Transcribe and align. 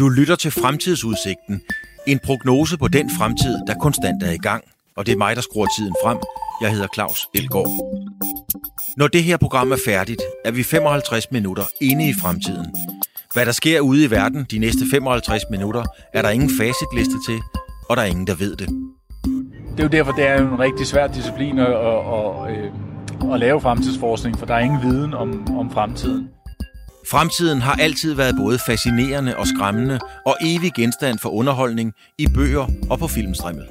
Du 0.00 0.08
lytter 0.08 0.36
til 0.36 0.50
Fremtidsudsigten, 0.50 1.60
en 2.06 2.18
prognose 2.18 2.78
på 2.78 2.88
den 2.88 3.10
fremtid, 3.18 3.56
der 3.66 3.74
konstant 3.74 4.22
er 4.22 4.30
i 4.30 4.36
gang. 4.36 4.64
Og 4.96 5.06
det 5.06 5.12
er 5.12 5.16
mig, 5.16 5.36
der 5.36 5.42
skruer 5.42 5.66
tiden 5.78 5.94
frem. 6.04 6.18
Jeg 6.62 6.70
hedder 6.72 6.86
Claus 6.94 7.26
Elgaard. 7.34 7.70
Når 8.96 9.08
det 9.08 9.22
her 9.24 9.36
program 9.36 9.72
er 9.72 9.76
færdigt, 9.86 10.22
er 10.44 10.50
vi 10.50 10.62
55 10.62 11.24
minutter 11.32 11.64
inde 11.80 12.08
i 12.08 12.14
fremtiden. 12.22 12.66
Hvad 13.32 13.46
der 13.46 13.52
sker 13.52 13.80
ude 13.80 14.04
i 14.04 14.10
verden 14.10 14.46
de 14.50 14.58
næste 14.58 14.84
55 14.90 15.42
minutter, 15.50 15.84
er 16.14 16.22
der 16.22 16.30
ingen 16.30 16.50
facitliste 16.50 17.16
til, 17.28 17.40
og 17.88 17.96
der 17.96 18.02
er 18.02 18.06
ingen, 18.06 18.26
der 18.26 18.34
ved 18.34 18.56
det. 18.56 18.68
Det 19.72 19.80
er 19.80 19.82
jo 19.82 19.88
derfor, 19.88 20.12
det 20.12 20.26
er 20.26 20.38
en 20.38 20.58
rigtig 20.58 20.86
svær 20.86 21.06
disciplin 21.06 21.58
at, 21.58 21.66
at, 21.66 22.00
at, 22.12 22.56
øh, 22.56 23.32
at 23.34 23.40
lave 23.40 23.60
fremtidsforskning, 23.60 24.38
for 24.38 24.46
der 24.46 24.54
er 24.54 24.60
ingen 24.60 24.82
viden 24.82 25.14
om, 25.14 25.58
om 25.58 25.70
fremtiden. 25.70 26.28
Fremtiden 27.06 27.60
har 27.60 27.72
altid 27.72 28.14
været 28.14 28.34
både 28.36 28.58
fascinerende 28.58 29.36
og 29.36 29.46
skræmmende, 29.46 30.00
og 30.26 30.36
evig 30.40 30.72
genstand 30.76 31.18
for 31.18 31.28
underholdning 31.28 31.92
i 32.18 32.26
bøger 32.34 32.66
og 32.90 32.98
på 32.98 33.06
filmstrimmet. 33.06 33.66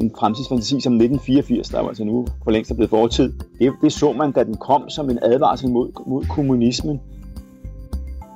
En 0.00 0.10
fremtidsfantasi 0.18 0.80
som 0.80 0.92
1984, 0.92 1.68
der 1.68 1.80
var 1.80 1.88
altså 1.88 2.04
nu 2.04 2.26
for 2.44 2.50
længst 2.50 2.70
er 2.70 2.74
blevet 2.74 2.90
fortid, 2.90 3.32
det, 3.58 3.72
det 3.82 3.92
så 3.92 4.12
man, 4.12 4.32
da 4.32 4.44
den 4.44 4.56
kom 4.56 4.90
som 4.90 5.10
en 5.10 5.18
advarsel 5.22 5.70
mod, 5.70 5.90
mod 6.06 6.24
kommunismen. 6.24 7.00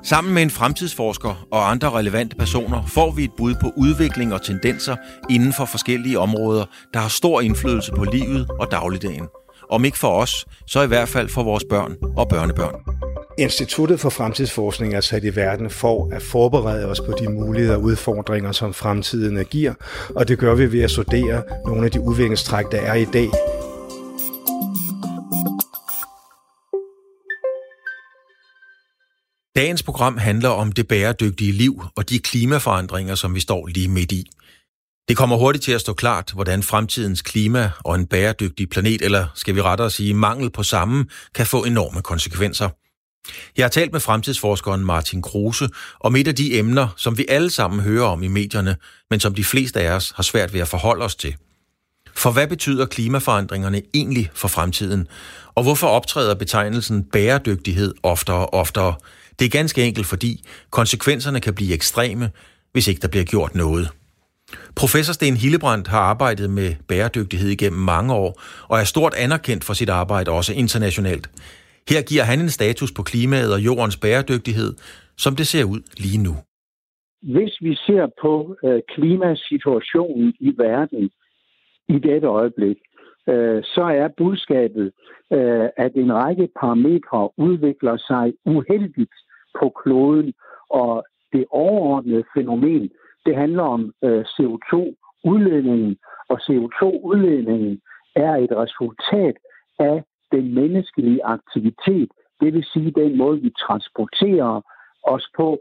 Sammen 0.05 0.34
med 0.34 0.42
en 0.42 0.51
fremtidsforsker 0.51 1.47
og 1.51 1.70
andre 1.70 1.91
relevante 1.91 2.37
personer 2.37 2.83
får 2.87 3.11
vi 3.11 3.25
et 3.25 3.33
bud 3.37 3.55
på 3.61 3.70
udvikling 3.77 4.34
og 4.34 4.42
tendenser 4.42 4.97
inden 5.31 5.53
for 5.53 5.65
forskellige 5.65 6.19
områder, 6.19 6.65
der 6.95 7.01
har 7.01 7.09
stor 7.09 7.41
indflydelse 7.41 7.92
på 7.92 8.05
livet 8.05 8.51
og 8.61 8.70
dagligdagen. 8.70 9.29
Om 9.70 9.84
ikke 9.84 9.98
for 9.98 10.09
os, 10.09 10.47
så 10.67 10.83
i 10.83 10.87
hvert 10.87 11.09
fald 11.09 11.29
for 11.29 11.42
vores 11.42 11.65
børn 11.70 11.97
og 12.17 12.29
børnebørn. 12.29 13.12
Instituttet 13.42 14.01
for 14.01 14.10
Fremtidsforskning 14.10 14.95
er 14.95 15.01
sat 15.01 15.24
i 15.24 15.37
verden 15.37 15.70
for 15.70 16.09
at 16.12 16.23
forberede 16.23 16.87
os 16.87 17.00
på 17.00 17.14
de 17.20 17.28
muligheder 17.28 17.77
og 17.77 17.83
udfordringer, 17.83 18.53
som 18.53 18.75
fremtiden 18.75 19.44
giver, 19.44 19.75
og 20.17 20.28
det 20.28 20.39
gør 20.39 20.55
vi 20.55 20.72
ved 20.72 20.83
at 20.83 20.91
studere 20.91 21.42
nogle 21.67 21.84
af 21.84 21.91
de 21.91 22.00
udviklingstræk, 22.00 22.64
der 22.72 22.80
er 22.80 22.94
i 22.94 23.05
dag. 23.05 23.28
Dagens 29.56 29.83
program 29.83 30.17
handler 30.17 30.48
om 30.48 30.72
det 30.72 30.89
bæredygtige 30.89 31.52
liv 31.52 31.83
og 31.97 32.11
de 32.11 32.19
klimaforandringer, 32.19 33.14
som 33.14 33.34
vi 33.34 33.41
står 33.41 33.67
lige 33.67 33.89
midt 33.89 34.12
i. 34.12 34.30
Det 35.08 35.17
kommer 35.17 35.36
hurtigt 35.36 35.64
til 35.64 35.72
at 35.72 35.80
stå 35.80 35.92
klart, 35.92 36.33
hvordan 36.34 36.62
fremtidens 36.62 37.22
klima 37.22 37.70
og 37.84 37.95
en 37.95 38.06
bæredygtig 38.06 38.69
planet, 38.69 39.02
eller 39.02 39.27
skal 39.34 39.55
vi 39.55 39.62
rettere 39.62 39.91
sige 39.91 40.14
mangel 40.14 40.50
på 40.50 40.62
samme, 40.62 41.06
kan 41.34 41.47
få 41.47 41.64
enorme 41.64 42.02
konsekvenser. 42.02 42.69
Jeg 43.56 43.65
har 43.65 43.70
talt 43.70 43.92
med 43.92 44.01
fremtidsforskeren 44.01 44.84
Martin 44.84 45.23
Kruse 45.23 45.69
om 46.01 46.17
et 46.17 46.28
af 46.28 46.34
de 46.34 46.59
emner, 46.59 46.89
som 46.97 47.19
vi 47.19 47.27
alle 47.29 47.51
sammen 47.51 47.81
hører 47.81 48.06
om 48.06 48.23
i 48.23 48.29
medierne, 48.29 48.77
men 49.11 49.20
som 49.20 49.34
de 49.34 49.45
fleste 49.45 49.81
af 49.81 49.92
os 49.92 50.12
har 50.17 50.23
svært 50.23 50.53
ved 50.53 50.61
at 50.61 50.69
forholde 50.69 51.05
os 51.05 51.14
til. 51.14 51.37
For 52.14 52.31
hvad 52.31 52.47
betyder 52.47 52.87
klimaforandringerne 52.87 53.83
egentlig 53.95 54.31
for 54.34 54.48
fremtiden? 54.48 55.09
Og 55.55 55.62
hvorfor 55.62 55.87
optræder 55.87 56.34
betegnelsen 56.34 57.05
bæredygtighed 57.05 57.95
oftere 58.03 58.37
og 58.37 58.55
oftere? 58.55 58.95
Det 59.39 59.45
er 59.45 59.48
ganske 59.48 59.84
enkelt 59.84 60.07
fordi 60.07 60.45
konsekvenserne 60.70 61.41
kan 61.41 61.55
blive 61.55 61.75
ekstreme, 61.75 62.31
hvis 62.73 62.89
ikke 62.89 63.01
der 63.01 63.09
bliver 63.09 63.25
gjort 63.25 63.55
noget. 63.55 63.89
Professor 64.75 65.12
Sten 65.12 65.36
Hillebrandt 65.36 65.89
har 65.89 66.01
arbejdet 66.01 66.51
med 66.51 66.75
bæredygtighed 66.89 67.48
igennem 67.48 67.81
mange 67.81 68.14
år, 68.14 68.41
og 68.69 68.81
er 68.81 68.84
stort 68.84 69.14
anerkendt 69.14 69.64
for 69.64 69.75
sit 69.75 69.89
arbejde 69.89 70.31
også 70.31 70.53
internationalt. 70.53 71.31
Her 71.91 72.02
giver 72.11 72.25
han 72.30 72.41
en 72.41 72.48
status 72.58 72.92
på 72.97 73.02
klimaet 73.02 73.52
og 73.55 73.61
jordens 73.61 73.97
bæredygtighed, 73.97 74.72
som 75.16 75.36
det 75.36 75.47
ser 75.47 75.64
ud 75.64 75.80
lige 76.05 76.22
nu. 76.22 76.34
Hvis 77.22 77.55
vi 77.61 77.74
ser 77.74 78.06
på 78.22 78.56
øh, 78.64 78.80
klimasituationen 78.94 80.34
i 80.41 80.50
verden 80.58 81.11
i 81.89 81.98
dette 81.98 82.27
øjeblik, 82.27 82.77
øh, 83.29 83.62
så 83.64 83.83
er 83.83 84.08
budskabet, 84.17 84.92
øh, 85.33 85.68
at 85.77 85.92
en 85.95 86.12
række 86.14 86.48
parametre 86.61 87.30
udvikler 87.36 87.96
sig 87.96 88.33
uheldigt 88.45 89.14
på 89.61 89.73
kloden, 89.83 90.33
og 90.70 91.05
det 91.33 91.45
overordnede 91.51 92.24
fænomen, 92.36 92.90
det 93.27 93.36
handler 93.36 93.62
om 93.62 93.92
øh, 94.05 94.24
CO2-udledningen, 94.34 95.96
og 96.28 96.36
CO2-udledningen 96.46 97.80
er 98.17 98.36
et 98.36 98.52
resultat 98.62 99.36
af 99.78 100.05
den 100.33 100.55
menneskelige 100.55 101.25
aktivitet, 101.25 102.11
det 102.41 102.55
vil 102.55 102.65
sige 102.73 102.91
den 102.91 103.19
måde, 103.19 103.41
vi 103.41 103.51
transporterer 103.51 104.61
os 105.03 105.27
på, 105.37 105.59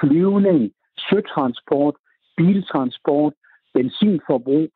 flyvning, 0.00 0.72
søtransport, 1.10 1.94
biltransport, 2.36 3.32
benzinforbrug, 3.74 4.68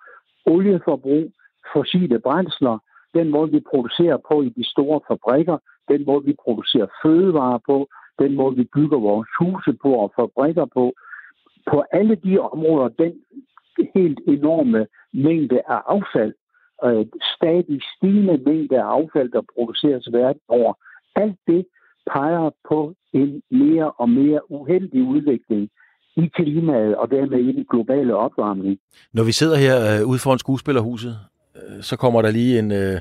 olieforbrug, 0.46 1.32
fossile 1.72 2.18
brændsler, 2.18 2.78
den 3.14 3.30
måde, 3.30 3.50
vi 3.50 3.60
producerer 3.70 4.18
på 4.28 4.42
i 4.42 4.48
de 4.48 4.64
store 4.64 5.00
fabrikker, 5.08 5.58
den 5.88 6.04
måde, 6.06 6.24
vi 6.24 6.34
producerer 6.44 6.86
fødevarer 7.02 7.58
på, 7.66 7.88
den 8.18 8.34
måde, 8.34 8.56
vi 8.56 8.64
bygger 8.74 8.98
vores 8.98 9.28
huse 9.38 9.72
på 9.82 9.90
og 9.94 10.12
fabrikker 10.16 10.64
på. 10.64 10.92
På 11.70 11.84
alle 11.92 12.14
de 12.14 12.38
områder, 12.38 12.88
den 12.88 13.12
helt 13.94 14.20
enorme 14.26 14.86
mængde 15.12 15.60
af 15.68 15.80
affald, 15.86 16.34
øh, 16.84 17.06
stadig 17.36 17.80
stigende 17.96 18.36
mængde 18.46 18.76
af 18.82 18.86
affald, 18.96 19.30
der 19.32 19.42
produceres 19.54 20.08
verden 20.12 20.40
over. 20.48 20.72
Alt 21.16 21.38
det 21.46 21.66
peger 22.12 22.50
på 22.68 22.94
en 23.12 23.42
mere 23.50 23.90
og 23.90 24.08
mere 24.10 24.50
uheldig 24.50 25.02
udvikling 25.02 25.70
i 26.16 26.26
klimaet 26.34 26.96
og 26.96 27.10
dermed 27.10 27.38
i 27.38 27.52
den 27.52 27.66
globale 27.70 28.16
opvarmning. 28.16 28.78
Når 29.12 29.24
vi 29.24 29.32
sidder 29.32 29.56
her 29.56 30.00
øh, 30.00 30.08
ude 30.08 30.18
foran 30.18 30.38
skuespillerhuset, 30.38 31.16
øh, 31.56 31.82
så 31.82 31.96
kommer 31.96 32.22
der 32.22 32.30
lige 32.30 32.58
en, 32.58 32.72
øh, 32.72 33.00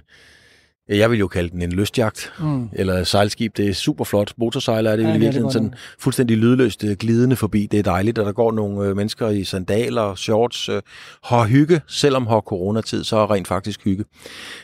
jeg 0.90 1.12
vil 1.12 1.20
jo 1.20 1.28
kalde 1.28 1.50
den 1.50 1.62
en 1.62 1.72
lystjagt, 1.72 2.34
mm. 2.40 2.70
eller 2.74 3.04
sejlskib. 3.04 3.58
Det 3.58 3.70
er 3.70 3.74
super 3.74 4.04
flot. 4.04 4.34
Motorsejler 4.38 4.92
er 4.92 4.96
det 4.96 5.04
ja, 5.04 5.10
i 5.10 5.20
virkeligheden 5.20 5.52
sådan 5.52 5.74
fuldstændig 6.00 6.38
lydløst 6.38 6.84
øh, 6.84 6.96
glidende 6.98 7.36
forbi. 7.36 7.68
Det 7.72 7.80
er 7.80 7.84
dejligt, 7.84 8.18
at 8.18 8.26
der 8.26 8.32
går 8.32 8.52
nogle 8.52 8.90
øh, 8.90 8.96
mennesker 8.96 9.30
i 9.30 9.44
sandaler, 9.44 10.16
shorts, 10.16 10.70
øh, 10.70 10.82
har 11.24 11.48
hygge, 11.48 11.82
selvom 11.88 12.28
har 12.28 12.40
coronatid, 12.40 13.04
så 13.04 13.18
er 13.18 13.32
rent 13.32 13.48
faktisk 13.48 13.84
hygge. 13.84 14.06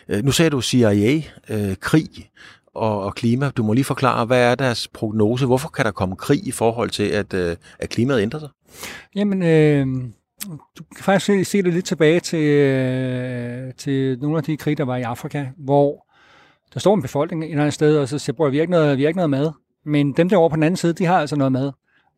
Øh, 0.09 0.23
nu 0.23 0.31
sagde 0.31 0.49
du 0.49 0.61
CIA, 0.61 1.21
øh, 1.49 1.75
krig 1.79 2.29
og, 2.75 3.03
og 3.03 3.15
klima. 3.15 3.49
Du 3.49 3.63
må 3.63 3.73
lige 3.73 3.85
forklare, 3.85 4.25
hvad 4.25 4.51
er 4.51 4.55
deres 4.55 4.87
prognose? 4.87 5.45
Hvorfor 5.45 5.69
kan 5.69 5.85
der 5.85 5.91
komme 5.91 6.15
krig 6.15 6.47
i 6.47 6.51
forhold 6.51 6.89
til, 6.89 7.03
at, 7.03 7.33
øh, 7.33 7.55
at 7.79 7.89
klimaet 7.89 8.21
ændrer 8.21 8.39
sig? 8.39 8.49
Jamen, 9.15 9.43
øh, 9.43 9.87
du 10.77 10.83
kan 10.95 11.03
faktisk 11.03 11.25
se, 11.25 11.45
se 11.45 11.63
det 11.63 11.73
lidt 11.73 11.85
tilbage 11.85 12.19
til, 12.19 12.43
øh, 12.43 13.73
til 13.77 14.19
nogle 14.19 14.37
af 14.37 14.43
de 14.43 14.57
krige, 14.57 14.75
der 14.75 14.85
var 14.85 14.97
i 14.97 15.01
Afrika, 15.01 15.45
hvor 15.57 16.10
der 16.73 16.79
står 16.79 16.95
en 16.95 17.01
befolkning 17.01 17.43
et 17.43 17.49
eller 17.49 17.63
andet 17.63 17.73
sted, 17.73 17.97
og 17.97 18.07
så 18.07 18.19
siger, 18.19 18.49
vi 18.49 18.57
har 18.57 18.61
ikke 18.61 18.71
noget, 18.71 18.97
vi 18.97 19.03
har 19.03 19.07
ikke 19.07 19.17
noget 19.17 19.29
mad. 19.29 19.51
Men 19.85 20.13
dem 20.13 20.29
derovre 20.29 20.49
på 20.49 20.55
den 20.55 20.63
anden 20.63 20.77
side, 20.77 20.93
de 20.93 21.05
har 21.05 21.19
altså 21.19 21.35
noget 21.35 21.51
mad. 21.51 21.71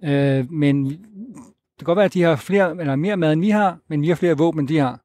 Øh, 0.04 0.52
men 0.52 0.86
det 0.86 1.80
kan 1.80 1.86
godt 1.86 1.96
være, 1.96 2.06
at 2.06 2.14
de 2.14 2.22
har 2.22 2.36
flere, 2.36 2.80
eller 2.80 2.96
mere 2.96 3.18
mad, 3.18 3.34
end 3.34 3.42
vi 3.42 3.50
har, 3.50 3.78
men 3.90 4.02
vi 4.02 4.08
har 4.08 4.16
flere 4.16 4.38
våben, 4.38 4.60
end 4.60 4.68
de 4.68 4.78
har. 4.78 5.00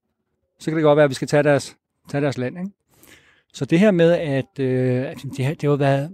Så 0.58 0.70
kan 0.70 0.76
det 0.76 0.82
godt 0.82 0.96
være, 0.96 1.04
at 1.04 1.10
vi 1.10 1.14
skal 1.14 1.28
tage 1.28 1.42
deres, 1.42 1.76
tage 2.10 2.22
deres 2.22 2.38
land. 2.38 2.58
Ikke? 2.58 2.70
Så 3.52 3.64
det 3.64 3.78
her 3.78 3.90
med, 3.90 4.12
at, 4.12 4.58
øh, 4.58 5.10
at 5.10 5.16
det, 5.22 5.60
det 5.60 5.70
har 5.70 5.76
været... 5.76 6.10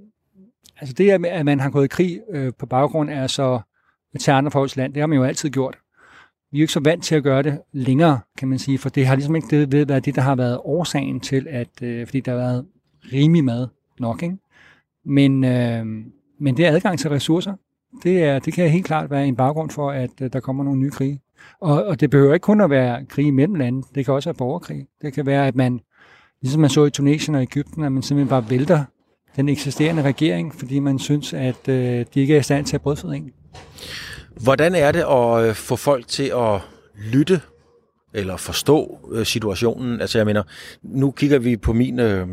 Altså 0.81 0.95
det 0.95 1.06
her 1.06 1.19
med, 1.19 1.31
at 1.31 1.45
man 1.45 1.61
har 1.61 1.71
gået 1.71 1.84
i 1.84 1.89
krig 1.89 2.21
øh, 2.31 2.53
på 2.59 2.66
baggrund 2.66 3.11
af 3.11 3.31
så 3.31 3.61
til 4.21 4.31
andre 4.31 4.51
folks 4.51 4.77
land, 4.77 4.95
det 4.95 5.01
har 5.01 5.06
man 5.06 5.19
jo 5.19 5.25
altid 5.25 5.51
gjort. 5.51 5.78
Vi 6.53 6.59
er 6.59 6.61
jo 6.61 6.62
ikke 6.62 6.72
så 6.72 6.81
vant 6.81 7.05
til 7.05 7.15
at 7.15 7.22
gøre 7.22 7.43
det 7.43 7.61
længere, 7.72 8.21
kan 8.39 8.49
man 8.49 8.59
sige, 8.59 8.78
for 8.78 8.89
det 8.89 9.06
har 9.06 9.15
ligesom 9.15 9.37
ikke 9.37 9.66
det, 9.66 9.89
været 9.89 10.05
det, 10.05 10.15
der 10.15 10.22
har 10.22 10.34
været 10.34 10.59
årsagen 10.65 11.21
til, 11.21 11.47
at 11.51 11.83
øh, 11.83 12.06
fordi 12.06 12.21
der 12.21 12.33
har 12.33 12.39
været 12.39 12.66
rimelig 13.12 13.44
mad 13.44 13.69
nok, 14.00 14.22
ikke? 14.22 14.37
Men, 15.04 15.44
øh, 15.44 15.87
men 16.41 16.56
det 16.56 16.66
er 16.66 16.70
adgang 16.70 16.98
til 16.98 17.10
ressourcer. 17.10 17.53
Det, 18.03 18.24
er, 18.24 18.39
det 18.39 18.53
kan 18.53 18.71
helt 18.71 18.86
klart 18.86 19.10
være 19.10 19.27
en 19.27 19.36
baggrund 19.36 19.71
for, 19.71 19.91
at 19.91 20.10
øh, 20.22 20.33
der 20.33 20.41
kommer 20.41 20.65
nogle 20.65 20.80
nye 20.80 20.91
krige. 20.91 21.21
Og, 21.60 21.84
og 21.84 22.01
det 22.01 22.10
behøver 22.10 22.34
ikke 22.34 22.45
kun 22.45 22.60
at 22.60 22.71
være 22.71 23.04
krig 23.04 23.34
mellem 23.34 23.54
lande. 23.54 23.83
Det 23.95 24.04
kan 24.04 24.15
også 24.15 24.28
være 24.28 24.34
borgerkrig. 24.34 24.86
Det 25.03 25.12
kan 25.12 25.27
være, 25.27 25.47
at 25.47 25.56
man, 25.56 25.80
ligesom 26.42 26.60
man 26.60 26.71
så 26.71 26.84
i 26.84 26.91
Tunesien 26.91 27.34
og 27.34 27.42
Ægypten, 27.42 27.84
at 27.84 27.92
man 27.92 28.03
simpelthen 28.03 28.28
bare 28.28 28.51
vælter 28.51 28.84
den 29.36 29.48
eksisterende 29.48 30.03
regering, 30.03 30.54
fordi 30.54 30.78
man 30.78 30.98
synes, 30.98 31.33
at 31.33 31.68
øh, 31.68 32.06
de 32.15 32.21
ikke 32.21 32.34
er 32.34 32.41
i 32.41 32.42
stand 32.42 32.66
til 32.66 32.77
at 32.77 32.83
brødføde 32.83 33.16
en. 33.16 33.33
Hvordan 34.42 34.74
er 34.74 34.92
det 34.92 35.04
at 35.10 35.48
øh, 35.48 35.54
få 35.54 35.77
folk 35.77 36.09
til 36.09 36.33
at 36.36 36.60
lytte 37.12 37.41
eller 38.15 38.37
forstå 38.37 38.99
øh, 39.13 39.27
situationen. 39.27 40.01
Altså 40.01 40.19
jeg 40.19 40.27
mener, 40.27 40.43
nu 40.83 41.11
kigger 41.11 41.39
vi 41.39 41.57
på 41.57 41.72
min 41.72 41.99
øh, 41.99 42.27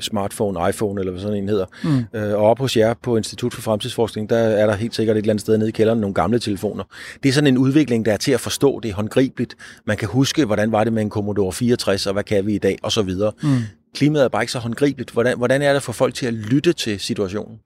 smartphone, 0.00 0.68
iPhone 0.68 1.00
eller 1.00 1.12
hvad 1.12 1.22
sådan 1.22 1.36
en 1.36 1.48
hedder, 1.48 1.66
mm. 1.84 2.18
øh, 2.18 2.34
og 2.34 2.46
op 2.46 2.58
hos 2.58 2.76
jer 2.76 2.94
på 3.02 3.16
Institut 3.16 3.54
for 3.54 3.62
Fremtidsforskning, 3.62 4.30
der 4.30 4.36
er 4.36 4.66
der 4.66 4.74
helt 4.74 4.94
sikkert 4.94 5.16
et 5.16 5.20
eller 5.20 5.32
andet 5.32 5.40
sted 5.40 5.58
nede 5.58 5.68
i 5.68 5.72
kælderen 5.72 6.00
nogle 6.00 6.14
gamle 6.14 6.38
telefoner. 6.38 6.84
Det 7.22 7.28
er 7.28 7.32
sådan 7.32 7.48
en 7.48 7.58
udvikling, 7.58 8.04
der 8.04 8.12
er 8.12 8.16
til 8.16 8.32
at 8.32 8.40
forstå, 8.40 8.80
det 8.80 8.90
er 8.90 8.94
håndgribeligt. 8.94 9.56
Man 9.86 9.96
kan 9.96 10.08
huske, 10.08 10.44
hvordan 10.44 10.72
var 10.72 10.84
det 10.84 10.92
med 10.92 11.02
en 11.02 11.10
Commodore 11.10 11.52
64, 11.52 12.06
og 12.06 12.12
hvad 12.12 12.24
kan 12.24 12.46
vi 12.46 12.54
i 12.54 12.58
dag, 12.58 12.78
og 12.82 12.92
så 12.92 13.02
videre. 13.02 13.32
Mm. 13.42 13.48
Klimaet 13.94 14.24
er 14.24 14.28
bare 14.28 14.42
ikke 14.42 14.52
så 14.52 14.58
håndgribeligt. 14.58 15.10
Hvordan, 15.10 15.38
hvordan 15.38 15.62
er 15.62 15.72
det 15.72 15.82
for 15.82 15.92
folk 15.92 16.14
til 16.14 16.26
at 16.26 16.34
lytte 16.34 16.72
til 16.72 17.00
situationen? 17.00 17.58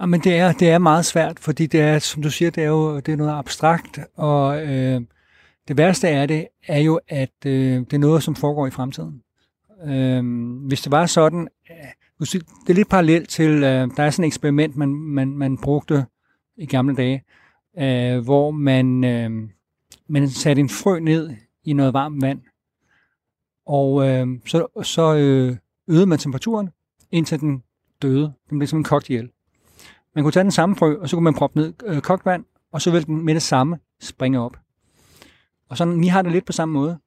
Ja, 0.00 0.06
men 0.06 0.20
det 0.20 0.36
er, 0.36 0.52
det 0.52 0.70
er 0.70 0.78
meget 0.78 1.04
svært, 1.04 1.38
fordi 1.40 1.66
det 1.66 1.80
er, 1.80 1.98
som 1.98 2.22
du 2.22 2.30
siger, 2.30 2.50
det 2.50 2.64
er 2.64 2.68
jo 2.68 3.00
det 3.00 3.12
er 3.12 3.16
noget 3.16 3.32
abstrakt, 3.32 3.98
og 4.16 4.62
øh, 4.62 5.00
det 5.68 5.76
værste 5.76 6.08
af 6.08 6.28
det 6.28 6.48
er 6.68 6.78
jo, 6.78 7.00
at 7.08 7.46
øh, 7.46 7.80
det 7.80 7.92
er 7.92 7.98
noget, 7.98 8.22
som 8.22 8.34
foregår 8.34 8.66
i 8.66 8.70
fremtiden. 8.70 9.22
Øh, 9.84 10.24
hvis 10.66 10.80
det 10.80 10.92
var 10.92 11.06
sådan, 11.06 11.48
øh, 11.70 11.76
det 12.20 12.70
er 12.70 12.74
lidt 12.74 12.88
parallelt 12.88 13.28
til, 13.28 13.50
øh, 13.50 13.90
der 13.96 14.02
er 14.02 14.10
sådan 14.10 14.24
et 14.24 14.26
eksperiment, 14.26 14.76
man, 14.76 14.88
man, 14.88 15.28
man 15.28 15.58
brugte 15.58 16.06
i 16.56 16.66
gamle 16.66 16.96
dage, 16.96 17.24
øh, 17.78 18.24
hvor 18.24 18.50
man, 18.50 19.04
øh, 19.04 19.30
man 20.08 20.28
satte 20.28 20.60
en 20.60 20.68
frø 20.68 20.98
ned 20.98 21.30
i 21.64 21.72
noget 21.72 21.94
varmt 21.94 22.22
vand, 22.22 22.40
og 23.66 24.08
øh, 24.08 24.26
så, 24.46 24.82
så 24.82 25.14
øh, 25.14 25.56
øgede 25.88 26.06
man 26.06 26.18
temperaturen, 26.18 26.70
indtil 27.10 27.40
den 27.40 27.62
døde. 28.02 28.32
Den 28.50 28.58
blev 28.58 28.66
simpelthen 28.66 28.84
kogt 28.90 29.10
ihjel. 29.10 29.30
Man 30.14 30.24
kunne 30.24 30.32
tage 30.32 30.44
den 30.44 30.50
samme 30.50 30.76
frø, 30.76 30.96
og 31.00 31.08
så 31.08 31.16
kunne 31.16 31.24
man 31.24 31.34
proppe 31.34 31.58
ned 31.58 31.72
øh, 31.84 32.00
kogt 32.00 32.26
vand, 32.26 32.44
og 32.72 32.82
så 32.82 32.90
ville 32.90 33.06
den 33.06 33.24
med 33.24 33.34
det 33.34 33.42
samme 33.42 33.78
springe 34.00 34.40
op. 34.40 34.56
Og 35.72 35.78
sådan, 35.78 36.00
vi 36.00 36.06
har 36.06 36.22
det 36.22 36.32
lidt 36.32 36.44
på 36.44 36.52
samme 36.52 36.72
måde. 36.72 36.98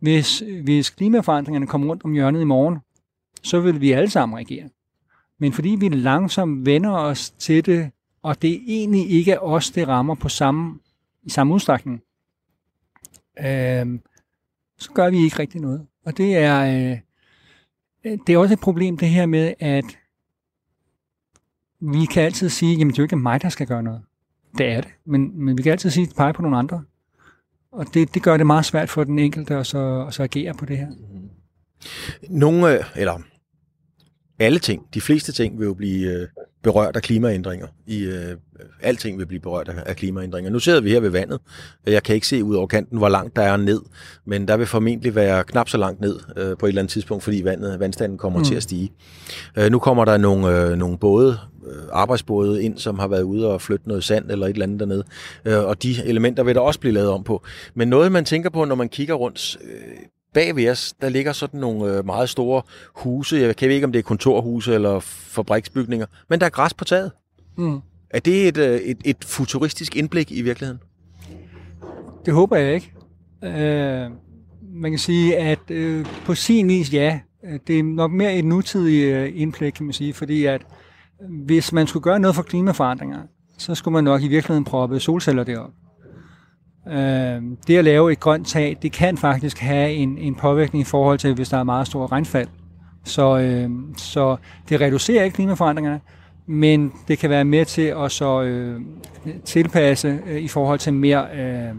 Hvis, 0.00 0.42
hvis 0.62 0.90
klimaforandringerne 0.90 1.66
kommer 1.66 1.88
rundt 1.88 2.04
om 2.04 2.12
hjørnet 2.12 2.40
i 2.40 2.44
morgen, 2.44 2.78
så 3.42 3.60
vil 3.60 3.80
vi 3.80 3.92
alle 3.92 4.10
sammen 4.10 4.36
reagere. 4.36 4.68
Men 5.38 5.52
fordi 5.52 5.68
vi 5.68 5.88
langsomt 5.88 6.66
vender 6.66 6.90
os 6.90 7.30
til 7.30 7.66
det, 7.66 7.90
og 8.22 8.42
det 8.42 8.62
egentlig 8.66 9.10
ikke 9.10 9.32
er 9.32 9.38
os, 9.38 9.70
det 9.70 9.88
rammer 9.88 10.14
på 10.14 10.28
samme, 10.28 10.78
i 11.22 11.30
samme 11.30 11.54
udstrækning, 11.54 12.02
øh, 13.38 13.98
så 14.78 14.90
gør 14.94 15.10
vi 15.10 15.18
ikke 15.18 15.38
rigtig 15.38 15.60
noget. 15.60 15.86
Og 16.04 16.16
det 16.16 16.36
er, 16.36 16.60
øh, 16.60 16.98
det 18.26 18.34
er 18.34 18.38
også 18.38 18.54
et 18.54 18.60
problem, 18.60 18.96
det 18.96 19.08
her 19.08 19.26
med, 19.26 19.54
at 19.58 19.98
vi 21.80 22.04
kan 22.04 22.22
altid 22.22 22.48
sige, 22.48 22.76
jamen 22.76 22.92
det 22.92 22.98
er 22.98 23.02
jo 23.02 23.04
ikke 23.04 23.16
mig, 23.16 23.42
der 23.42 23.48
skal 23.48 23.66
gøre 23.66 23.82
noget. 23.82 24.02
Det 24.58 24.66
er 24.66 24.80
det. 24.80 24.90
Men, 25.04 25.44
men 25.44 25.58
vi 25.58 25.62
kan 25.62 25.72
altid 25.72 25.90
sige, 25.90 26.08
pege 26.16 26.32
på 26.32 26.42
nogle 26.42 26.58
andre. 26.58 26.84
Og 27.72 27.86
det, 27.94 28.14
det 28.14 28.22
gør 28.22 28.36
det 28.36 28.46
meget 28.46 28.64
svært 28.64 28.90
for 28.90 29.04
den 29.04 29.18
enkelte 29.18 29.54
at 29.54 29.66
så, 29.66 30.04
at 30.08 30.14
så 30.14 30.22
agere 30.22 30.54
på 30.54 30.66
det 30.66 30.78
her. 30.78 30.88
Nogle, 32.28 32.78
øh, 32.78 32.84
eller 32.96 33.18
alle 34.38 34.58
ting, 34.58 34.94
de 34.94 35.00
fleste 35.00 35.32
ting 35.32 35.58
vil 35.58 35.64
jo 35.64 35.74
blive 35.74 36.12
øh, 36.12 36.28
berørt 36.62 36.96
af 36.96 37.02
klimaændringer. 37.02 37.66
I, 37.86 38.04
øh, 38.04 38.36
alting 38.80 39.18
vil 39.18 39.26
blive 39.26 39.40
berørt 39.40 39.68
af 39.86 39.96
klimaændringer. 39.96 40.50
Nu 40.50 40.58
sidder 40.58 40.80
vi 40.80 40.90
her 40.90 41.00
ved 41.00 41.10
vandet. 41.10 41.40
Jeg 41.86 42.02
kan 42.02 42.14
ikke 42.14 42.26
se 42.26 42.44
ud 42.44 42.54
over 42.54 42.66
kanten, 42.66 42.98
hvor 42.98 43.08
langt 43.08 43.36
der 43.36 43.42
er 43.42 43.56
ned, 43.56 43.80
men 44.26 44.48
der 44.48 44.56
vil 44.56 44.66
formentlig 44.66 45.14
være 45.14 45.44
knap 45.44 45.68
så 45.68 45.78
langt 45.78 46.00
ned 46.00 46.20
øh, 46.36 46.56
på 46.56 46.66
et 46.66 46.70
eller 46.70 46.82
andet 46.82 46.92
tidspunkt, 46.92 47.24
fordi 47.24 47.44
vandet, 47.44 47.80
vandstanden 47.80 48.18
kommer 48.18 48.38
mm. 48.38 48.44
til 48.44 48.54
at 48.54 48.62
stige. 48.62 48.92
Øh, 49.56 49.70
nu 49.70 49.78
kommer 49.78 50.04
der 50.04 50.16
nogle, 50.16 50.60
øh, 50.60 50.76
nogle 50.76 50.98
både, 50.98 51.38
øh, 51.66 51.82
arbejdsbåde 51.92 52.62
ind, 52.62 52.78
som 52.78 52.98
har 52.98 53.08
været 53.08 53.22
ude 53.22 53.48
og 53.48 53.60
flytte 53.60 53.88
noget 53.88 54.04
sand 54.04 54.30
eller 54.30 54.46
et 54.46 54.52
eller 54.52 54.66
andet 54.66 54.80
dernede, 54.80 55.04
øh, 55.44 55.64
og 55.64 55.82
de 55.82 55.94
elementer 56.04 56.42
vil 56.42 56.54
der 56.54 56.60
også 56.60 56.80
blive 56.80 56.94
lavet 56.94 57.10
om 57.10 57.24
på. 57.24 57.42
Men 57.74 57.88
noget, 57.88 58.12
man 58.12 58.24
tænker 58.24 58.50
på, 58.50 58.64
når 58.64 58.74
man 58.74 58.88
kigger 58.88 59.14
rundt, 59.14 59.56
øh, 59.64 59.96
bag 60.34 60.56
ved 60.56 60.70
os, 60.70 60.94
der 61.00 61.08
ligger 61.08 61.32
sådan 61.32 61.60
nogle 61.60 61.96
øh, 61.96 62.06
meget 62.06 62.28
store 62.28 62.62
huse. 62.94 63.36
Jeg 63.36 63.56
kan 63.56 63.70
ikke, 63.70 63.84
om 63.84 63.92
det 63.92 63.98
er 63.98 64.02
kontorhuse 64.02 64.74
eller 64.74 65.00
fabriksbygninger, 65.00 66.06
men 66.28 66.40
der 66.40 66.46
er 66.46 66.50
græs 66.50 66.74
på 66.74 66.84
taget. 66.84 67.10
Mm. 67.56 67.80
Er 68.10 68.20
det 68.20 68.48
et, 68.48 68.56
øh, 68.56 68.80
et, 68.80 68.98
et 69.04 69.24
futuristisk 69.24 69.96
indblik 69.96 70.32
i 70.32 70.42
virkeligheden? 70.42 70.80
Det 72.26 72.34
håber 72.34 72.56
jeg 72.56 72.74
ikke. 72.74 72.92
Øh, 73.44 74.10
man 74.74 74.90
kan 74.92 74.98
sige, 74.98 75.36
at 75.36 75.70
øh, 75.70 76.06
på 76.24 76.34
sin 76.34 76.68
vis 76.68 76.92
ja. 76.92 77.20
Det 77.66 77.78
er 77.78 77.82
nok 77.82 78.12
mere 78.12 78.34
et 78.34 78.44
nutidigt 78.44 79.14
øh, 79.14 79.30
indblik, 79.34 79.72
kan 79.72 79.86
man 79.86 79.92
sige, 79.92 80.14
fordi 80.14 80.44
at 80.44 80.62
hvis 81.28 81.72
man 81.72 81.86
skulle 81.86 82.02
gøre 82.02 82.20
noget 82.20 82.34
for 82.34 82.42
klimaforandringer, 82.42 83.18
så 83.58 83.74
skulle 83.74 83.92
man 83.92 84.04
nok 84.04 84.22
i 84.22 84.28
virkeligheden 84.28 84.64
proppe 84.64 85.00
solceller 85.00 85.44
derop. 85.44 85.70
Øh, 86.88 87.42
det 87.66 87.78
at 87.78 87.84
lave 87.84 88.12
et 88.12 88.20
grønt 88.20 88.46
tag, 88.46 88.76
det 88.82 88.92
kan 88.92 89.16
faktisk 89.16 89.58
have 89.58 89.92
en, 89.92 90.18
en 90.18 90.34
påvirkning 90.34 90.82
i 90.82 90.84
forhold 90.84 91.18
til, 91.18 91.34
hvis 91.34 91.48
der 91.48 91.58
er 91.58 91.64
meget 91.64 91.86
stor 91.86 92.12
regnfald. 92.12 92.48
Så, 93.04 93.38
øh, 93.38 93.70
så 93.96 94.36
det 94.68 94.80
reducerer 94.80 95.24
ikke 95.24 95.34
klimaforandringerne, 95.34 96.00
men 96.46 96.92
det 97.08 97.18
kan 97.18 97.30
være 97.30 97.44
med 97.44 97.64
til 97.64 97.94
at 98.04 98.12
så 98.12 98.42
øh, 98.42 98.80
tilpasse 99.44 100.20
øh, 100.26 100.42
i 100.42 100.48
forhold 100.48 100.78
til 100.78 100.94
mere, 100.94 101.26
øh, 101.34 101.74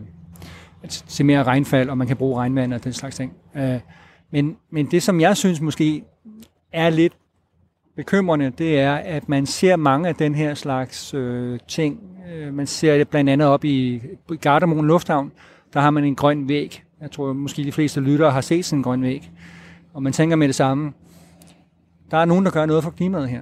til 0.90 1.26
mere 1.26 1.44
regnfald, 1.44 1.90
og 1.90 1.98
man 1.98 2.08
kan 2.08 2.18
bruge 2.18 2.38
regnvand 2.38 2.74
og 2.74 2.84
den 2.84 2.94
slags 2.94 3.16
ting. 3.16 3.34
Øh, 3.56 3.80
men, 4.32 4.56
men 4.72 4.86
det, 4.92 5.04
som 5.04 5.22
jeg 5.22 5.38
synes 5.38 5.62
måske 5.62 6.04
er 6.72 6.90
lidt 6.90 7.14
bekymrende, 7.96 8.52
det 8.58 8.80
er, 8.80 8.94
at 8.94 9.30
man 9.30 9.46
ser 9.46 9.76
mange 9.76 10.08
af 10.08 10.16
den 10.16 10.36
her 10.36 10.54
slags 10.54 11.14
øh, 11.14 11.60
ting. 11.68 12.00
Øh, 12.34 12.54
man 12.54 12.68
ser 12.68 12.98
det 12.98 13.10
blandt 13.10 13.30
andet 13.30 13.48
op 13.48 13.66
i, 13.66 14.02
i 14.32 14.36
Gardermoen 14.42 14.88
Lufthavn. 14.88 15.32
Der 15.74 15.80
har 15.80 15.90
man 15.90 16.04
en 16.04 16.16
grøn 16.16 16.48
væg. 16.48 16.84
Jeg 17.02 17.12
tror 17.12 17.34
måske 17.34 17.64
de 17.64 17.72
fleste 17.72 18.02
lyttere 18.02 18.32
har 18.32 18.42
set 18.42 18.66
sådan 18.66 18.80
en 18.80 18.84
grøn 18.84 19.02
væg. 19.02 19.32
Og 19.94 20.04
man 20.04 20.14
tænker 20.14 20.36
med 20.36 20.48
det 20.48 20.56
samme. 20.56 20.94
Der 22.12 22.18
er 22.18 22.26
nogen, 22.26 22.46
der 22.46 22.52
gør 22.52 22.66
noget 22.66 22.84
for 22.84 22.92
klimaet 22.92 23.30
her. 23.30 23.42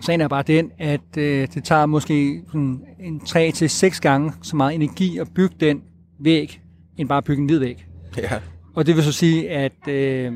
Sagen 0.00 0.20
er 0.20 0.28
bare 0.28 0.42
den, 0.42 0.70
at 0.78 1.16
øh, 1.18 1.48
det 1.54 1.64
tager 1.64 1.86
måske 1.86 2.42
sådan 2.46 2.84
en 3.00 3.20
3-6 3.24 4.00
gange 4.00 4.32
så 4.42 4.56
meget 4.56 4.74
energi 4.74 5.18
at 5.18 5.28
bygge 5.34 5.56
den 5.60 5.82
væg, 6.18 6.60
end 6.96 7.08
bare 7.08 7.18
at 7.18 7.24
bygge 7.24 7.40
en 7.40 7.46
hvid 7.46 7.58
væg. 7.58 7.86
Ja. 8.16 8.40
Og 8.74 8.86
det 8.86 8.96
vil 8.96 9.04
så 9.04 9.12
sige, 9.12 9.50
at 9.50 9.88
øh, 9.88 10.32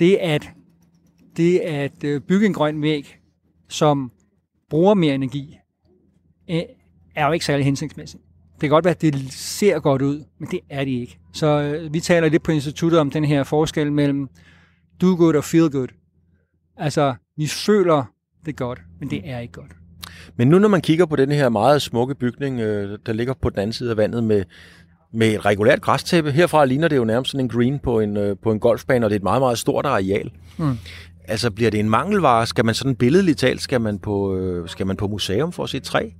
det 0.00 0.16
at 0.16 0.50
det 1.36 1.58
at 1.58 2.04
øh, 2.04 2.20
bygge 2.20 2.46
en 2.46 2.52
grøn 2.52 2.82
væg, 2.82 3.18
som 3.68 4.12
bruger 4.70 4.94
mere 4.94 5.14
energi, 5.14 5.58
øh, 6.50 6.62
er 7.14 7.26
jo 7.26 7.32
ikke 7.32 7.44
særlig 7.44 7.64
hensigtsmæssigt. 7.64 8.22
Det 8.54 8.60
kan 8.60 8.70
godt 8.70 8.84
være, 8.84 8.94
at 8.94 9.02
det 9.02 9.32
ser 9.32 9.78
godt 9.78 10.02
ud, 10.02 10.24
men 10.38 10.48
det 10.50 10.60
er 10.70 10.84
det 10.84 10.90
ikke. 10.90 11.18
Så 11.32 11.46
øh, 11.46 11.94
vi 11.94 12.00
taler 12.00 12.28
lidt 12.28 12.42
på 12.42 12.52
instituttet 12.52 13.00
om 13.00 13.10
den 13.10 13.24
her 13.24 13.42
forskel 13.42 13.92
mellem 13.92 14.28
do 15.00 15.06
good 15.06 15.34
og 15.34 15.44
feel 15.44 15.70
good. 15.70 15.88
Altså, 16.76 17.14
vi 17.36 17.46
føler 17.46 18.04
det 18.46 18.56
godt, 18.56 18.80
men 19.00 19.10
det 19.10 19.20
er 19.24 19.38
ikke 19.38 19.52
godt. 19.52 19.72
Men 20.36 20.48
nu 20.48 20.58
når 20.58 20.68
man 20.68 20.80
kigger 20.80 21.06
på 21.06 21.16
den 21.16 21.32
her 21.32 21.48
meget 21.48 21.82
smukke 21.82 22.14
bygning, 22.14 22.58
der 22.58 23.12
ligger 23.12 23.34
på 23.34 23.50
den 23.50 23.58
anden 23.58 23.72
side 23.72 23.90
af 23.90 23.96
vandet 23.96 24.24
med, 24.24 24.44
med 25.12 25.34
et 25.34 25.44
regulært 25.44 25.80
græstæppe, 25.80 26.32
herfra 26.32 26.64
ligner 26.64 26.88
det 26.88 26.96
jo 26.96 27.04
nærmest 27.04 27.30
sådan 27.30 27.44
en 27.44 27.48
green 27.48 27.78
på 27.78 28.00
en, 28.00 28.36
på 28.42 28.52
en 28.52 28.60
golfbane, 28.60 29.06
og 29.06 29.10
det 29.10 29.14
er 29.14 29.18
et 29.18 29.22
meget, 29.22 29.42
meget 29.42 29.58
stort 29.58 29.86
areal. 29.86 30.30
Mm. 30.58 30.78
Altså, 31.28 31.50
bliver 31.50 31.70
det 31.70 31.80
en 31.80 31.90
mangelvare? 31.90 32.46
Skal 32.46 32.64
man 32.64 32.74
sådan 32.74 32.96
billedligt 32.96 33.38
talt, 33.38 33.60
skal 33.60 33.80
man 33.80 33.98
på, 33.98 34.36
øh, 34.36 34.68
skal 34.68 34.86
man 34.86 34.96
på 34.96 35.08
museum 35.08 35.52
for 35.52 35.62
at 35.64 35.70
se 35.70 35.80
træ? 35.80 36.10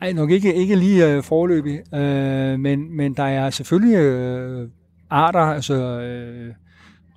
Nej, 0.00 0.12
nok 0.12 0.30
ikke, 0.30 0.54
ikke 0.54 0.76
lige 0.76 1.12
øh, 1.12 1.22
forløbig, 1.22 1.94
øh, 1.94 2.60
men, 2.60 2.96
men 2.96 3.14
der 3.14 3.22
er 3.22 3.50
selvfølgelig 3.50 3.96
øh, 3.96 4.68
arter, 5.10 5.40
altså 5.40 5.74
øh, 5.74 6.46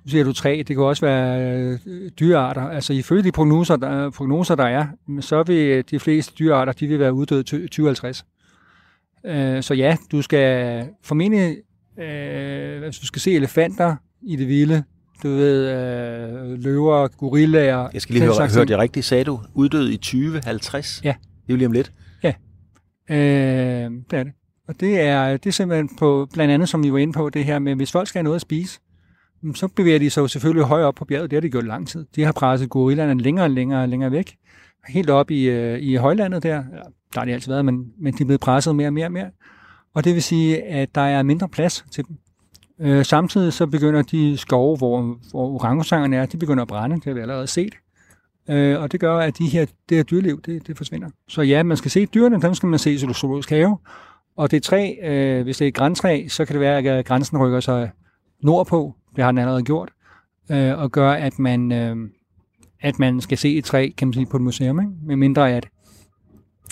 nu 0.04 0.10
siger 0.10 0.24
du 0.24 0.32
træ, 0.32 0.62
det 0.68 0.76
kan 0.76 0.84
også 0.84 1.06
være 1.06 1.52
øh, 1.52 1.78
dyrearter. 2.20 2.62
Altså 2.62 2.92
ifølge 2.92 3.22
de 3.22 3.32
prognoser 3.32 3.76
der, 3.76 4.10
prognoser, 4.10 4.54
der 4.54 4.64
er, 4.64 4.86
så 5.20 5.42
vil 5.42 5.56
øh, 5.56 5.84
de 5.90 5.98
fleste 5.98 6.34
dyrearter, 6.38 6.72
de 6.72 6.86
vil 6.86 6.98
være 6.98 7.12
uddøde 7.12 7.42
2050. 7.42 8.24
Øh, 9.26 9.62
så 9.62 9.74
ja, 9.74 9.96
du 10.12 10.22
skal 10.22 10.88
formentlig, 11.02 11.56
øh, 11.98 12.82
hvis 12.82 12.98
du 12.98 13.06
skal 13.06 13.20
se 13.20 13.34
elefanter 13.34 13.96
i 14.22 14.36
det 14.36 14.48
vilde, 14.48 14.84
du 15.22 15.28
ved, 15.28 15.68
øh, 15.68 16.58
løver, 16.58 17.08
gorillaer. 17.08 17.88
Jeg 17.92 18.02
skal 18.02 18.14
lige 18.14 18.24
høre, 18.24 18.48
høre 18.54 18.64
det 18.64 18.78
rigtigt. 18.78 19.06
Sagde 19.06 19.24
du 19.24 19.40
uddød 19.54 19.88
i 19.88 19.96
2050? 19.96 21.00
Ja. 21.04 21.08
Det 21.08 21.52
er 21.52 21.54
jo 21.54 21.56
lige 21.56 21.66
om 21.66 21.72
lidt. 21.72 21.92
Ja, 22.22 22.32
øh, 23.10 23.90
det 24.10 24.18
er 24.18 24.22
det. 24.22 24.32
Og 24.68 24.80
det 24.80 25.00
er, 25.00 25.36
det 25.36 25.46
er 25.46 25.52
simpelthen 25.52 25.96
på, 25.98 26.28
blandt 26.32 26.54
andet, 26.54 26.68
som 26.68 26.82
vi 26.82 26.92
var 26.92 26.98
inde 26.98 27.12
på, 27.12 27.30
det 27.30 27.44
her 27.44 27.58
med, 27.58 27.74
hvis 27.74 27.92
folk 27.92 28.08
skal 28.08 28.18
have 28.18 28.24
noget 28.24 28.34
at 28.34 28.40
spise, 28.40 28.80
så 29.54 29.68
bevæger 29.68 29.98
de 29.98 30.10
sig 30.10 30.20
jo 30.20 30.28
selvfølgelig 30.28 30.64
højere 30.64 30.86
op 30.86 30.94
på 30.94 31.04
bjerget. 31.04 31.30
Det 31.30 31.36
har 31.36 31.40
de 31.40 31.50
gjort 31.50 31.66
lang 31.66 31.88
tid. 31.88 32.06
De 32.16 32.24
har 32.24 32.32
presset 32.32 32.70
gorillaerne 32.70 33.22
længere 33.22 33.46
og 33.46 33.50
længere 33.50 33.82
og 33.82 33.88
længere 33.88 34.12
væk. 34.12 34.36
Helt 34.88 35.10
op 35.10 35.30
i, 35.30 35.44
øh, 35.44 35.78
i 35.80 35.94
højlandet 35.94 36.42
der. 36.42 36.62
Der 37.14 37.20
har 37.20 37.24
de 37.24 37.32
altid 37.32 37.52
været, 37.52 37.64
men, 37.64 37.84
men 37.98 38.14
de 38.14 38.22
er 38.22 38.26
blevet 38.26 38.40
presset 38.40 38.76
mere 38.76 38.88
og 38.88 38.92
mere 38.92 39.06
og 39.06 39.12
mere. 39.12 39.30
Og 39.94 40.04
det 40.04 40.14
vil 40.14 40.22
sige, 40.22 40.62
at 40.62 40.94
der 40.94 41.00
er 41.00 41.22
mindre 41.22 41.48
plads 41.48 41.84
til 41.90 42.06
dem. 42.08 42.16
Øh, 42.80 43.04
samtidig 43.04 43.52
så 43.52 43.66
begynder 43.66 44.02
de 44.02 44.36
skove, 44.36 44.76
hvor, 44.76 45.18
hvor 45.30 45.54
orangutangerne 45.54 46.16
er, 46.16 46.26
de 46.26 46.36
begynder 46.36 46.62
at 46.62 46.68
brænde, 46.68 46.96
det 46.96 47.04
har 47.04 47.12
vi 47.12 47.20
allerede 47.20 47.46
set. 47.46 47.74
Øh, 48.48 48.80
og 48.80 48.92
det 48.92 49.00
gør, 49.00 49.16
at 49.16 49.38
de 49.38 49.46
her, 49.46 49.66
det 49.88 49.96
her 49.96 50.04
dyreliv, 50.04 50.42
det, 50.42 50.66
det 50.66 50.76
forsvinder. 50.76 51.08
Så 51.28 51.42
ja, 51.42 51.62
man 51.62 51.76
skal 51.76 51.90
se 51.90 52.06
dyrene, 52.06 52.42
dem 52.42 52.54
skal 52.54 52.68
man 52.68 52.78
se 52.78 52.92
i 52.92 52.98
zoologisk 52.98 53.50
have. 53.50 53.78
Og 54.36 54.50
det 54.50 54.62
træ, 54.62 54.94
øh, 55.02 55.42
hvis 55.42 55.56
det 55.56 55.64
er 55.64 55.68
et 55.68 55.74
græntræ, 55.74 56.26
så 56.28 56.44
kan 56.44 56.54
det 56.54 56.60
være, 56.60 56.78
at 56.78 56.98
øh, 56.98 57.04
grænsen 57.04 57.38
rykker 57.38 57.60
sig 57.60 57.90
nordpå, 58.42 58.94
det 59.16 59.24
har 59.24 59.32
den 59.32 59.38
allerede 59.38 59.62
gjort, 59.62 59.90
øh, 60.50 60.78
og 60.78 60.92
gør, 60.92 61.10
at 61.10 61.38
man, 61.38 61.72
øh, 61.72 61.96
at 62.80 62.98
man 62.98 63.20
skal 63.20 63.38
se 63.38 63.56
et 63.56 63.64
træ, 63.64 63.90
kan 63.96 64.08
man 64.08 64.12
sige, 64.12 64.26
på 64.26 64.36
et 64.36 64.42
museum, 64.42 64.80
ikke? 64.80 64.92
med 65.02 65.16
mindre 65.16 65.52
at 65.52 65.68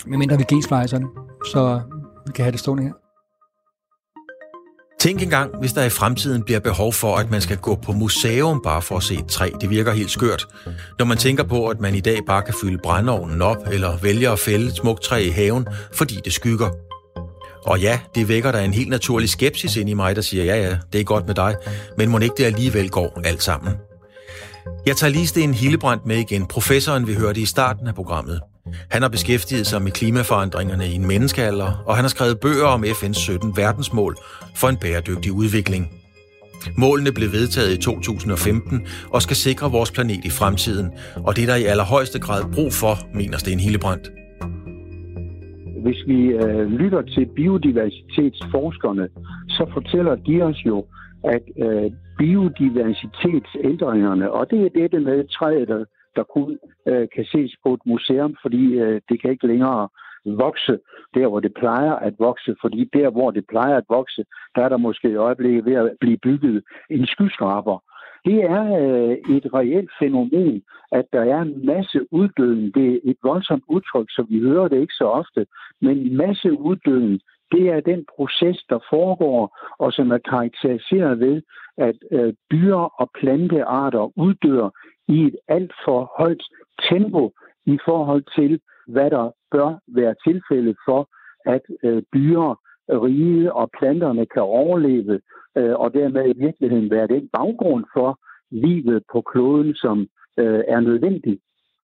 med 0.05 0.17
mindre 0.17 0.37
vi 0.37 0.43
gensplejser 0.43 0.97
det, 0.97 1.07
så 1.51 1.81
vi 2.27 2.31
kan 2.31 2.43
have 2.43 2.51
det 2.51 2.59
stående 2.59 2.83
her. 2.83 3.02
Tænk 5.03 5.21
engang, 5.21 5.57
hvis 5.59 5.73
der 5.73 5.83
i 5.83 5.89
fremtiden 5.89 6.43
bliver 6.43 6.59
behov 6.59 6.93
for, 6.93 7.15
at 7.15 7.31
man 7.31 7.41
skal 7.41 7.57
gå 7.57 7.75
på 7.75 7.91
museum 7.91 8.61
bare 8.63 8.81
for 8.81 8.97
at 8.97 9.03
se 9.03 9.13
et 9.13 9.25
træ. 9.27 9.49
Det 9.61 9.69
virker 9.69 9.91
helt 9.91 10.11
skørt. 10.11 10.47
Når 10.99 11.05
man 11.05 11.17
tænker 11.17 11.43
på, 11.43 11.67
at 11.67 11.79
man 11.79 11.95
i 11.95 11.99
dag 11.99 12.19
bare 12.27 12.41
kan 12.41 12.53
fylde 12.61 12.77
brændeovnen 12.83 13.41
op, 13.41 13.57
eller 13.71 13.97
vælge 13.97 14.29
at 14.29 14.39
fælde 14.39 14.67
et 14.67 14.75
smukt 14.75 15.03
træ 15.03 15.23
i 15.23 15.29
haven, 15.29 15.67
fordi 15.93 16.19
det 16.25 16.33
skygger. 16.33 16.69
Og 17.65 17.79
ja, 17.79 17.99
det 18.15 18.27
vækker 18.27 18.51
der 18.51 18.59
en 18.59 18.73
helt 18.73 18.89
naturlig 18.89 19.29
skepsis 19.29 19.75
ind 19.75 19.89
i 19.89 19.93
mig, 19.93 20.15
der 20.15 20.21
siger, 20.21 20.43
ja 20.43 20.55
ja, 20.55 20.77
det 20.93 21.01
er 21.01 21.05
godt 21.05 21.27
med 21.27 21.35
dig, 21.35 21.55
men 21.97 22.09
må 22.09 22.19
ikke 22.19 22.35
det 22.37 22.45
alligevel 22.45 22.89
går 22.89 23.21
alt 23.23 23.43
sammen. 23.43 23.73
Jeg 24.85 24.97
tager 24.97 25.11
lige 25.11 25.27
Sten 25.27 25.53
Hillebrand 25.53 26.01
med 26.05 26.17
igen, 26.17 26.45
professoren 26.45 27.07
vi 27.07 27.13
hørte 27.13 27.41
i 27.41 27.45
starten 27.45 27.87
af 27.87 27.95
programmet. 27.95 28.41
Han 28.91 29.01
har 29.01 29.09
beskæftiget 29.09 29.67
sig 29.67 29.81
med 29.81 29.91
klimaforandringerne 29.91 30.87
i 30.87 30.95
en 30.95 31.07
menneskealder, 31.07 31.83
og 31.87 31.95
han 31.95 32.03
har 32.03 32.09
skrevet 32.09 32.39
bøger 32.39 32.65
om 32.65 32.83
FN's 32.83 33.19
17 33.19 33.57
verdensmål 33.57 34.15
for 34.55 34.67
en 34.67 34.77
bæredygtig 34.77 35.31
udvikling. 35.31 36.03
Målene 36.77 37.11
blev 37.17 37.31
vedtaget 37.31 37.77
i 37.77 37.81
2015 37.81 38.87
og 39.13 39.21
skal 39.21 39.35
sikre 39.35 39.71
vores 39.71 39.91
planet 39.91 40.25
i 40.25 40.29
fremtiden, 40.39 40.91
og 41.27 41.35
det 41.35 41.41
er 41.43 41.47
der 41.47 41.55
i 41.55 41.63
allerhøjeste 41.63 42.19
grad 42.19 42.43
brug 42.55 42.71
for, 42.81 42.93
mener 43.19 43.37
Sten 43.37 43.59
Hillebrandt. 43.59 44.05
Hvis 45.83 45.99
vi 46.07 46.19
øh, 46.43 46.65
lytter 46.81 47.01
til 47.01 47.25
biodiversitetsforskerne, 47.25 49.07
så 49.49 49.65
fortæller 49.73 50.15
de 50.15 50.41
os 50.41 50.65
jo, 50.65 50.85
at 51.23 51.43
øh, 51.65 51.91
biodiversitetsændringerne, 52.17 54.31
og 54.31 54.51
det 54.51 54.83
er 54.83 54.87
det 54.87 55.01
med 55.01 55.27
træet, 55.37 55.67
der, 55.67 55.85
der 56.15 56.23
kun 56.23 56.59
øh, 56.87 57.07
kan 57.15 57.25
ses 57.25 57.55
på 57.63 57.73
et 57.73 57.81
museum, 57.85 58.35
fordi 58.41 58.73
øh, 58.73 59.01
det 59.09 59.21
kan 59.21 59.31
ikke 59.31 59.47
længere 59.47 59.89
vokse 60.25 60.79
der, 61.13 61.27
hvor 61.27 61.39
det 61.39 61.53
plejer 61.53 61.93
at 61.93 62.13
vokse, 62.19 62.55
fordi 62.61 62.89
der, 62.93 63.09
hvor 63.09 63.31
det 63.31 63.45
plejer 63.47 63.77
at 63.77 63.85
vokse, 63.89 64.25
der 64.55 64.61
er 64.63 64.69
der 64.69 64.77
måske 64.77 65.09
i 65.09 65.15
øjeblikket 65.15 65.65
ved 65.65 65.73
at 65.73 65.91
blive 65.99 66.17
bygget 66.17 66.63
en 66.89 67.05
skyskraber. 67.05 67.83
Det 68.25 68.43
er 68.43 68.63
øh, 68.81 69.35
et 69.35 69.53
reelt 69.53 69.91
fænomen, 69.99 70.63
at 70.91 71.05
der 71.13 71.21
er 71.21 71.41
en 71.41 71.65
masse 71.65 71.99
uddøden. 72.11 72.71
Det 72.71 72.93
er 72.93 72.99
et 73.03 73.17
voldsomt 73.23 73.63
udtryk, 73.67 74.09
så 74.09 74.25
vi 74.29 74.39
hører 74.39 74.67
det 74.67 74.81
ikke 74.81 74.93
så 74.93 75.05
ofte, 75.05 75.45
men 75.81 76.17
masse 76.17 76.51
uddøden, 76.51 77.19
det 77.51 77.69
er 77.69 77.79
den 77.79 78.05
proces, 78.15 78.63
der 78.69 78.79
foregår, 78.89 79.57
og 79.79 79.93
som 79.93 80.11
er 80.11 80.17
karakteriseret 80.17 81.19
ved, 81.19 81.41
at 81.77 81.95
øh, 82.11 82.33
dyre- 82.51 82.89
og 82.99 83.09
plantearter 83.19 84.11
uddør 84.17 84.69
i 85.07 85.25
et 85.25 85.35
alt 85.47 85.73
for 85.85 86.13
højt 86.17 86.43
tempo 86.89 87.31
i 87.65 87.77
forhold 87.85 88.23
til, 88.37 88.59
hvad 88.87 89.09
der 89.11 89.31
bør 89.51 89.79
være 89.87 90.15
tilfældet 90.27 90.77
for, 90.85 91.09
at 91.45 91.61
øh, 91.83 92.03
dyre, 92.13 92.55
rige 92.89 93.53
og 93.53 93.69
planterne 93.79 94.25
kan 94.25 94.41
overleve, 94.41 95.21
øh, 95.57 95.75
og 95.75 95.93
dermed 95.93 96.35
i 96.35 96.39
virkeligheden 96.39 96.91
være 96.91 97.07
den 97.07 97.29
baggrund 97.33 97.85
for 97.93 98.19
livet 98.51 99.03
på 99.11 99.21
kloden, 99.21 99.75
som 99.75 100.07
øh, 100.39 100.63
er 100.67 100.79
nødvendig. 100.79 101.39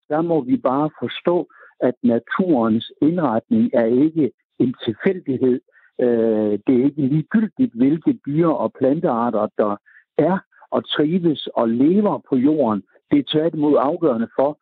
Der 0.10 0.22
må 0.22 0.42
vi 0.42 0.58
bare 0.58 0.90
forstå, 1.00 1.48
at 1.80 1.96
naturens 2.04 2.92
indretning 3.02 3.70
er 3.74 3.86
ikke 3.86 4.32
en 4.60 4.76
tilfældighed. 4.86 5.62
Øh, 6.02 6.60
det 6.68 6.74
er 6.76 6.84
ikke 6.86 7.08
ligegyldigt, 7.08 7.74
hvilke 7.74 8.20
dyre- 8.26 8.58
og 8.58 8.74
plantearter, 8.74 9.48
der 9.58 9.76
er 10.18 10.38
og 10.72 10.90
trives 10.90 11.48
og 11.48 11.70
lever 11.70 12.22
på 12.30 12.36
jorden. 12.36 12.84
Det 13.12 13.20
er 13.20 13.32
tværtimod 13.32 13.76
afgørende 13.80 14.30
for 14.36 14.60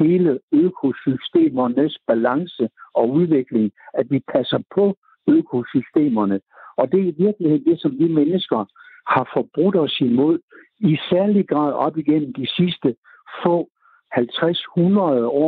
hele 0.00 0.38
økosystemernes 0.52 1.98
balance 2.06 2.68
og 2.94 3.10
udvikling, 3.10 3.72
at 3.94 4.06
vi 4.10 4.18
passer 4.32 4.58
på 4.74 4.96
økosystemerne. 5.28 6.40
Og 6.76 6.92
det 6.92 7.00
er 7.00 7.04
i 7.04 7.14
virkeligheden 7.18 7.64
det, 7.64 7.80
som 7.80 7.98
vi 7.98 8.08
mennesker 8.08 8.64
har 9.08 9.30
forbrudt 9.34 9.76
os 9.76 10.00
imod, 10.00 10.38
i 10.80 10.98
særlig 11.10 11.48
grad 11.48 11.72
op 11.72 11.98
igennem 11.98 12.32
de 12.32 12.46
sidste 12.56 12.96
få 13.42 13.68
50-100 14.14 14.20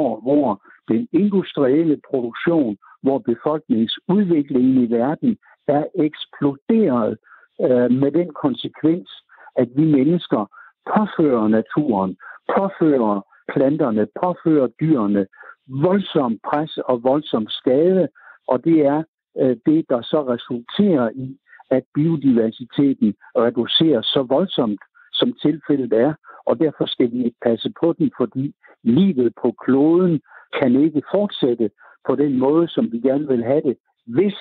år, 0.00 0.20
hvor 0.20 0.62
den 0.88 1.08
industrielle 1.12 2.00
produktion, 2.10 2.76
hvor 3.02 3.18
befolkningsudviklingen 3.18 4.84
i 4.84 4.90
verden 4.90 5.36
er 5.68 5.84
eksploderet 5.94 7.18
øh, 7.60 7.90
med 7.90 8.10
den 8.12 8.30
konsekvens, 8.44 9.10
at 9.56 9.68
vi 9.76 9.84
mennesker 9.84 10.46
påfører 10.92 11.48
naturen, 11.48 12.16
påfører 12.56 13.20
planterne, 13.52 14.06
påfører 14.22 14.68
dyrene 14.80 15.26
voldsom 15.66 16.38
pres 16.48 16.78
og 16.78 17.02
voldsom 17.02 17.46
skade, 17.48 18.08
og 18.48 18.64
det 18.64 18.86
er 18.86 19.02
øh, 19.40 19.56
det, 19.66 19.84
der 19.88 20.02
så 20.02 20.28
resulterer 20.34 21.10
i, 21.14 21.38
at 21.70 21.82
biodiversiteten 21.94 23.14
reduceres 23.36 24.06
så 24.06 24.22
voldsomt, 24.22 24.80
som 25.12 25.32
tilfældet 25.42 25.92
er, 25.92 26.14
og 26.46 26.58
derfor 26.58 26.86
skal 26.86 27.12
vi 27.12 27.34
passe 27.42 27.72
på 27.80 27.92
den, 27.98 28.10
fordi 28.16 28.54
livet 28.82 29.32
på 29.42 29.54
kloden 29.64 30.20
kan 30.62 30.82
ikke 30.84 31.02
fortsætte 31.14 31.70
på 32.08 32.16
den 32.16 32.38
måde, 32.38 32.68
som 32.68 32.92
vi 32.92 32.98
gerne 32.98 33.26
vil 33.28 33.44
have 33.44 33.62
det, 33.62 33.76
hvis 34.06 34.36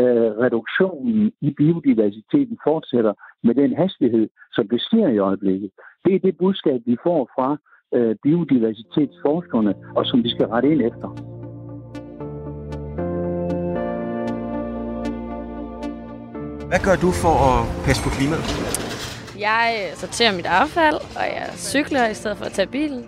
øh, 0.00 0.30
reduktionen 0.44 1.32
i 1.40 1.50
biodiversiteten 1.50 2.56
fortsætter 2.68 3.14
med 3.46 3.54
den 3.54 3.76
hastighed, 3.76 4.28
som 4.52 4.68
det 4.68 4.80
sker 4.80 5.08
i 5.08 5.18
øjeblikket. 5.18 5.70
Det 6.04 6.14
er 6.14 6.18
det 6.18 6.38
budskab, 6.38 6.80
vi 6.86 6.96
får 7.02 7.30
fra 7.34 7.48
øh, 7.94 8.16
biodiversitetsforskerne, 8.22 9.74
og 9.96 10.06
som 10.06 10.24
vi 10.24 10.30
skal 10.30 10.46
rette 10.46 10.68
ind 10.72 10.82
efter. 10.82 11.08
Hvad 16.70 16.82
gør 16.86 16.96
du 17.04 17.10
for 17.24 17.34
at 17.50 17.60
passe 17.86 18.00
på 18.04 18.10
klimaet? 18.16 18.46
Jeg 19.48 19.66
øh, 19.80 19.96
sorterer 20.02 20.32
mit 20.36 20.46
affald, 20.46 20.98
og 21.18 21.24
jeg 21.36 21.46
cykler 21.56 22.08
i 22.08 22.14
stedet 22.14 22.36
for 22.38 22.44
at 22.44 22.52
tage 22.52 22.68
bilen. 22.68 23.04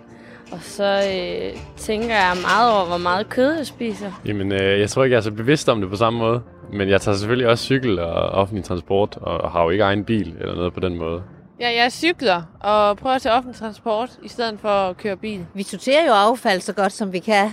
Og 0.51 0.59
så 0.61 0.89
øh, 1.15 1.61
tænker 1.77 2.15
jeg 2.25 2.33
meget 2.41 2.67
over, 2.75 2.85
hvor 2.87 2.97
meget 2.97 3.29
kød 3.29 3.51
jeg 3.57 3.65
spiser. 3.65 4.11
Jamen, 4.25 4.51
øh, 4.51 4.79
jeg 4.79 4.89
tror 4.89 5.03
ikke, 5.03 5.13
jeg 5.13 5.17
er 5.17 5.29
så 5.29 5.31
bevidst 5.31 5.69
om 5.69 5.81
det 5.81 5.89
på 5.89 5.95
samme 5.95 6.19
måde. 6.19 6.41
Men 6.73 6.89
jeg 6.89 7.01
tager 7.01 7.17
selvfølgelig 7.17 7.47
også 7.47 7.63
cykel 7.63 7.99
og 7.99 8.13
offentlig 8.13 8.63
transport, 8.63 9.17
og 9.21 9.51
har 9.51 9.63
jo 9.63 9.69
ikke 9.69 9.83
egen 9.83 10.05
bil 10.05 10.35
eller 10.39 10.55
noget 10.55 10.73
på 10.73 10.79
den 10.79 10.97
måde. 10.97 11.23
Ja, 11.59 11.69
jeg 11.75 11.91
cykler 11.91 12.41
og 12.59 12.97
prøver 12.97 13.15
at 13.15 13.21
tage 13.21 13.35
offentlig 13.35 13.55
transport, 13.55 14.19
i 14.23 14.27
stedet 14.27 14.59
for 14.59 14.69
at 14.69 14.97
køre 14.97 15.17
bil. 15.17 15.45
Vi 15.53 15.63
sorterer 15.63 16.05
jo 16.05 16.11
affald 16.11 16.61
så 16.61 16.73
godt, 16.73 16.91
som 16.91 17.13
vi 17.13 17.19
kan 17.19 17.49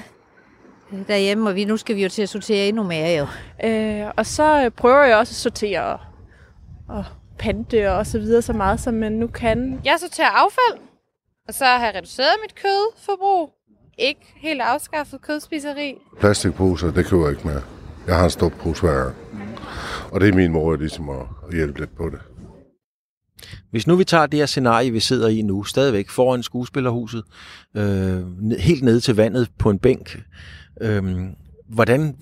derhjemme, 1.09 1.51
og 1.51 1.55
vi, 1.55 1.65
nu 1.65 1.77
skal 1.77 1.97
vi 1.97 2.03
jo 2.03 2.09
til 2.09 2.23
at 2.23 2.29
sortere 2.29 2.69
endnu 2.69 2.83
mere 2.83 3.19
jo. 3.19 3.27
Øh, 3.69 4.11
og 4.17 4.27
så 4.27 4.71
prøver 4.77 5.05
jeg 5.05 5.17
også 5.17 5.33
at 5.33 5.37
sortere 5.37 5.83
og, 5.85 5.99
og 6.89 7.05
pante 7.39 7.93
og 7.93 8.07
så 8.07 8.19
videre 8.19 8.43
så 8.43 8.53
meget, 8.53 8.81
som 8.81 8.95
man 8.95 9.13
nu 9.13 9.27
kan. 9.27 9.81
Jeg 9.85 9.97
sorterer 10.01 10.31
affald, 10.31 10.83
og 11.49 11.55
så 11.55 11.65
har 11.65 11.87
jeg 11.87 11.95
reduceret 11.97 12.35
mit 12.43 12.55
kødforbrug. 12.55 13.51
Ikke 13.99 14.35
helt 14.37 14.61
afskaffet 14.61 15.23
kødspiseri. 15.23 15.95
Plastikposer, 16.21 16.91
det 16.91 17.07
køber 17.07 17.25
jeg 17.25 17.37
ikke 17.37 17.49
mere. 17.49 17.63
Jeg 18.07 18.17
har 18.17 18.25
en 18.25 18.31
stor 18.31 18.49
pose 18.49 18.81
hver 18.81 19.11
Og 20.11 20.21
det 20.21 20.29
er 20.29 20.35
min 20.35 20.53
måde 20.53 20.79
ligesom 20.79 21.09
at 21.09 21.27
hjælpe 21.53 21.79
lidt 21.79 21.97
på 21.97 22.11
det. 22.11 22.19
Hvis 23.71 23.87
nu 23.87 23.97
vi 23.97 24.05
tager 24.05 24.27
det 24.27 24.39
her 24.39 24.47
scenarie, 24.47 24.91
vi 24.91 25.01
sidder 25.01 25.29
i 25.29 25.43
nu, 25.43 25.65
stadigvæk 25.65 26.09
foran 26.09 26.43
skuespillerhuset, 26.43 27.23
øh, 27.77 28.51
helt 28.59 28.83
ned 28.83 29.01
til 29.01 29.17
vandet 29.17 29.49
på 29.59 29.71
en 29.71 29.79
bænk, 29.79 30.23
øh, 30.81 31.05
hvordan 31.69 32.17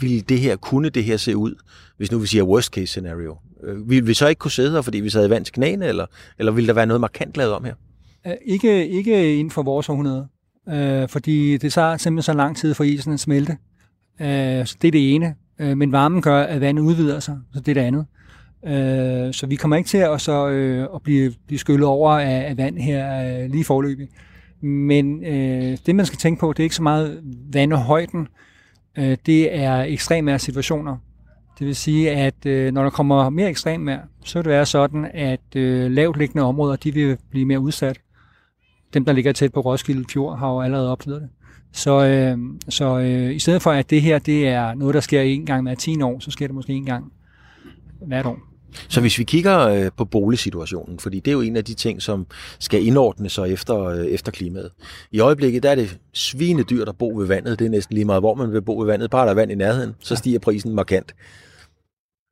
ville 0.00 0.20
det 0.20 0.40
her, 0.40 0.56
kunne 0.56 0.88
det 0.88 1.04
her 1.04 1.16
se 1.16 1.36
ud, 1.36 1.54
hvis 1.96 2.12
nu 2.12 2.18
vi 2.18 2.26
siger 2.26 2.42
worst 2.42 2.72
case 2.72 2.86
scenario? 2.86 3.36
Øh, 3.64 3.90
ville 3.90 4.06
vi 4.06 4.14
så 4.14 4.28
ikke 4.28 4.38
kunne 4.38 4.50
sidde 4.50 4.70
her, 4.70 4.82
fordi 4.82 5.00
vi 5.00 5.10
sad 5.10 5.26
i 5.26 5.30
vand 5.30 5.44
til 5.44 5.54
knæene, 5.54 5.86
eller, 5.86 6.06
eller 6.38 6.52
ville 6.52 6.68
der 6.68 6.74
være 6.74 6.86
noget 6.86 7.00
markant 7.00 7.36
lavet 7.36 7.52
om 7.52 7.64
her? 7.64 7.74
Ikke, 8.46 8.88
ikke 8.88 9.36
inden 9.36 9.50
for 9.50 9.62
vores 9.62 9.88
århundrede, 9.88 10.28
uh, 10.66 11.08
fordi 11.08 11.56
det 11.56 11.72
tager 11.72 11.96
simpelthen 11.96 12.22
så 12.22 12.32
lang 12.32 12.56
tid 12.56 12.74
for 12.74 12.84
isen 12.84 13.12
at 13.12 13.20
smelte. 13.20 13.56
Øh, 14.20 14.66
så 14.66 14.76
det 14.82 14.88
er 14.88 14.92
det 14.92 15.14
ene. 15.14 15.34
Øh, 15.58 15.76
men 15.76 15.92
varmen 15.92 16.22
gør, 16.22 16.42
at 16.42 16.60
vandet 16.60 16.82
udvider 16.82 17.20
sig, 17.20 17.38
så 17.54 17.60
det 17.60 17.68
er 17.68 17.74
det 17.74 17.80
andet. 17.80 18.06
Uh, 18.62 19.32
så 19.32 19.46
vi 19.48 19.56
kommer 19.56 19.76
ikke 19.76 19.88
til 19.88 19.98
at, 19.98 20.20
så, 20.20 20.46
uh, 20.46 20.94
at 20.94 21.02
blive, 21.02 21.34
blive 21.46 21.58
skyllet 21.58 21.86
over 21.86 22.10
af, 22.10 22.48
af 22.48 22.56
vand 22.56 22.78
her 22.78 23.46
lige 23.48 23.64
forløbig. 23.64 24.08
Men 24.60 25.18
uh, 25.18 25.78
det, 25.86 25.94
man 25.94 26.06
skal 26.06 26.18
tænke 26.18 26.40
på, 26.40 26.52
det 26.52 26.58
er 26.58 26.64
ikke 26.64 26.74
så 26.74 26.82
meget 26.82 27.20
vandhøjden, 27.52 28.28
uh, 28.98 29.14
det 29.26 29.56
er 29.56 29.82
ekstremere 29.82 30.38
situationer. 30.38 30.96
Det 31.58 31.66
vil 31.66 31.76
sige, 31.76 32.10
at 32.10 32.46
øh, 32.46 32.72
når 32.72 32.82
der 32.82 32.90
kommer 32.90 33.30
mere 33.30 33.48
ekstrem 33.48 33.86
vejr, 33.86 34.02
så 34.24 34.38
vil 34.38 34.44
det 34.44 34.50
være 34.50 34.66
sådan, 34.66 35.10
at 35.14 35.56
øh, 35.56 35.90
lavt 35.90 36.18
liggende 36.18 36.42
områder, 36.42 36.76
de 36.76 36.94
vil 36.94 37.18
blive 37.30 37.44
mere 37.46 37.60
udsat. 37.60 38.00
Dem, 38.94 39.04
der 39.04 39.12
ligger 39.12 39.32
tæt 39.32 39.52
på 39.52 39.60
Roskilde 39.60 40.04
Fjord, 40.12 40.38
har 40.38 40.52
jo 40.52 40.60
allerede 40.60 40.92
oplevet 40.92 41.22
det. 41.22 41.30
Så, 41.74 42.04
øh, 42.04 42.38
så 42.68 42.98
øh, 42.98 43.34
i 43.34 43.38
stedet 43.38 43.62
for, 43.62 43.70
at 43.70 43.90
det 43.90 44.02
her 44.02 44.18
det 44.18 44.48
er 44.48 44.74
noget, 44.74 44.94
der 44.94 45.00
sker 45.00 45.20
en 45.20 45.46
gang 45.46 45.62
hver 45.62 45.74
10 45.74 46.02
år, 46.02 46.20
så 46.20 46.30
sker 46.30 46.46
det 46.46 46.54
måske 46.54 46.72
en 46.72 46.86
gang 46.86 47.12
hvert 48.06 48.26
år. 48.26 48.38
Så 48.88 49.00
hvis 49.00 49.18
vi 49.18 49.24
kigger 49.24 49.58
øh, 49.58 49.90
på 49.96 50.04
boligsituationen, 50.04 50.98
fordi 50.98 51.20
det 51.20 51.30
er 51.30 51.32
jo 51.32 51.40
en 51.40 51.56
af 51.56 51.64
de 51.64 51.74
ting, 51.74 52.02
som 52.02 52.26
skal 52.58 52.86
indordne 52.86 53.28
sig 53.28 53.52
efter, 53.52 53.80
øh, 53.84 54.06
efter 54.06 54.32
klimaet. 54.32 54.70
I 55.10 55.20
øjeblikket 55.20 55.62
der 55.62 55.70
er 55.70 55.74
det 55.74 55.98
svine 56.12 56.62
dyrt 56.62 56.88
at 56.88 56.98
bo 56.98 57.08
ved 57.16 57.26
vandet. 57.26 57.58
Det 57.58 57.64
er 57.64 57.70
næsten 57.70 57.94
lige 57.94 58.04
meget, 58.04 58.22
hvor 58.22 58.34
man 58.34 58.52
vil 58.52 58.62
bo 58.62 58.78
ved 58.78 58.86
vandet. 58.86 59.10
Bare 59.10 59.24
der 59.24 59.30
er 59.30 59.34
vand 59.34 59.52
i 59.52 59.54
nærheden, 59.54 59.94
så 60.00 60.16
stiger 60.16 60.38
prisen 60.38 60.74
markant. 60.74 61.14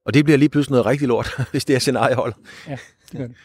Og 0.07 0.15
det 0.15 0.25
bliver 0.25 0.39
lige 0.39 0.49
pludselig 0.49 0.73
noget 0.73 0.87
rigtig 0.87 1.09
lort, 1.09 1.31
hvis 1.51 1.65
det 1.65 1.75
her 1.75 1.81
scenarie 1.81 2.15
holder. 2.15 2.37
Ja, 2.69 2.77
det 3.13 3.19
gør 3.19 3.27
det. 3.27 3.37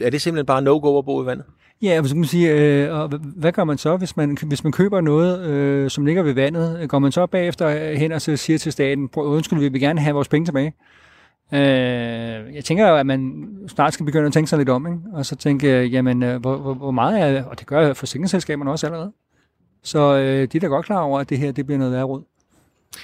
Er, 0.00 0.10
det 0.10 0.22
simpelthen 0.22 0.46
bare 0.46 0.62
no-go 0.62 0.98
at 0.98 1.04
bo 1.04 1.22
i 1.22 1.26
vandet? 1.26 1.46
Ja, 1.84 2.02
så 2.02 2.08
kan 2.08 2.16
man 2.16 2.28
sige, 2.28 2.50
øh, 2.50 2.94
og 3.00 3.08
hvad 3.36 3.52
gør 3.52 3.64
man 3.64 3.78
så, 3.78 3.96
hvis 3.96 4.16
man, 4.16 4.38
hvis 4.42 4.64
man 4.64 4.72
køber 4.72 5.00
noget, 5.00 5.46
øh, 5.46 5.90
som 5.90 6.06
ligger 6.06 6.22
ved 6.22 6.32
vandet? 6.32 6.88
Går 6.88 6.98
man 6.98 7.12
så 7.12 7.26
bagefter 7.26 7.94
hen 7.94 8.12
og 8.12 8.22
så 8.22 8.36
siger 8.36 8.58
til 8.58 8.72
staten, 8.72 9.10
undskyld, 9.16 9.58
vi 9.58 9.68
vil 9.68 9.80
gerne 9.80 10.00
have 10.00 10.14
vores 10.14 10.28
penge 10.28 10.46
tilbage? 10.46 10.74
Øh, 11.52 12.54
jeg 12.54 12.64
tænker 12.64 12.88
jo, 12.88 12.96
at 12.96 13.06
man 13.06 13.48
snart 13.68 13.94
skal 13.94 14.06
begynde 14.06 14.26
at 14.26 14.32
tænke 14.32 14.50
sig 14.50 14.58
lidt 14.58 14.68
om, 14.68 14.86
ikke? 14.86 14.98
og 15.12 15.26
så 15.26 15.36
tænke, 15.36 15.84
jamen, 15.84 16.22
øh, 16.22 16.40
hvor, 16.40 16.56
hvor, 16.56 16.74
hvor 16.74 16.90
meget 16.90 17.20
er 17.20 17.32
det? 17.32 17.44
Og 17.44 17.58
det 17.58 17.66
gør 17.66 17.92
forsikringsselskaberne 17.92 18.70
også 18.70 18.86
allerede. 18.86 19.12
Så 19.82 20.16
øh, 20.16 20.48
de 20.52 20.56
er 20.56 20.60
da 20.60 20.66
godt 20.66 20.86
klar 20.86 21.00
over, 21.00 21.20
at 21.20 21.30
det 21.30 21.38
her 21.38 21.52
det 21.52 21.66
bliver 21.66 21.78
noget 21.78 21.92
værre 21.92 22.04
råd. 22.04 22.22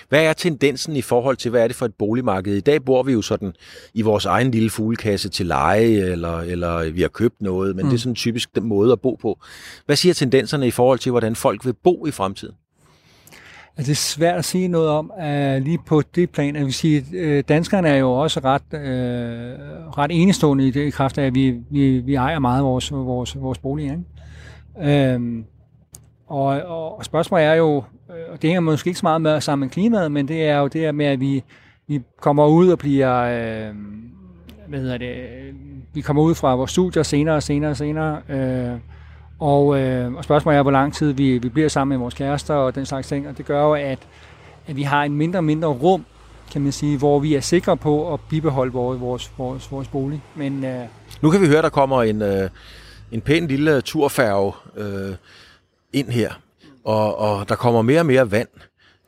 Hvad 0.08 0.24
er 0.24 0.32
tendensen 0.32 0.96
i 0.96 1.02
forhold 1.02 1.36
til, 1.36 1.50
hvad 1.50 1.62
er 1.62 1.66
det 1.66 1.76
for 1.76 1.86
et 1.86 1.94
boligmarked? 1.94 2.56
I 2.56 2.60
dag 2.60 2.84
bor 2.84 3.02
vi 3.02 3.12
jo 3.12 3.22
sådan 3.22 3.52
i 3.94 4.02
vores 4.02 4.24
egen 4.24 4.50
lille 4.50 4.70
fuglekasse 4.70 5.28
til 5.28 5.46
leje, 5.46 5.84
eller, 5.84 6.38
eller 6.38 6.90
vi 6.90 7.00
har 7.00 7.08
købt 7.08 7.42
noget, 7.42 7.76
men 7.76 7.84
mm. 7.84 7.90
det 7.90 7.96
er 7.96 8.00
sådan 8.00 8.14
typisk 8.14 8.54
den 8.54 8.64
måde 8.64 8.92
at 8.92 9.00
bo 9.00 9.14
på. 9.14 9.38
Hvad 9.86 9.96
siger 9.96 10.14
tendenserne 10.14 10.66
i 10.66 10.70
forhold 10.70 10.98
til, 10.98 11.10
hvordan 11.10 11.36
folk 11.36 11.66
vil 11.66 11.74
bo 11.84 12.06
i 12.06 12.10
fremtiden? 12.10 12.54
Altså, 13.76 13.90
det 13.90 13.96
er 13.96 14.00
svært 14.00 14.38
at 14.38 14.44
sige 14.44 14.68
noget 14.68 14.88
om 14.88 15.12
uh, 15.18 15.64
lige 15.64 15.78
på 15.86 16.02
det 16.14 16.30
plan. 16.30 16.56
Jeg 16.56 16.64
vil 16.64 16.74
sige, 16.74 17.04
uh, 17.12 17.40
danskerne 17.48 17.88
er 17.88 17.96
jo 17.96 18.12
også 18.12 18.40
ret, 18.44 18.62
uh, 18.72 18.78
ret 19.98 20.10
enestående 20.10 20.68
i 20.68 20.70
det 20.70 20.86
i 20.86 20.90
kraft 20.90 21.18
af, 21.18 21.26
at 21.26 21.34
vi, 21.34 21.54
vi, 21.70 21.98
vi 21.98 22.14
ejer 22.14 22.38
meget 22.38 22.64
vores, 22.64 22.92
vores, 22.92 23.40
vores 23.40 23.58
bolig. 23.58 23.84
Ikke? 23.84 25.16
Uh, 25.16 25.44
og, 26.30 26.46
og 26.96 27.04
spørgsmålet 27.04 27.46
er 27.46 27.54
jo, 27.54 27.76
og 28.08 28.42
det 28.42 28.50
hænger 28.50 28.60
måske 28.60 28.88
ikke 28.88 29.00
så 29.00 29.06
meget 29.06 29.20
med 29.20 29.40
sammen 29.40 29.66
med 29.66 29.70
klimaet, 29.70 30.12
men 30.12 30.28
det 30.28 30.44
er 30.44 30.58
jo 30.58 30.66
det 30.66 30.80
her 30.80 30.92
med, 30.92 31.06
at 31.06 31.20
vi, 31.20 31.44
vi 31.86 32.00
kommer 32.20 32.46
ud 32.46 32.68
og 32.68 32.78
bliver, 32.78 33.20
øh, 33.20 33.74
hvad 34.68 34.80
hedder 34.80 34.98
det, 34.98 35.14
øh, 35.16 35.54
vi 35.94 36.00
kommer 36.00 36.22
ud 36.22 36.34
fra 36.34 36.54
vores 36.54 36.70
studier 36.70 37.02
senere 37.02 37.36
og 37.36 37.42
senere 37.42 37.70
og 37.70 37.76
senere, 37.76 38.20
øh, 38.28 38.78
og, 39.38 39.80
øh, 39.80 40.14
og 40.14 40.24
spørgsmålet 40.24 40.58
er, 40.58 40.62
hvor 40.62 40.70
lang 40.70 40.94
tid 40.94 41.12
vi, 41.12 41.38
vi 41.38 41.48
bliver 41.48 41.68
sammen 41.68 41.98
med 41.98 42.02
vores 42.02 42.14
kærester 42.14 42.54
og 42.54 42.74
den 42.74 42.86
slags 42.86 43.08
ting, 43.08 43.28
og 43.28 43.38
det 43.38 43.46
gør 43.46 43.62
jo, 43.62 43.74
at, 43.74 43.98
at 44.66 44.76
vi 44.76 44.82
har 44.82 45.02
en 45.02 45.16
mindre 45.16 45.38
og 45.38 45.44
mindre 45.44 45.68
rum, 45.68 46.04
kan 46.52 46.62
man 46.62 46.72
sige, 46.72 46.98
hvor 46.98 47.18
vi 47.18 47.34
er 47.34 47.40
sikre 47.40 47.76
på 47.76 48.14
at 48.14 48.20
bibeholde 48.28 48.72
vores, 48.72 49.00
vores, 49.00 49.32
vores, 49.38 49.72
vores 49.72 49.88
bolig. 49.88 50.22
Men, 50.34 50.64
øh, 50.64 50.80
nu 51.20 51.30
kan 51.30 51.40
vi 51.40 51.46
høre, 51.46 51.58
at 51.58 51.64
der 51.64 51.70
kommer 51.70 52.02
en, 52.02 52.22
øh, 52.22 52.50
en 53.12 53.20
pæn 53.20 53.46
lille 53.46 53.80
turfærge 53.80 54.52
øh, 54.76 55.14
ind 55.92 56.08
her, 56.08 56.30
og, 56.84 57.18
og 57.18 57.48
der 57.48 57.54
kommer 57.54 57.82
mere 57.82 58.00
og 58.00 58.06
mere 58.06 58.30
vand. 58.30 58.48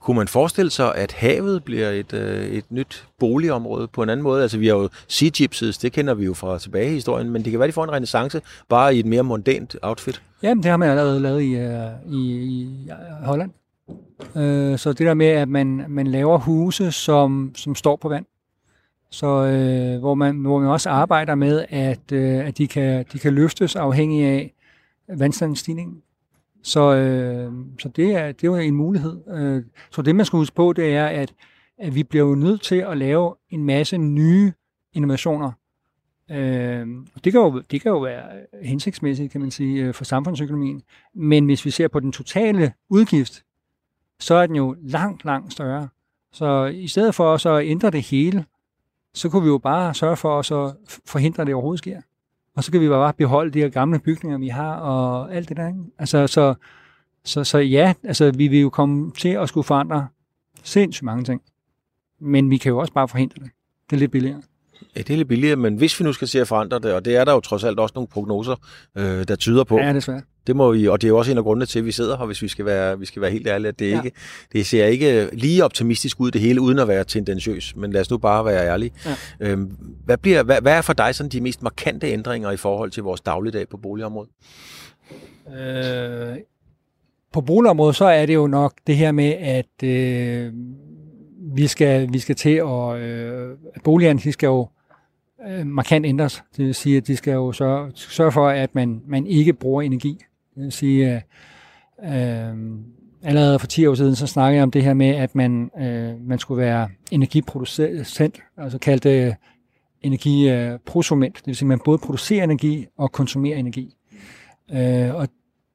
Kunne 0.00 0.16
man 0.16 0.28
forestille 0.28 0.70
sig, 0.70 0.94
at 0.94 1.12
havet 1.12 1.64
bliver 1.64 1.90
et, 1.90 2.12
øh, 2.12 2.46
et 2.46 2.64
nyt 2.70 3.06
boligområde 3.18 3.88
på 3.88 4.02
en 4.02 4.08
anden 4.08 4.22
måde? 4.24 4.42
Altså 4.42 4.58
vi 4.58 4.66
har 4.66 4.74
jo 4.74 4.88
sea 5.08 5.28
gypsies, 5.28 5.78
det 5.78 5.92
kender 5.92 6.14
vi 6.14 6.24
jo 6.24 6.34
fra 6.34 6.58
tilbage 6.58 6.90
i 6.90 6.94
historien, 6.94 7.30
men 7.30 7.44
det 7.44 7.50
kan 7.50 7.60
være, 7.60 7.68
de 7.68 7.72
får 7.72 7.84
en 7.84 7.92
renaissance 7.92 8.40
bare 8.68 8.96
i 8.96 8.98
et 8.98 9.06
mere 9.06 9.22
mondant 9.22 9.76
outfit. 9.82 10.22
Jamen, 10.42 10.62
det 10.62 10.70
har 10.70 10.76
man 10.76 10.90
allerede 10.90 11.20
lavet 11.20 11.42
i, 11.42 11.54
øh, 11.54 12.12
i, 12.12 12.32
i 12.32 12.90
Holland. 13.24 13.50
Øh, 14.36 14.78
så 14.78 14.88
det 14.92 15.06
der 15.06 15.14
med, 15.14 15.26
at 15.26 15.48
man, 15.48 15.84
man 15.88 16.06
laver 16.06 16.38
huse, 16.38 16.92
som, 16.92 17.52
som 17.56 17.74
står 17.74 17.96
på 17.96 18.08
vand, 18.08 18.24
så 19.10 19.26
øh, 19.26 20.00
hvor, 20.00 20.14
man, 20.14 20.36
hvor 20.36 20.58
man 20.58 20.68
også 20.68 20.90
arbejder 20.90 21.34
med, 21.34 21.64
at, 21.68 22.12
øh, 22.12 22.46
at 22.46 22.58
de, 22.58 22.68
kan, 22.68 23.04
de 23.12 23.18
kan 23.18 23.32
løftes 23.32 23.76
afhængig 23.76 24.24
af 24.24 24.54
vandstandsstigningen. 25.08 26.02
Så, 26.62 26.94
øh, 26.94 27.52
så 27.78 27.88
det, 27.88 28.14
er, 28.14 28.32
det 28.32 28.44
er 28.44 28.48
jo 28.48 28.54
en 28.56 28.74
mulighed. 28.74 29.20
Øh, 29.28 29.62
så 29.90 30.02
det, 30.02 30.16
man 30.16 30.26
skal 30.26 30.36
huske 30.36 30.56
på, 30.56 30.72
det 30.72 30.96
er, 30.96 31.06
at, 31.06 31.34
at 31.78 31.94
vi 31.94 32.02
bliver 32.02 32.26
jo 32.28 32.34
nødt 32.34 32.62
til 32.62 32.76
at 32.76 32.98
lave 32.98 33.34
en 33.50 33.64
masse 33.64 33.98
nye 33.98 34.52
innovationer. 34.92 35.52
Øh, 36.30 36.86
det, 37.24 37.32
kan 37.32 37.40
jo, 37.40 37.62
det 37.70 37.80
kan 37.80 37.90
jo 37.90 37.98
være 37.98 38.24
hensigtsmæssigt, 38.62 39.32
kan 39.32 39.40
man 39.40 39.50
sige, 39.50 39.82
øh, 39.82 39.94
for 39.94 40.04
samfundsøkonomien. 40.04 40.82
Men 41.14 41.46
hvis 41.46 41.64
vi 41.64 41.70
ser 41.70 41.88
på 41.88 42.00
den 42.00 42.12
totale 42.12 42.72
udgift, 42.88 43.44
så 44.20 44.34
er 44.34 44.46
den 44.46 44.56
jo 44.56 44.76
langt, 44.82 45.24
langt 45.24 45.52
større. 45.52 45.88
Så 46.32 46.64
i 46.64 46.88
stedet 46.88 47.14
for 47.14 47.36
så 47.36 47.54
at 47.54 47.66
ændre 47.66 47.90
det 47.90 48.02
hele, 48.02 48.44
så 49.14 49.28
kunne 49.28 49.42
vi 49.42 49.48
jo 49.48 49.58
bare 49.58 49.94
sørge 49.94 50.16
for 50.16 50.38
at 50.38 50.44
så 50.44 50.74
forhindre, 51.06 51.40
at 51.40 51.46
det 51.46 51.54
overhovedet 51.54 51.78
sker. 51.78 52.00
Og 52.56 52.64
så 52.64 52.72
kan 52.72 52.80
vi 52.80 52.88
bare 52.88 53.12
beholde 53.12 53.50
de 53.50 53.58
her 53.58 53.68
gamle 53.68 53.98
bygninger, 53.98 54.38
vi 54.38 54.48
har, 54.48 54.74
og 54.74 55.34
alt 55.34 55.48
det 55.48 55.56
der. 55.56 55.68
Ikke? 55.68 55.80
Altså, 55.98 56.26
så, 56.26 56.54
så, 57.24 57.44
så 57.44 57.58
ja, 57.58 57.94
altså, 58.02 58.30
vi 58.30 58.48
vil 58.48 58.60
jo 58.60 58.70
komme 58.70 59.12
til 59.12 59.28
at 59.28 59.48
skulle 59.48 59.64
forandre 59.64 60.06
sindssygt 60.62 61.04
mange 61.04 61.24
ting. 61.24 61.42
Men 62.20 62.50
vi 62.50 62.56
kan 62.56 62.70
jo 62.70 62.78
også 62.78 62.92
bare 62.92 63.08
forhindre 63.08 63.44
det. 63.44 63.50
Det 63.90 63.96
er 63.96 64.00
lidt 64.00 64.10
billigere. 64.10 64.42
Er 64.96 65.16
lidt 65.16 65.28
billigere, 65.28 65.56
men 65.56 65.76
hvis 65.76 66.00
vi 66.00 66.04
nu 66.04 66.12
skal 66.12 66.28
se 66.28 66.40
at 66.40 66.48
forandre 66.48 66.78
det, 66.78 66.92
og 66.92 67.04
det 67.04 67.16
er 67.16 67.24
der 67.24 67.32
jo 67.32 67.40
trods 67.40 67.64
alt 67.64 67.78
også 67.78 67.92
nogle 67.94 68.08
prognoser, 68.08 68.54
øh, 68.98 69.28
der 69.28 69.36
tyder 69.36 69.64
på. 69.64 69.78
Ja, 69.78 69.92
desværre. 69.92 70.22
Det 70.46 70.56
må 70.56 70.72
vi, 70.72 70.88
og 70.88 71.00
det 71.00 71.06
er 71.06 71.08
jo 71.08 71.18
også 71.18 71.32
en 71.32 71.38
af 71.38 71.44
grundene 71.44 71.66
til, 71.66 71.78
at 71.78 71.84
vi 71.84 71.92
sidder 71.92 72.18
her, 72.18 72.26
hvis 72.26 72.42
vi 72.42 72.48
skal 72.48 72.64
være, 72.64 72.98
vi 72.98 73.06
skal 73.06 73.22
være 73.22 73.30
helt 73.30 73.46
ærlige, 73.46 73.68
at 73.68 73.78
det, 73.78 73.90
ja. 73.90 74.02
ikke, 74.02 74.16
det 74.52 74.66
ser 74.66 74.86
ikke 74.86 75.28
lige 75.32 75.64
optimistisk 75.64 76.20
ud 76.20 76.30
det 76.30 76.40
hele, 76.40 76.60
uden 76.60 76.78
at 76.78 76.88
være 76.88 77.04
tendensiøs, 77.04 77.76
men 77.76 77.92
lad 77.92 78.00
os 78.00 78.10
nu 78.10 78.18
bare 78.18 78.44
være 78.44 78.66
ærlige. 78.66 78.92
Ja. 79.06 79.16
Øhm, 79.40 79.76
hvad, 80.04 80.18
bliver, 80.18 80.42
hvad, 80.42 80.60
hvad 80.60 80.72
er 80.72 80.80
for 80.80 80.92
dig 80.92 81.14
sådan 81.14 81.30
de 81.30 81.40
mest 81.40 81.62
markante 81.62 82.06
ændringer 82.06 82.50
i 82.50 82.56
forhold 82.56 82.90
til 82.90 83.02
vores 83.02 83.20
dagligdag 83.20 83.68
på 83.68 83.76
boligområdet? 83.76 84.30
Øh, 85.58 86.36
på 87.32 87.40
boligområdet, 87.40 87.96
så 87.96 88.04
er 88.04 88.26
det 88.26 88.34
jo 88.34 88.46
nok 88.46 88.72
det 88.86 88.96
her 88.96 89.12
med, 89.12 89.32
at 89.32 89.82
øh, 89.84 90.52
vi, 91.54 91.66
skal, 91.66 92.12
vi 92.12 92.18
skal 92.18 92.34
til 92.34 92.54
at, 92.54 92.96
øh, 92.96 93.56
boligerne, 93.84 94.18
de 94.18 94.32
skal 94.32 94.46
jo 94.46 94.68
øh, 95.48 95.66
markant 95.66 96.06
ændres. 96.06 96.42
Det 96.56 96.66
vil 96.66 96.74
sige, 96.74 96.96
at 96.96 97.06
de 97.06 97.16
skal 97.16 97.32
jo 97.32 97.52
sørge, 97.52 97.90
sørge 97.94 98.32
for, 98.32 98.48
at 98.48 98.74
man, 98.74 99.02
man 99.06 99.26
ikke 99.26 99.52
bruger 99.52 99.82
energi. 99.82 100.18
Det 100.54 100.62
vil 100.62 100.72
sige, 100.72 101.14
øh, 101.14 101.20
øh, 102.04 102.56
allerede 103.22 103.58
for 103.58 103.66
10 103.66 103.86
år 103.86 103.94
siden, 103.94 104.16
så 104.16 104.26
snakkede 104.26 104.56
jeg 104.56 104.62
om 104.62 104.70
det 104.70 104.82
her 104.82 104.94
med, 104.94 105.08
at 105.08 105.34
man, 105.34 105.70
øh, 105.80 106.28
man 106.28 106.38
skulle 106.38 106.62
være 106.62 106.88
energiproducent, 107.10 108.40
altså 108.56 108.78
kaldt 108.78 109.06
øh, 109.06 109.12
det 109.12 109.36
energiprosument. 110.02 111.36
Øh, 111.36 111.40
det 111.40 111.46
vil 111.46 111.56
sige, 111.56 111.66
at 111.66 111.68
man 111.68 111.80
både 111.84 111.98
producerer 111.98 112.44
energi 112.44 112.86
og 112.98 113.12
konsumerer 113.12 113.58
energi. 113.58 113.96
Øh, 114.72 115.14
og 115.14 115.28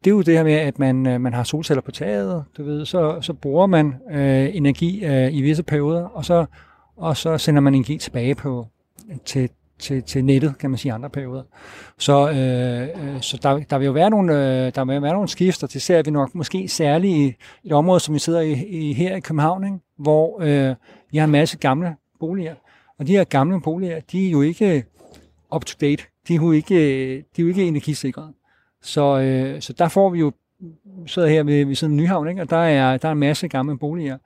det 0.08 0.12
er 0.12 0.16
jo 0.16 0.22
det 0.22 0.38
her 0.38 0.44
med, 0.44 0.54
at 0.54 0.80
man, 0.80 1.08
øh, 1.08 1.22
man 1.22 1.34
har 1.34 1.44
solceller 1.44 1.82
på 1.82 1.92
taget, 1.92 2.44
du 2.58 2.64
ved, 2.64 2.86
så, 2.86 3.22
så 3.22 3.34
bruger 3.34 3.68
man 3.68 3.96
øh, 4.12 4.56
energi 4.56 5.06
øh, 5.06 5.34
i 5.34 5.42
visse 5.42 5.64
perioder, 5.64 6.04
og 6.04 6.26
så, 6.26 6.46
og 6.98 7.18
så 7.18 7.38
sender 7.38 7.62
man 7.62 7.74
energi 7.74 7.98
tilbage 7.98 8.36
på, 8.36 8.68
til, 9.26 9.50
til, 9.80 10.04
til 10.04 10.26
nettet, 10.26 10.58
kan 10.58 10.70
man 10.70 10.78
sige, 10.78 10.94
andre 10.94 11.10
perioder. 11.10 11.44
Så, 11.98 12.30
øh, 12.30 13.16
øh, 13.16 13.22
så 13.22 13.40
der, 13.44 13.60
der 13.60 13.78
vil 13.78 13.86
jo 13.86 13.92
være 13.92 14.10
nogle, 14.10 14.34
øh, 14.34 14.72
der 14.76 14.86
vil 14.86 15.02
være 15.02 15.14
nogle 15.14 15.28
skifter. 15.28 15.68
Det 15.68 15.82
ser 15.82 16.04
vi 16.04 16.12
nok 16.12 16.36
måske 16.36 16.68
særligt 16.68 17.18
i 17.18 17.36
et 17.64 17.72
område, 17.72 18.00
som 18.00 18.14
vi 18.14 18.20
sidder 18.20 18.42
i, 18.42 18.52
i 18.68 18.94
her 18.94 19.16
i 19.16 19.20
København, 19.20 19.64
ikke? 19.64 19.78
hvor 19.98 20.42
øh, 20.42 20.76
vi 21.12 21.18
har 21.18 21.26
en 21.26 21.32
masse 21.32 21.58
gamle 21.58 21.96
boliger. 22.20 22.56
Og 23.00 23.08
de 23.08 23.12
her 23.12 23.24
gamle 23.24 23.62
boliger, 23.62 24.00
de 24.12 24.28
er 24.28 24.32
jo 24.32 24.42
ikke 24.42 24.84
up 25.56 25.66
to 25.66 25.78
date. 25.82 26.04
De 26.28 26.34
er 26.34 26.40
jo 26.42 26.52
ikke, 26.52 26.76
de 27.16 27.42
er 27.42 27.44
jo 27.44 27.48
ikke 27.48 27.64
energisikrede. 27.64 28.34
Så, 28.82 29.20
øh, 29.20 29.62
så 29.62 29.74
der 29.74 29.88
får 29.88 30.10
vi 30.10 30.20
jo, 30.20 30.32
sidder 31.08 31.28
her 31.28 31.44
ved, 31.44 31.66
ved 31.66 31.76
siden 31.76 31.94
af 31.94 31.98
Nyhavn, 31.98 32.28
ikke? 32.28 32.42
og 32.42 32.50
der 32.50 32.58
er, 32.58 32.98
der 32.98 33.08
er 33.08 33.12
en 33.12 33.20
masse 33.20 33.48
gamle 33.48 33.78
boliger. 33.78 34.18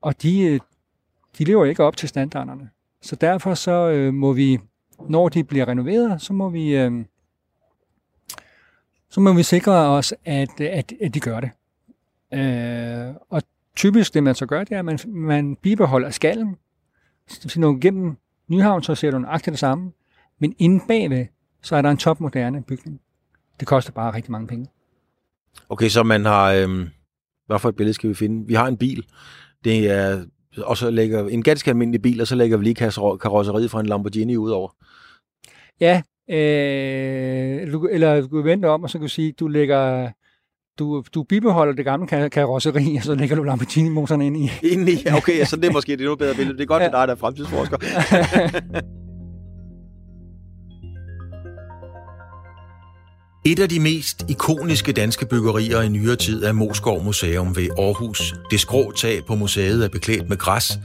Og 0.00 0.22
de, 0.22 0.42
øh, 0.42 0.60
de 1.38 1.44
lever 1.44 1.64
ikke 1.64 1.84
op 1.84 1.96
til 1.96 2.08
standarderne. 2.08 2.70
Så 3.02 3.16
derfor 3.16 3.54
så 3.54 3.90
øh, 3.90 4.14
må 4.14 4.32
vi, 4.32 4.58
når 5.08 5.28
de 5.28 5.44
bliver 5.44 5.68
renoveret, 5.68 6.22
så 6.22 6.32
må 6.32 6.48
vi, 6.48 6.76
øh, 6.76 7.04
så 9.10 9.20
må 9.20 9.32
vi 9.32 9.42
sikre 9.42 9.72
os, 9.72 10.14
at, 10.24 10.60
at, 10.60 10.92
at 11.00 11.14
de 11.14 11.20
gør 11.20 11.40
det. 11.40 11.50
Øh, 12.34 13.14
og 13.30 13.42
typisk 13.76 14.14
det, 14.14 14.22
man 14.22 14.34
så 14.34 14.46
gør, 14.46 14.64
det 14.64 14.72
er, 14.72 14.78
at 14.78 14.84
man, 14.84 14.98
man 15.06 15.56
bibeholder 15.56 16.10
skallen. 16.10 16.56
Så 17.26 17.60
når 17.60 17.68
du 17.68 17.78
gennem 17.80 18.16
Nyhavn, 18.48 18.82
så 18.82 18.94
ser 18.94 19.10
du 19.10 19.18
nøjagtigt 19.18 19.52
det 19.52 19.58
samme. 19.58 19.92
Men 20.38 20.54
inde 20.58 20.84
bagved, 20.88 21.26
så 21.62 21.76
er 21.76 21.82
der 21.82 21.90
en 21.90 21.96
topmoderne 21.96 22.62
bygning. 22.62 23.00
Det 23.60 23.68
koster 23.68 23.92
bare 23.92 24.14
rigtig 24.14 24.32
mange 24.32 24.46
penge. 24.46 24.66
Okay, 25.68 25.88
så 25.88 26.02
man 26.02 26.24
har... 26.24 26.52
Øh, 26.52 26.88
hvad 27.46 27.58
for 27.58 27.68
et 27.68 27.76
billede 27.76 27.94
skal 27.94 28.10
vi 28.10 28.14
finde? 28.14 28.46
Vi 28.46 28.54
har 28.54 28.66
en 28.66 28.76
bil. 28.76 29.06
Det 29.64 29.90
er 29.90 30.24
og 30.56 30.76
så 30.76 30.90
lægger 30.90 31.28
en 31.28 31.42
ganske 31.42 31.70
almindelig 31.70 32.02
bil, 32.02 32.20
og 32.20 32.26
så 32.26 32.34
lægger 32.34 32.56
vi 32.56 32.64
lige 32.64 32.74
karosseriet 32.74 33.70
fra 33.70 33.80
en 33.80 33.86
Lamborghini 33.86 34.36
ud 34.36 34.50
over. 34.50 34.68
Ja, 35.80 36.02
øh, 36.30 37.72
du, 37.72 37.86
eller 37.86 38.20
du 38.20 38.28
kan 38.28 38.44
vente 38.44 38.66
om, 38.66 38.82
og 38.82 38.90
så 38.90 38.98
kan 38.98 39.02
du 39.02 39.08
sige, 39.08 39.32
du 39.32 39.48
lægger 39.48 40.10
du, 40.78 41.04
du 41.14 41.22
bibeholder 41.22 41.72
det 41.72 41.84
gamle 41.84 42.06
karosseri, 42.30 42.96
og 42.96 43.02
så 43.02 43.14
lægger 43.14 43.36
du 43.36 43.42
Lamborghini-motoren 43.42 44.22
ind 44.22 44.36
i. 44.36 44.50
Ind 44.62 44.88
i, 44.88 45.06
okay, 45.16 45.44
så 45.44 45.56
det 45.56 45.64
er 45.64 45.72
måske 45.78 45.92
det 45.92 46.00
endnu 46.00 46.16
bedre 46.16 46.34
billede. 46.34 46.56
Det 46.56 46.62
er 46.62 46.66
godt, 46.66 46.82
ja. 46.82 46.88
det 46.88 46.94
er 46.94 46.98
dig, 46.98 47.08
der 47.08 47.14
er 47.14 47.18
fremtidsforsker. 47.18 47.76
Et 53.44 53.58
af 53.58 53.68
de 53.68 53.80
mest 53.80 54.24
ikoniske 54.28 54.92
danske 54.92 55.26
byggerier 55.26 55.80
i 55.80 55.88
nyere 55.88 56.16
tid 56.16 56.44
er 56.44 56.52
Moskov 56.52 57.04
Museum 57.04 57.56
ved 57.56 57.68
Aarhus. 57.78 58.34
Det 58.50 58.60
skrå 58.60 58.92
tag 58.92 59.26
på 59.26 59.34
museet 59.34 59.84
er 59.84 59.88
beklædt 59.88 60.28
med 60.28 60.36
græs, 60.36 60.78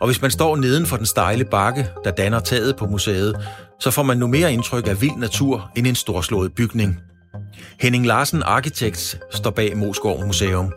Og 0.00 0.06
hvis 0.06 0.22
man 0.22 0.30
står 0.30 0.56
neden 0.56 0.86
for 0.86 0.96
den 0.96 1.06
stejle 1.06 1.44
bakke, 1.44 1.88
der 2.04 2.10
danner 2.10 2.40
taget 2.40 2.76
på 2.76 2.86
museet, 2.86 3.36
så 3.80 3.90
får 3.90 4.02
man 4.02 4.18
nu 4.18 4.26
mere 4.26 4.52
indtryk 4.52 4.86
af 4.86 5.02
vild 5.02 5.16
natur 5.16 5.70
end 5.76 5.86
en 5.86 5.94
storslået 5.94 6.54
bygning. 6.54 6.98
Henning 7.80 8.06
Larsen 8.06 8.42
Architects 8.42 9.16
står 9.30 9.50
bag 9.50 9.76
Moskov 9.76 10.26
Museum. 10.26 10.72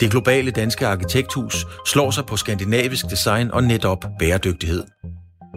Det 0.00 0.10
globale 0.10 0.50
danske 0.50 0.86
arkitekthus 0.86 1.66
slår 1.86 2.10
sig 2.10 2.26
på 2.26 2.36
skandinavisk 2.36 3.10
design 3.10 3.50
og 3.50 3.64
netop 3.64 4.04
bæredygtighed. 4.18 4.82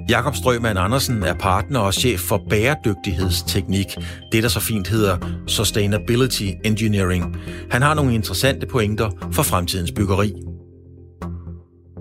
Jakob 0.10 0.36
Strømann 0.36 0.78
Andersen 0.78 1.24
er 1.24 1.34
partner 1.34 1.80
og 1.80 1.94
chef 1.94 2.20
for 2.20 2.46
bæredygtighedsteknik, 2.50 3.88
det 4.32 4.44
der 4.44 4.50
så 4.50 4.60
fint 4.60 4.88
hedder 4.88 5.18
Sustainability 5.48 6.48
Engineering. 6.64 7.38
Han 7.72 7.82
har 7.82 7.94
nogle 7.94 8.14
interessante 8.14 8.68
pointer 8.68 9.10
for 9.34 9.44
fremtidens 9.44 9.92
byggeri. 9.92 10.34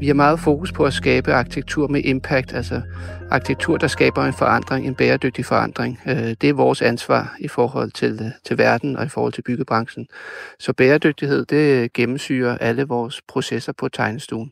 Vi 0.01 0.07
har 0.07 0.15
meget 0.15 0.41
fokus 0.41 0.73
på 0.73 0.85
at 0.85 0.93
skabe 0.93 1.33
arkitektur 1.33 1.89
med 1.89 2.05
impact, 2.05 2.53
altså 2.53 2.83
arkitektur, 3.31 3.77
der 3.77 3.87
skaber 3.87 4.25
en 4.25 4.33
forandring, 4.33 4.87
en 4.87 4.95
bæredygtig 4.95 5.45
forandring. 5.45 6.01
Øh, 6.07 6.35
det 6.41 6.45
er 6.45 6.53
vores 6.53 6.83
ansvar 6.83 7.37
i 7.41 7.49
forhold 7.49 7.91
til, 7.91 8.33
til 8.47 8.59
verden 8.59 8.97
og 8.97 9.05
i 9.05 9.09
forhold 9.09 9.33
til 9.33 9.43
byggebranchen. 9.43 10.07
Så 10.59 10.73
bæredygtighed, 10.73 11.45
det 11.45 11.93
gennemsyrer 11.93 12.59
alle 12.59 12.85
vores 12.85 13.21
processer 13.29 13.73
på 13.73 13.89
tegnestuen. 13.89 14.51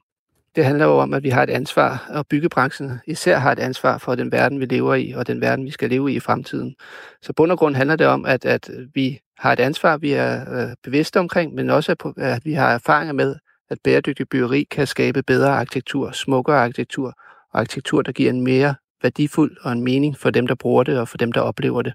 Det 0.56 0.64
handler 0.64 0.84
jo 0.84 0.98
om, 0.98 1.14
at 1.14 1.22
vi 1.22 1.28
har 1.28 1.42
et 1.42 1.50
ansvar, 1.50 2.06
og 2.08 2.26
byggebranchen 2.26 2.92
især 3.06 3.38
har 3.38 3.52
et 3.52 3.58
ansvar 3.58 3.98
for 3.98 4.14
den 4.14 4.32
verden, 4.32 4.60
vi 4.60 4.64
lever 4.64 4.94
i, 4.94 5.12
og 5.12 5.26
den 5.26 5.40
verden, 5.40 5.64
vi 5.64 5.70
skal 5.70 5.90
leve 5.90 6.12
i 6.12 6.16
i 6.16 6.20
fremtiden. 6.20 6.74
Så 7.22 7.32
bund 7.32 7.52
og 7.52 7.58
grund 7.58 7.76
handler 7.76 7.96
det 7.96 8.06
om, 8.06 8.24
at, 8.24 8.44
at 8.44 8.70
vi 8.94 9.20
har 9.38 9.52
et 9.52 9.60
ansvar, 9.60 9.96
vi 9.96 10.12
er 10.12 10.54
øh, 10.54 10.74
bevidste 10.84 11.20
omkring, 11.20 11.54
men 11.54 11.70
også 11.70 12.14
at 12.16 12.44
vi 12.44 12.52
har 12.52 12.74
erfaringer 12.74 13.12
med, 13.12 13.36
at 13.70 13.78
bæredygtig 13.84 14.28
byggeri 14.28 14.66
kan 14.70 14.86
skabe 14.86 15.22
bedre 15.22 15.48
arkitektur, 15.48 16.10
smukkere 16.10 16.56
arkitektur, 16.56 17.14
og 17.52 17.60
arkitektur, 17.60 18.02
der 18.02 18.12
giver 18.12 18.30
en 18.30 18.44
mere 18.44 18.74
værdifuld 19.02 19.56
og 19.62 19.72
en 19.72 19.82
mening 19.82 20.18
for 20.18 20.30
dem, 20.30 20.46
der 20.46 20.54
bruger 20.54 20.82
det, 20.82 20.98
og 20.98 21.08
for 21.08 21.16
dem, 21.16 21.32
der 21.32 21.40
oplever 21.40 21.82
det. 21.82 21.92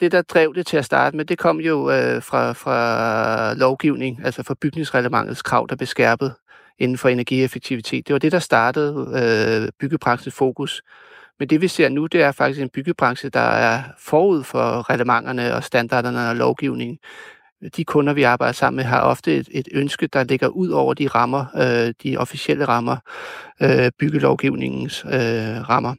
Det, 0.00 0.12
der 0.12 0.22
drev 0.22 0.54
det 0.54 0.66
til 0.66 0.76
at 0.76 0.84
starte 0.84 1.16
med, 1.16 1.24
det 1.24 1.38
kom 1.38 1.60
jo 1.60 1.90
øh, 1.90 2.22
fra, 2.22 2.52
fra 2.52 3.54
lovgivning, 3.54 4.20
altså 4.24 4.42
fra 4.42 4.54
bygningsreglementets 4.60 5.42
krav, 5.42 5.66
der 5.70 5.76
blev 5.76 5.86
skærpet 5.86 6.34
inden 6.78 6.98
for 6.98 7.08
energieffektivitet. 7.08 8.06
Det 8.06 8.12
var 8.12 8.18
det, 8.18 8.32
der 8.32 8.38
startede 8.38 9.08
øh, 9.14 9.68
byggebranchens 9.80 10.34
fokus. 10.34 10.82
Men 11.38 11.48
det 11.48 11.60
vi 11.60 11.68
ser 11.68 11.88
nu, 11.88 12.06
det 12.06 12.22
er 12.22 12.32
faktisk 12.32 12.60
en 12.60 12.70
byggebranche, 12.70 13.28
der 13.28 13.40
er 13.40 13.82
forud 13.98 14.42
for 14.42 14.90
reglementerne 14.90 15.54
og 15.54 15.64
standarderne 15.64 16.28
og 16.28 16.36
lovgivningen. 16.36 16.98
De 17.76 17.84
kunder, 17.84 18.12
vi 18.12 18.22
arbejder 18.22 18.52
sammen 18.52 18.76
med, 18.76 18.84
har 18.84 19.00
ofte 19.00 19.36
et, 19.36 19.48
et 19.50 19.68
ønske, 19.72 20.06
der 20.06 20.24
ligger 20.24 20.48
ud 20.48 20.68
over 20.68 20.94
de 20.94 21.08
rammer, 21.08 21.44
øh, 21.56 21.94
de 22.02 22.16
officielle 22.16 22.64
rammer, 22.64 22.96
øh, 23.62 23.90
byggelovgivningens 23.98 25.04
øh, 25.04 25.68
rammer. 25.68 25.94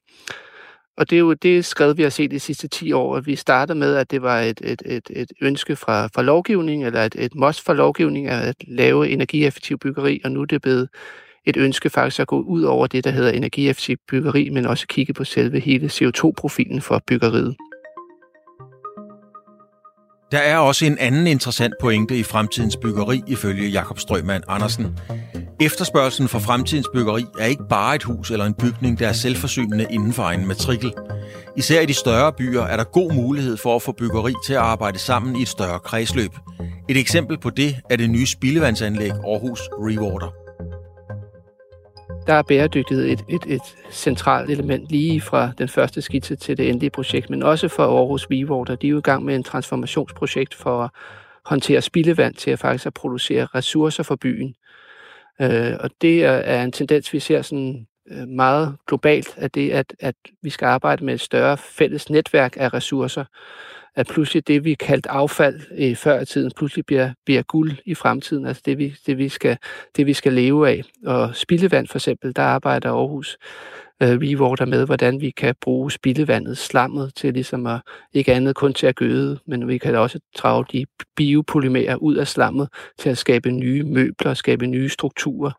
Og 0.97 1.09
det 1.09 1.15
er 1.15 1.19
jo 1.19 1.33
det 1.33 1.65
skred, 1.65 1.95
vi 1.95 2.03
har 2.03 2.09
set 2.09 2.31
de 2.31 2.39
sidste 2.39 2.67
10 2.67 2.91
år. 2.91 3.17
at 3.17 3.25
Vi 3.25 3.35
startede 3.35 3.79
med, 3.79 3.95
at 3.95 4.11
det 4.11 4.21
var 4.21 4.39
et, 4.41 4.61
et, 4.63 4.81
et, 4.85 5.09
et 5.15 5.31
ønske 5.41 5.75
fra, 5.75 6.07
fra 6.07 6.21
lovgivning, 6.21 6.85
eller 6.85 7.01
et, 7.03 7.15
et 7.19 7.35
must 7.35 7.65
for 7.65 7.73
lovgivning 7.73 8.27
at 8.27 8.55
lave 8.67 9.09
energieffektiv 9.09 9.77
byggeri, 9.77 10.21
og 10.23 10.31
nu 10.31 10.41
er 10.41 10.45
det 10.45 10.61
blevet 10.61 10.89
et 11.45 11.57
ønske 11.57 11.89
faktisk 11.89 12.19
at 12.19 12.27
gå 12.27 12.41
ud 12.41 12.63
over 12.63 12.87
det, 12.87 13.03
der 13.03 13.11
hedder 13.11 13.31
energieffektiv 13.31 13.97
byggeri, 14.07 14.49
men 14.49 14.65
også 14.65 14.87
kigge 14.87 15.13
på 15.13 15.23
selve 15.23 15.59
hele 15.59 15.87
CO2-profilen 15.87 16.81
for 16.81 17.03
byggeriet. 17.07 17.55
Der 20.35 20.41
er 20.41 20.57
også 20.57 20.85
en 20.85 20.97
anden 20.97 21.27
interessant 21.27 21.73
pointe 21.81 22.17
i 22.17 22.23
fremtidens 22.23 22.77
byggeri, 22.77 23.23
ifølge 23.27 23.69
Jakob 23.69 23.99
Strømand 23.99 24.43
Andersen. 24.47 24.99
Efterspørgselen 25.61 26.29
for 26.29 26.39
fremtidens 26.39 26.87
byggeri 26.93 27.25
er 27.39 27.45
ikke 27.45 27.63
bare 27.69 27.95
et 27.95 28.03
hus 28.03 28.31
eller 28.31 28.45
en 28.45 28.53
bygning, 28.53 28.99
der 28.99 29.07
er 29.07 29.13
selvforsynende 29.13 29.87
inden 29.89 30.13
for 30.13 30.23
egen 30.23 30.47
matrikel. 30.47 30.93
Især 31.57 31.81
i 31.81 31.85
de 31.85 31.93
større 31.93 32.33
byer 32.33 32.61
er 32.61 32.77
der 32.77 32.83
god 32.83 33.13
mulighed 33.13 33.57
for 33.57 33.75
at 33.75 33.81
få 33.81 33.91
byggeri 33.91 34.33
til 34.45 34.53
at 34.53 34.59
arbejde 34.59 34.99
sammen 34.99 35.35
i 35.35 35.41
et 35.41 35.47
større 35.47 35.79
kredsløb. 35.79 36.31
Et 36.89 36.97
eksempel 36.97 37.37
på 37.37 37.49
det 37.49 37.75
er 37.89 37.95
det 37.95 38.09
nye 38.09 38.25
spildevandsanlæg 38.25 39.11
Aarhus 39.11 39.59
Rewater. 39.61 40.44
Der 42.27 42.33
er 42.33 42.41
bæredygtighed 42.41 43.05
et, 43.05 43.25
et, 43.29 43.45
et 43.47 43.61
centralt 43.91 44.49
element 44.49 44.89
lige 44.89 45.21
fra 45.21 45.51
den 45.57 45.67
første 45.67 46.01
skitse 46.01 46.35
til 46.35 46.57
det 46.57 46.69
endelige 46.69 46.89
projekt, 46.89 47.29
men 47.29 47.43
også 47.43 47.67
for 47.67 47.83
Aarhus 47.83 48.27
Rewater. 48.31 48.75
De 48.75 48.87
er 48.87 48.91
jo 48.91 48.97
i 48.97 49.01
gang 49.01 49.25
med 49.25 49.35
en 49.35 49.43
transformationsprojekt 49.43 50.53
for 50.53 50.83
at 50.83 50.89
håndtere 51.45 51.81
spildevand 51.81 52.33
til 52.33 52.51
at 52.51 52.59
faktisk 52.59 52.85
at 52.85 52.93
producere 52.93 53.45
ressourcer 53.45 54.03
for 54.03 54.15
byen. 54.15 54.55
Øh, 55.41 55.73
og 55.79 55.89
det 56.01 56.25
er 56.25 56.63
en 56.63 56.71
tendens, 56.71 57.13
vi 57.13 57.19
ser 57.19 57.41
sådan 57.41 57.87
øh, 58.11 58.27
meget 58.27 58.75
globalt, 58.87 59.33
at 59.37 59.55
det 59.55 59.71
at, 59.71 59.93
at 59.99 60.15
vi 60.41 60.49
skal 60.49 60.65
arbejde 60.65 61.05
med 61.05 61.13
et 61.13 61.21
større 61.21 61.57
fælles 61.57 62.09
netværk 62.09 62.57
af 62.59 62.73
ressourcer. 62.73 63.25
At 63.95 64.07
pludselig 64.07 64.47
det, 64.47 64.63
vi 64.63 64.73
kaldte 64.73 65.11
affald 65.11 65.61
i 65.77 65.95
før 65.95 66.19
i 66.21 66.25
tiden, 66.25 66.51
pludselig 66.55 66.85
bliver, 66.85 67.13
bliver 67.25 67.41
guld 67.41 67.71
i 67.85 67.95
fremtiden. 67.95 68.45
Altså 68.45 68.61
det 68.65 68.77
vi, 68.77 68.95
det, 69.05 69.17
vi 69.17 69.29
skal, 69.29 69.57
det, 69.95 70.05
vi 70.05 70.13
skal 70.13 70.33
leve 70.33 70.69
af. 70.69 70.83
Og 71.05 71.35
spildevand 71.35 71.87
for 71.87 71.97
eksempel, 71.97 72.35
der 72.35 72.43
arbejder 72.43 72.91
Aarhus 72.91 73.37
øh, 74.03 74.09
rewater 74.09 74.65
med, 74.65 74.85
hvordan 74.85 75.21
vi 75.21 75.31
kan 75.31 75.55
bruge 75.61 75.91
spildevandet, 75.91 76.57
slammet, 76.57 77.15
til 77.15 77.33
ligesom 77.33 77.65
at, 77.65 77.81
ikke 78.13 78.33
andet 78.33 78.55
kun 78.55 78.73
til 78.73 78.87
at 78.87 78.95
gøde, 78.95 79.39
men 79.47 79.67
vi 79.67 79.77
kan 79.77 79.95
også 79.95 80.19
trage 80.35 80.65
de 80.71 80.85
biopolymerer 81.15 81.95
ud 81.95 82.15
af 82.15 82.27
slammet 82.27 82.69
til 82.99 83.09
at 83.09 83.17
skabe 83.17 83.51
nye 83.51 83.83
møbler, 83.83 84.33
skabe 84.33 84.67
nye 84.67 84.89
strukturer. 84.89 85.51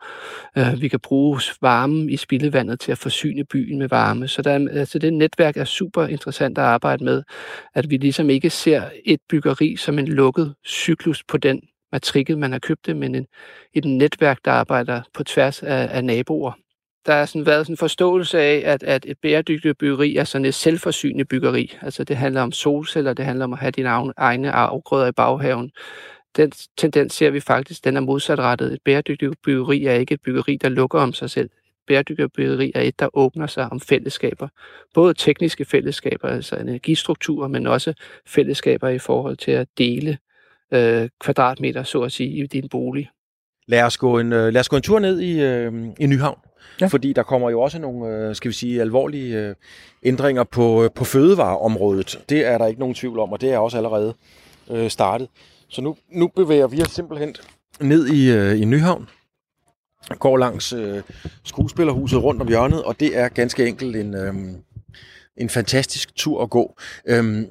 Øh, 0.59 0.81
vi 0.81 0.89
kan 0.89 1.01
bruge 1.01 1.41
varme 1.61 2.13
i 2.13 2.17
spildevandet 2.17 2.81
til 2.81 2.93
at 2.93 2.99
forsyne 2.99 3.45
byen 3.45 3.79
med 3.79 3.89
varme. 3.89 4.29
Så 4.29 4.43
der, 4.43 4.69
altså 4.71 4.99
det 4.99 5.13
netværk 5.13 5.57
er 5.57 5.65
super 5.65 6.07
interessant 6.07 6.59
at 6.59 6.65
arbejde 6.65 7.05
med, 7.05 7.23
at 7.75 7.91
vi 7.91 7.97
ligesom 7.97 8.31
ikke 8.31 8.51
ser 8.51 8.83
et 9.05 9.21
byggeri 9.29 9.77
som 9.77 9.99
en 9.99 10.09
lukket 10.09 10.55
cyklus 10.67 11.25
på 11.25 11.37
den 11.37 11.61
matrikel, 11.93 12.39
man 12.39 12.53
har 12.53 12.59
købt 12.59 12.87
det, 12.87 12.97
men 12.97 13.15
en, 13.15 13.27
et 13.75 13.85
netværk, 13.85 14.39
der 14.45 14.53
arbejder 14.53 15.03
på 15.15 15.25
tværs 15.25 15.63
af, 15.63 15.89
af 15.91 16.05
naboer 16.05 16.53
der 17.07 17.13
har 17.13 17.27
sådan 17.27 17.47
været 17.47 17.67
sådan 17.67 17.73
en 17.73 17.77
forståelse 17.77 18.41
af, 18.41 18.63
at, 18.65 18.83
at 18.83 19.07
et 19.09 19.19
bæredygtigt 19.23 19.79
byggeri 19.79 20.17
er 20.17 20.25
sådan 20.25 20.45
et 20.45 20.55
selvforsynende 20.55 21.25
byggeri. 21.25 21.77
Altså 21.83 22.05
det 22.05 22.17
handler 22.17 22.43
om 22.43 22.53
solceller, 22.53 23.13
det 23.13 23.25
handler 23.25 23.45
om 23.45 23.53
at 23.53 23.59
have 23.59 23.71
dine 23.71 23.89
egne 24.17 24.53
afgrøder 24.53 25.07
i 25.07 25.13
baghaven. 25.13 25.71
Den 26.37 26.53
tendens 26.77 27.13
ser 27.13 27.31
vi 27.31 27.41
faktisk, 27.41 27.85
den 27.85 27.97
er 27.97 28.01
modsatrettet. 28.01 28.73
Et 28.73 28.81
bæredygtigt 28.85 29.43
byggeri 29.45 29.85
er 29.85 29.93
ikke 29.93 30.15
et 30.15 30.23
byggeri, 30.23 30.57
der 30.57 30.69
lukker 30.69 31.01
om 31.01 31.13
sig 31.13 31.31
selv. 31.31 31.47
Et 31.47 31.87
bæredygtigt 31.87 32.33
byggeri 32.33 32.73
er 32.75 32.81
et, 32.81 32.99
der 32.99 33.09
åbner 33.17 33.47
sig 33.47 33.69
om 33.73 33.81
fællesskaber. 33.81 34.49
Både 34.95 35.15
tekniske 35.15 35.65
fællesskaber, 35.65 36.29
altså 36.29 36.57
energistrukturer, 36.57 37.49
men 37.49 37.67
også 37.67 37.95
fællesskaber 38.27 38.89
i 38.89 38.99
forhold 38.99 39.37
til 39.37 39.51
at 39.51 39.69
dele 39.79 40.19
øh, 40.73 41.09
kvadratmeter, 41.21 41.83
så 41.83 42.03
at 42.03 42.13
sige, 42.13 42.31
i 42.31 42.47
din 42.47 42.69
bolig. 42.69 43.11
Lad 43.69 43.83
os 43.83 43.99
gå 43.99 44.19
en, 44.19 44.33
øh, 44.33 44.53
lad 44.53 44.61
os 44.61 44.69
gå 44.69 44.77
en 44.77 44.83
tur 44.83 44.99
ned 44.99 45.21
i, 45.21 45.41
øh, 45.43 45.73
i 46.01 46.07
Nyhavn. 46.07 46.39
Ja. 46.81 46.87
Fordi 46.87 47.13
der 47.13 47.23
kommer 47.23 47.51
jo 47.51 47.61
også 47.61 47.79
nogle, 47.79 48.09
øh, 48.09 48.35
skal 48.35 48.49
vi 48.49 48.55
sige, 48.55 48.81
alvorlige 48.81 49.39
øh, 49.39 49.55
ændringer 50.03 50.45
på, 50.45 50.85
øh, 50.85 50.91
på 50.91 51.05
fødevareområdet. 51.05 52.21
Det 52.29 52.47
er 52.47 52.59
der 52.59 52.67
ikke 52.67 52.81
nogen 52.81 52.95
tvivl 52.95 53.19
om, 53.19 53.33
og 53.33 53.41
det 53.41 53.53
er 53.53 53.59
også 53.59 53.77
allerede 53.77 54.15
øh, 54.71 54.91
startet. 54.91 55.29
Så 55.69 55.83
nu, 55.83 55.97
nu 56.13 56.29
bevæger 56.29 56.67
vi 56.67 56.83
os 56.83 56.91
simpelthen 56.91 57.35
ned 57.81 58.07
i, 58.07 58.31
øh, 58.31 58.61
i 58.61 58.65
Nyhavn, 58.65 59.09
går 60.19 60.37
langs 60.37 60.73
øh, 60.73 61.03
skuespillerhuset 61.45 62.23
rundt 62.23 62.43
om 62.43 62.49
hjørnet, 62.49 62.83
og 62.83 63.01
det 63.01 63.17
er 63.19 63.29
ganske 63.29 63.67
enkelt 63.67 63.97
en, 63.97 64.15
øh, 64.15 64.35
en 65.37 65.49
fantastisk 65.49 66.17
tur 66.17 66.43
at 66.43 66.51
gå. 66.51 66.77
Øh, 67.07 67.45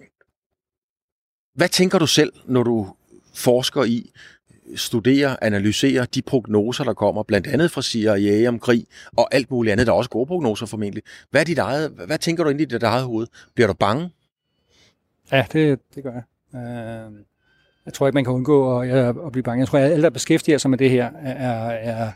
hvad 1.56 1.70
tænker 1.70 2.00
du 2.00 2.08
selv, 2.08 2.34
når 2.46 2.64
du 2.64 2.88
forsker 3.36 3.84
i, 3.84 4.12
studere, 4.76 5.44
analysere 5.44 6.06
de 6.16 6.22
prognoser, 6.22 6.84
der 6.84 6.94
kommer, 6.94 7.24
blandt 7.24 7.48
andet 7.48 7.72
fra 7.72 7.82
CIA 7.82 8.48
om 8.48 8.60
krig 8.60 8.86
og 9.18 9.36
alt 9.36 9.52
muligt 9.52 9.72
andet. 9.72 9.88
Der 9.88 9.94
er 9.94 9.98
også 9.98 10.10
gode 10.10 10.26
prognoser 10.26 10.66
formentlig. 10.66 11.04
Hvad, 11.32 11.42
er 11.42 11.46
dit 11.46 11.58
eget, 11.58 11.92
hvad 12.08 12.18
tænker 12.18 12.44
du 12.44 12.50
ind 12.50 12.62
i 12.62 12.66
dit 12.66 12.84
eget 12.84 13.04
hoved? 13.04 13.28
Bliver 13.56 13.68
du 13.68 13.74
bange? 13.74 14.10
Ja, 15.32 15.46
det, 15.54 15.80
det 15.96 16.04
gør 16.04 16.12
jeg. 16.12 16.24
Øh, 16.62 17.12
jeg 17.86 17.94
tror 17.94 18.08
ikke, 18.08 18.16
man 18.16 18.24
kan 18.24 18.34
undgå 18.34 18.80
at, 18.80 18.90
at 19.26 19.32
blive 19.32 19.44
bange. 19.44 19.60
Jeg 19.60 19.68
tror, 19.68 19.80
at 19.80 19.92
alle, 19.92 20.04
der 20.04 20.10
beskæftiger 20.10 20.58
sig 20.58 20.70
med 20.70 20.78
det 20.78 20.90
her, 20.90 21.12
er, 21.24 21.70
er, 21.70 22.12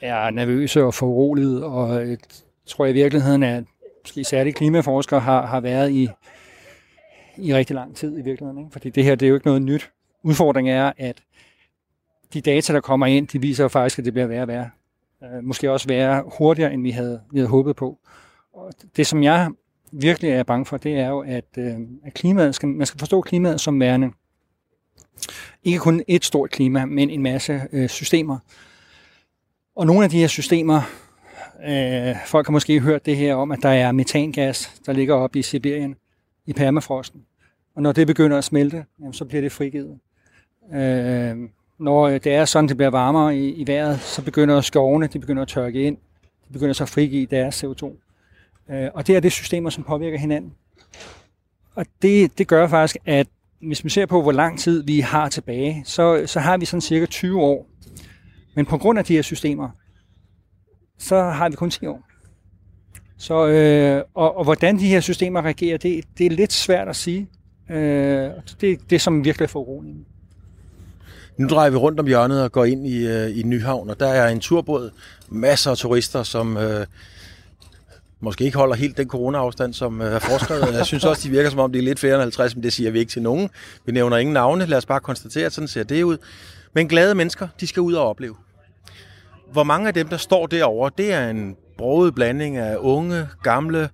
er 0.00 0.30
nervøse 0.30 0.82
og 0.84 0.94
foruroliget, 0.94 1.64
og 1.64 2.08
jeg 2.08 2.18
tror 2.66 2.86
i 2.86 2.92
virkeligheden, 2.92 3.42
at 3.42 3.64
måske 4.04 4.24
særligt 4.24 4.56
klimaforskere 4.56 5.20
har, 5.20 5.46
har 5.46 5.60
været 5.60 5.90
i, 5.90 6.08
i 7.36 7.54
rigtig 7.54 7.74
lang 7.74 7.96
tid 7.96 8.18
i 8.18 8.22
virkeligheden. 8.22 8.58
Ikke? 8.58 8.72
Fordi 8.72 8.90
det 8.90 9.04
her, 9.04 9.14
det 9.14 9.26
er 9.26 9.28
jo 9.28 9.34
ikke 9.34 9.46
noget 9.46 9.62
nyt. 9.62 9.90
Udfordringen 10.22 10.74
er, 10.74 10.92
at 10.98 11.22
de 12.34 12.40
data, 12.40 12.72
der 12.72 12.80
kommer 12.80 13.06
ind, 13.06 13.28
de 13.28 13.40
viser 13.40 13.64
jo 13.64 13.68
faktisk, 13.68 13.98
at 13.98 14.04
det 14.04 14.12
bliver 14.12 14.26
værre 14.26 14.42
og 14.42 14.48
værre. 14.48 14.70
Øh, 15.24 15.44
måske 15.44 15.70
også 15.70 15.88
værre 15.88 16.24
hurtigere, 16.38 16.72
end 16.72 16.82
vi 16.82 16.90
havde, 16.90 17.20
vi 17.32 17.38
havde 17.38 17.50
håbet 17.50 17.76
på. 17.76 17.98
Og 18.52 18.72
det, 18.96 19.06
som 19.06 19.22
jeg 19.22 19.50
virkelig 19.92 20.30
er 20.30 20.42
bange 20.42 20.66
for, 20.66 20.76
det 20.76 20.98
er 20.98 21.08
jo, 21.08 21.20
at, 21.20 21.44
øh, 21.58 21.74
at 22.04 22.14
klimaet 22.14 22.54
skal, 22.54 22.68
man 22.68 22.86
skal 22.86 22.98
forstå 22.98 23.20
klimaet 23.20 23.60
som 23.60 23.80
værende 23.80 24.10
ikke 25.64 25.78
kun 25.78 26.02
et 26.08 26.24
stort 26.24 26.50
klima, 26.50 26.84
men 26.84 27.10
en 27.10 27.22
masse 27.22 27.62
øh, 27.72 27.88
systemer. 27.88 28.38
Og 29.76 29.86
nogle 29.86 30.04
af 30.04 30.10
de 30.10 30.18
her 30.18 30.26
systemer 30.26 30.82
Øh, 31.68 32.16
folk 32.26 32.46
har 32.46 32.52
måske 32.52 32.80
hørt 32.80 33.06
det 33.06 33.16
her 33.16 33.34
om, 33.34 33.50
at 33.50 33.58
der 33.62 33.68
er 33.68 33.92
metangas, 33.92 34.80
der 34.86 34.92
ligger 34.92 35.14
oppe 35.14 35.38
i 35.38 35.42
Sibirien, 35.42 35.96
i 36.46 36.52
permafrosten. 36.52 37.26
Og 37.74 37.82
når 37.82 37.92
det 37.92 38.06
begynder 38.06 38.38
at 38.38 38.44
smelte, 38.44 38.84
jamen, 39.00 39.12
så 39.12 39.24
bliver 39.24 39.40
det 39.40 39.52
frigivet. 39.52 39.98
Øh, 40.72 41.36
når 41.80 42.08
øh, 42.08 42.14
det 42.14 42.26
er 42.26 42.44
sådan, 42.44 42.68
det 42.68 42.76
bliver 42.76 42.90
varmere 42.90 43.36
i, 43.36 43.54
i 43.54 43.66
vejret, 43.66 44.00
så 44.00 44.22
begynder 44.22 44.60
skovene, 44.60 45.06
de 45.06 45.18
begynder 45.18 45.42
at 45.42 45.48
tørke 45.48 45.82
ind. 45.82 45.96
De 46.48 46.52
begynder 46.52 46.72
så 46.72 46.84
at 46.84 46.88
frigive 46.88 47.26
deres 47.26 47.64
CO2. 47.64 47.84
Øh, 48.72 48.88
og 48.94 49.06
det 49.06 49.16
er 49.16 49.20
det 49.20 49.32
systemer, 49.32 49.70
som 49.70 49.84
påvirker 49.84 50.18
hinanden. 50.18 50.52
Og 51.74 51.86
det, 52.02 52.38
det 52.38 52.48
gør 52.48 52.68
faktisk, 52.68 52.96
at 53.06 53.26
hvis 53.60 53.84
man 53.84 53.90
ser 53.90 54.06
på, 54.06 54.22
hvor 54.22 54.32
lang 54.32 54.58
tid 54.58 54.82
vi 54.82 55.00
har 55.00 55.28
tilbage, 55.28 55.82
så, 55.84 56.22
så 56.26 56.40
har 56.40 56.56
vi 56.56 56.64
sådan 56.64 56.80
cirka 56.80 57.06
20 57.06 57.40
år. 57.40 57.66
Men 58.54 58.66
på 58.66 58.78
grund 58.78 58.98
af 58.98 59.04
de 59.04 59.14
her 59.14 59.22
systemer, 59.22 59.68
så 60.98 61.22
har 61.22 61.48
vi 61.48 61.56
kun 61.56 61.70
10 61.70 61.86
år. 61.86 62.02
Så, 63.18 63.46
øh, 63.46 64.04
og, 64.14 64.36
og 64.36 64.44
hvordan 64.44 64.78
de 64.78 64.88
her 64.88 65.00
systemer 65.00 65.42
reagerer, 65.42 65.78
det, 65.78 66.04
det 66.18 66.26
er 66.26 66.30
lidt 66.30 66.52
svært 66.52 66.88
at 66.88 66.96
sige. 66.96 67.28
Øh, 67.70 68.30
det, 68.60 68.90
det 68.90 68.92
er 68.92 68.98
som 68.98 69.24
virkelig 69.24 69.44
er 69.44 69.48
foruroligende. 69.48 70.04
Nu 71.40 71.48
drejer 71.48 71.70
vi 71.70 71.76
rundt 71.76 72.00
om 72.00 72.06
hjørnet 72.06 72.42
og 72.42 72.52
går 72.52 72.64
ind 72.64 72.86
i, 72.86 73.06
øh, 73.06 73.38
i 73.38 73.42
Nyhavn, 73.42 73.90
og 73.90 74.00
der 74.00 74.08
er 74.08 74.28
en 74.28 74.40
turbåd, 74.40 74.90
masser 75.28 75.70
af 75.70 75.76
turister, 75.76 76.22
som 76.22 76.56
øh, 76.56 76.86
måske 78.20 78.44
ikke 78.44 78.58
holder 78.58 78.74
helt 78.74 78.96
den 78.96 79.08
corona-afstand, 79.08 79.74
som 79.74 80.02
øh, 80.02 80.12
er 80.12 80.18
foreskrevet. 80.18 80.74
Jeg 80.74 80.86
synes 80.86 81.04
også, 81.04 81.28
de 81.28 81.30
virker 81.30 81.50
som 81.50 81.58
om, 81.58 81.72
det 81.72 81.78
er 81.78 81.82
lidt 81.82 81.98
flere 82.00 82.14
end 82.14 82.22
50, 82.22 82.54
men 82.54 82.62
det 82.62 82.72
siger 82.72 82.90
vi 82.90 82.98
ikke 82.98 83.12
til 83.12 83.22
nogen. 83.22 83.50
Vi 83.86 83.92
nævner 83.92 84.16
ingen 84.16 84.32
navne. 84.32 84.66
Lad 84.66 84.78
os 84.78 84.86
bare 84.86 85.00
konstatere, 85.00 85.46
at 85.46 85.52
sådan 85.52 85.68
ser 85.68 85.82
det 85.82 86.02
ud. 86.02 86.16
Men 86.74 86.88
glade 86.88 87.14
mennesker, 87.14 87.48
de 87.60 87.66
skal 87.66 87.80
ud 87.80 87.92
og 87.92 88.08
opleve. 88.08 88.34
Hvor 89.52 89.64
mange 89.64 89.88
af 89.88 89.94
dem, 89.94 90.08
der 90.08 90.16
står 90.16 90.46
derovre, 90.46 90.90
det 90.98 91.12
er 91.12 91.30
en 91.30 91.56
broget 91.78 92.14
blanding 92.14 92.56
af 92.56 92.76
unge, 92.78 93.28
gamle, 93.42 93.88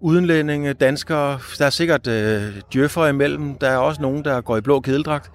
udenlændinge, 0.00 0.72
danskere. 0.72 1.38
Der 1.58 1.66
er 1.66 1.70
sikkert 1.70 2.06
øh, 2.06 2.42
djøffer 2.72 3.06
imellem. 3.06 3.54
Der 3.54 3.68
er 3.68 3.76
også 3.76 4.02
nogen, 4.02 4.24
der 4.24 4.40
går 4.40 4.56
i 4.56 4.60
blå 4.60 4.80
kedeldragt. 4.80 5.30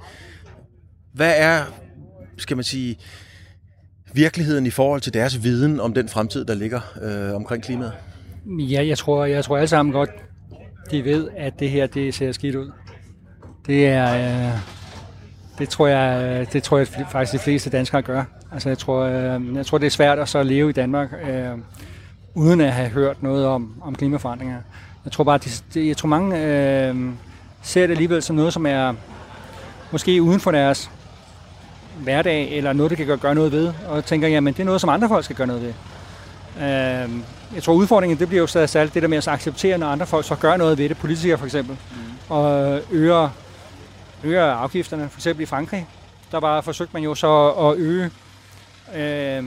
Hvad 1.14 1.34
er, 1.38 1.64
skal 2.38 2.58
man 2.58 2.64
sige, 2.64 2.98
virkeligheden 4.14 4.66
i 4.66 4.70
forhold 4.70 5.02
til 5.02 5.14
deres 5.14 5.44
viden 5.44 5.80
om 5.80 5.94
den 5.94 6.10
fremtid, 6.10 6.46
der 6.46 6.54
ligger 6.54 6.82
øh, 7.02 7.36
omkring 7.36 7.64
klimaet? 7.64 7.94
Ja, 8.46 8.86
jeg 8.86 8.98
tror, 8.98 9.26
jeg 9.26 9.44
tror 9.44 9.58
alle 9.58 9.68
sammen 9.68 9.94
godt, 9.94 10.10
de 10.92 11.04
ved, 11.04 11.28
at 11.38 11.60
det 11.60 11.70
her 11.70 11.88
det 11.88 12.14
ser 12.14 12.32
skidt 12.32 12.56
ud. 12.56 12.72
Det 13.68 13.88
er, 13.88 14.16
øh, 14.16 14.60
det 15.58 15.70
tror 15.70 15.88
jeg, 15.88 16.48
det 16.54 16.64
tror 16.64 16.78
jeg 16.78 16.88
faktisk 16.88 17.34
de 17.34 17.40
fleste 17.40 17.70
danskere 17.70 18.02
gør. 18.02 18.24
Altså 18.52 18.70
jeg 18.70 18.78
tror, 18.78 19.02
øh, 19.02 19.56
jeg 19.56 19.66
tror 19.66 19.78
det 19.78 19.86
er 19.86 19.92
svært 19.92 20.20
at 20.20 20.30
så 20.30 20.44
leve 20.44 20.70
i 20.70 20.74
Danmark 20.74 21.14
øh, 21.30 21.58
uden 22.34 22.62
at 22.62 22.74
have 22.74 22.90
hørt 22.90 23.24
noget 23.24 23.46
om, 23.46 23.82
om 23.82 23.96
klimaforandringer. 23.96 24.58
Jeg 25.06 25.12
tror 25.12 25.24
bare, 25.24 25.38
det, 25.38 25.64
det, 25.74 25.88
jeg 25.88 25.98
tror 25.98 26.10
mange 26.10 26.38
øh, 26.38 26.96
ser 27.62 27.82
det 27.82 27.92
alligevel 27.92 28.22
som 28.22 28.36
noget, 28.36 28.54
som 28.54 28.66
er 28.66 28.94
måske 29.92 30.22
uden 30.22 30.40
for 30.40 30.52
deres 30.52 30.92
hverdag, 31.98 32.52
eller 32.52 32.74
noget, 32.74 32.90
det 32.90 32.98
kan 32.98 33.18
gøre 33.18 33.36
noget 33.36 33.52
ved, 33.52 33.74
og 33.88 34.06
tænker, 34.06 34.28
jamen 34.28 34.54
det 34.54 34.60
er 34.60 34.66
noget, 34.66 34.82
som 34.82 34.90
andre 34.90 35.08
folk 35.08 35.26
skal 35.26 35.36
gøre 35.36 35.48
noget 35.48 35.62
ved. 35.62 35.74
Øh, 36.58 37.10
jeg 37.56 37.64
tror 37.64 37.74
udfordringen, 37.74 38.20
det 38.20 38.28
bliver 38.28 38.42
jo 38.42 38.48
stadig 38.48 38.70
særligt 38.70 38.94
det 38.94 39.02
der 39.02 39.08
med 39.08 39.18
at 39.18 39.28
acceptere, 39.28 39.78
når 39.78 39.88
andre 39.88 40.06
folk 40.06 40.26
så 40.26 40.36
gør 40.36 40.58
noget 40.58 40.78
ved 40.78 40.90
det, 40.90 40.98
politikere 40.98 41.38
for 41.38 41.46
eksempel, 41.46 41.78
mm. 41.92 42.36
og 42.36 42.80
øger, 42.92 43.30
øger 44.24 44.46
afgifterne, 44.46 45.10
for 45.10 45.20
eksempel 45.20 45.44
i 45.44 45.46
Frankrig, 45.46 45.88
der 46.32 46.40
var 46.40 46.62
forsøgt 46.62 46.94
man 46.94 47.04
jo 47.04 47.16
så 47.16 47.50
at 47.50 47.78
øge 47.78 48.10
øh, 48.96 49.44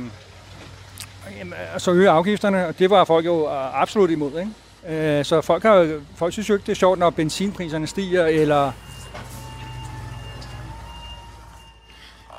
så 1.79 1.93
øge 1.93 2.11
afgifterne, 2.11 2.67
og 2.67 2.79
det 2.79 2.91
var 2.91 3.05
folk 3.05 3.27
jo 3.27 3.49
absolut 3.75 4.11
imod. 4.11 4.31
Ikke? 4.39 5.19
Øh, 5.19 5.25
så 5.25 5.41
folk, 5.41 5.63
har, 5.63 6.01
folk 6.17 6.33
synes 6.33 6.49
jo 6.49 6.55
ikke, 6.55 6.67
det 6.67 6.73
er 6.73 6.77
sjovt, 6.77 6.99
når 6.99 7.11
benzinpriserne 7.11 7.87
stiger, 7.87 8.27
eller 8.27 8.73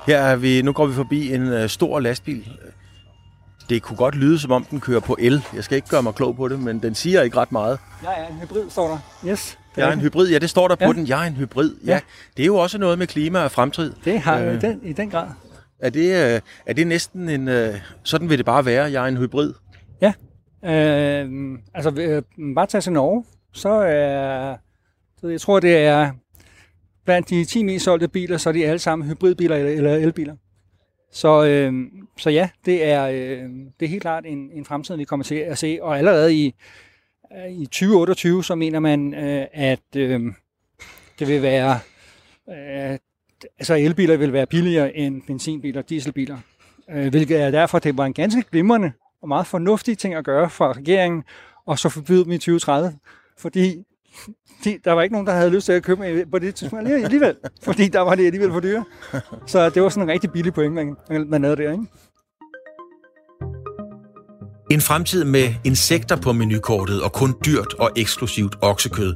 Her 0.07 0.19
er 0.19 0.35
vi, 0.35 0.61
nu 0.61 0.71
går 0.71 0.85
vi 0.85 0.93
forbi 0.93 1.33
en 1.33 1.53
uh, 1.53 1.67
stor 1.67 1.99
lastbil. 1.99 2.49
Det 3.69 3.81
kunne 3.81 3.97
godt 3.97 4.15
lyde, 4.15 4.39
som 4.39 4.51
om 4.51 4.63
den 4.63 4.79
kører 4.79 4.99
på 4.99 5.15
el. 5.19 5.43
Jeg 5.55 5.63
skal 5.63 5.75
ikke 5.75 5.87
gøre 5.87 6.03
mig 6.03 6.13
klog 6.13 6.35
på 6.35 6.47
det, 6.47 6.59
men 6.59 6.79
den 6.79 6.95
siger 6.95 7.21
ikke 7.21 7.37
ret 7.37 7.51
meget. 7.51 7.79
Jeg 8.03 8.13
er 8.17 8.27
en 8.27 8.39
hybrid, 8.41 8.69
står 8.69 8.87
der. 8.87 9.29
Yes. 9.31 9.57
Det 9.75 9.81
jeg 9.81 9.89
er 9.89 9.93
en 9.93 9.99
hybrid, 9.99 10.29
ja, 10.29 10.39
det 10.39 10.49
står 10.49 10.67
der 10.67 10.75
ja. 10.79 10.85
på 10.85 10.93
den. 10.93 11.07
Jeg 11.07 11.23
er 11.23 11.27
en 11.27 11.33
hybrid, 11.33 11.75
ja. 11.85 11.93
ja. 11.93 11.99
Det 12.37 12.43
er 12.43 12.45
jo 12.45 12.55
også 12.55 12.77
noget 12.77 12.99
med 12.99 13.07
klima 13.07 13.39
og 13.39 13.51
fremtid. 13.51 13.93
Det 14.05 14.19
har 14.19 14.39
øh, 14.39 14.61
den, 14.61 14.79
i 14.83 14.93
den 14.93 15.09
grad. 15.09 15.27
Er 15.79 15.89
det, 15.89 16.33
øh, 16.35 16.41
er 16.65 16.73
det 16.73 16.87
næsten 16.87 17.29
en... 17.29 17.47
Øh, 17.47 17.75
sådan 18.03 18.29
vil 18.29 18.37
det 18.37 18.45
bare 18.45 18.65
være, 18.65 18.91
jeg 18.91 19.03
er 19.03 19.07
en 19.07 19.17
hybrid? 19.17 19.53
Ja. 20.01 20.13
Øh, 20.65 21.29
altså, 21.73 21.91
øh, 21.91 22.23
bare 22.55 22.65
tage 22.65 22.81
til 22.81 22.93
Norge, 22.93 23.25
så 23.53 23.69
er... 23.69 24.55
Øh, 25.23 25.31
jeg 25.31 25.41
tror, 25.41 25.59
det 25.59 25.77
er 25.77 26.11
blandt 27.07 27.29
de 27.29 27.45
10 27.45 27.63
mest 27.63 27.85
solgte 27.85 28.07
biler, 28.07 28.37
så 28.37 28.49
er 28.49 28.53
de 28.53 28.65
alle 28.65 28.79
sammen 28.79 29.07
hybridbiler 29.07 29.55
eller 29.55 29.95
elbiler. 29.95 30.35
Så, 31.11 31.45
øh, 31.45 31.73
så 32.17 32.29
ja, 32.29 32.49
det 32.65 32.85
er, 32.85 33.07
øh, 33.07 33.49
det 33.79 33.85
er 33.85 33.87
helt 33.87 34.01
klart 34.01 34.25
en, 34.25 34.49
en 34.53 34.65
fremtid, 34.65 34.95
vi 34.95 35.03
kommer 35.03 35.23
til 35.23 35.35
at 35.35 35.57
se. 35.57 35.79
Og 35.81 35.97
allerede 35.97 36.35
i, 36.35 36.55
i 37.49 37.65
2028, 37.65 38.43
så 38.43 38.55
mener 38.55 38.79
man, 38.79 39.13
øh, 39.13 39.45
at 39.53 39.79
øh, 39.95 40.21
det 41.19 41.27
vil 41.27 41.41
være, 41.41 41.79
øh, 42.49 42.97
altså 43.59 43.75
elbiler 43.75 44.17
vil 44.17 44.33
være 44.33 44.45
billigere 44.45 44.95
end 44.95 45.21
benzinbiler 45.27 45.81
og 45.81 45.89
dieselbiler. 45.89 46.37
Øh, 46.89 47.07
hvilket 47.07 47.41
er 47.41 47.51
derfor, 47.51 47.79
det 47.79 47.97
var 47.97 48.05
en 48.05 48.13
ganske 48.13 48.43
glimrende 48.51 48.91
og 49.21 49.27
meget 49.27 49.47
fornuftig 49.47 49.97
ting 49.97 50.13
at 50.13 50.25
gøre 50.25 50.49
fra 50.49 50.71
regeringen, 50.71 51.23
og 51.65 51.79
så 51.79 51.89
forbyde 51.89 52.23
dem 52.23 52.31
i 52.31 52.37
2030. 52.37 52.93
Fordi 53.37 53.83
de, 54.63 54.79
der 54.83 54.91
var 54.91 55.01
ikke 55.01 55.13
nogen, 55.13 55.27
der 55.27 55.33
havde 55.33 55.49
lyst 55.49 55.65
til 55.65 55.73
at 55.73 55.83
købe 55.83 56.25
på 56.31 56.39
det 56.39 56.55
tidspunkt 56.55 56.89
alligevel, 56.91 57.35
fordi 57.63 57.87
der 57.87 57.99
var 57.99 58.15
det 58.15 58.25
alligevel 58.25 58.51
for 58.51 58.59
dyre. 58.59 58.85
Så 59.47 59.69
det 59.69 59.81
var 59.81 59.89
sådan 59.89 60.03
en 60.03 60.13
rigtig 60.13 60.31
billig 60.31 60.53
point, 60.53 60.73
man, 60.73 60.95
man 61.29 61.43
havde 61.43 61.55
der, 61.55 61.71
ikke? 61.71 61.85
En 64.71 64.81
fremtid 64.81 65.23
med 65.23 65.53
insekter 65.63 66.15
på 66.15 66.33
menukortet 66.33 67.03
og 67.03 67.13
kun 67.13 67.35
dyrt 67.45 67.73
og 67.73 67.91
eksklusivt 67.95 68.55
oksekød. 68.61 69.15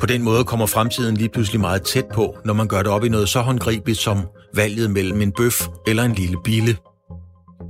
På 0.00 0.06
den 0.06 0.22
måde 0.22 0.44
kommer 0.44 0.66
fremtiden 0.66 1.16
lige 1.16 1.28
pludselig 1.28 1.60
meget 1.60 1.82
tæt 1.82 2.06
på, 2.14 2.36
når 2.44 2.54
man 2.54 2.68
gør 2.68 2.82
det 2.82 2.86
op 2.86 3.04
i 3.04 3.08
noget 3.08 3.28
så 3.28 3.40
håndgribeligt 3.40 3.98
som 3.98 4.18
valget 4.54 4.90
mellem 4.90 5.20
en 5.20 5.32
bøf 5.32 5.66
eller 5.86 6.02
en 6.02 6.12
lille 6.12 6.36
bille. 6.44 6.76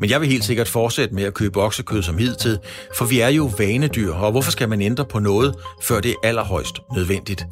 Men 0.00 0.10
jeg 0.10 0.20
vil 0.20 0.28
helt 0.28 0.44
sikkert 0.44 0.68
fortsætte 0.68 1.14
med 1.14 1.24
at 1.24 1.34
købe 1.34 1.62
oksekød 1.62 2.02
som 2.02 2.18
hidtil, 2.18 2.58
for 2.98 3.04
vi 3.04 3.20
er 3.20 3.28
jo 3.28 3.50
vanedyr, 3.58 4.12
og 4.12 4.30
hvorfor 4.30 4.50
skal 4.50 4.68
man 4.68 4.82
ændre 4.82 5.04
på 5.04 5.18
noget, 5.18 5.54
før 5.82 6.00
det 6.00 6.10
er 6.10 6.28
allerhøjst 6.28 6.74
nødvendigt? 6.96 7.46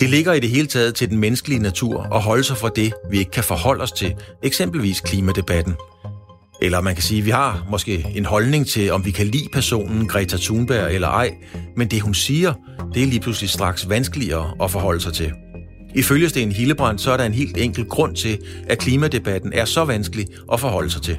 Det 0.00 0.10
ligger 0.10 0.32
i 0.32 0.40
det 0.40 0.50
hele 0.50 0.66
taget 0.66 0.94
til 0.94 1.10
den 1.10 1.18
menneskelige 1.18 1.62
natur 1.62 2.02
at 2.02 2.22
holde 2.22 2.44
sig 2.44 2.56
fra 2.56 2.70
det, 2.76 2.92
vi 3.10 3.18
ikke 3.18 3.30
kan 3.30 3.44
forholde 3.44 3.82
os 3.82 3.92
til, 3.92 4.14
eksempelvis 4.42 5.00
klimadebatten. 5.00 5.74
Eller 6.62 6.80
man 6.80 6.94
kan 6.94 7.02
sige, 7.02 7.18
at 7.18 7.26
vi 7.26 7.30
har 7.30 7.66
måske 7.70 8.06
en 8.14 8.24
holdning 8.24 8.66
til, 8.66 8.92
om 8.92 9.04
vi 9.04 9.10
kan 9.10 9.26
lide 9.26 9.48
personen 9.52 10.08
Greta 10.08 10.36
Thunberg 10.36 10.94
eller 10.94 11.08
ej, 11.08 11.34
men 11.76 11.88
det 11.88 12.00
hun 12.00 12.14
siger, 12.14 12.54
det 12.94 13.02
er 13.02 13.06
lige 13.06 13.20
pludselig 13.20 13.50
straks 13.50 13.88
vanskeligere 13.88 14.54
at 14.62 14.70
forholde 14.70 15.00
sig 15.00 15.12
til. 15.12 15.32
Ifølge 15.94 16.28
Sten 16.28 16.52
Hillebrand, 16.52 16.98
så 16.98 17.10
er 17.10 17.16
der 17.16 17.24
en 17.24 17.34
helt 17.34 17.56
enkel 17.56 17.84
grund 17.84 18.16
til, 18.16 18.38
at 18.68 18.78
klimadebatten 18.78 19.52
er 19.52 19.64
så 19.64 19.84
vanskelig 19.84 20.26
at 20.52 20.60
forholde 20.60 20.90
sig 20.90 21.02
til. 21.02 21.18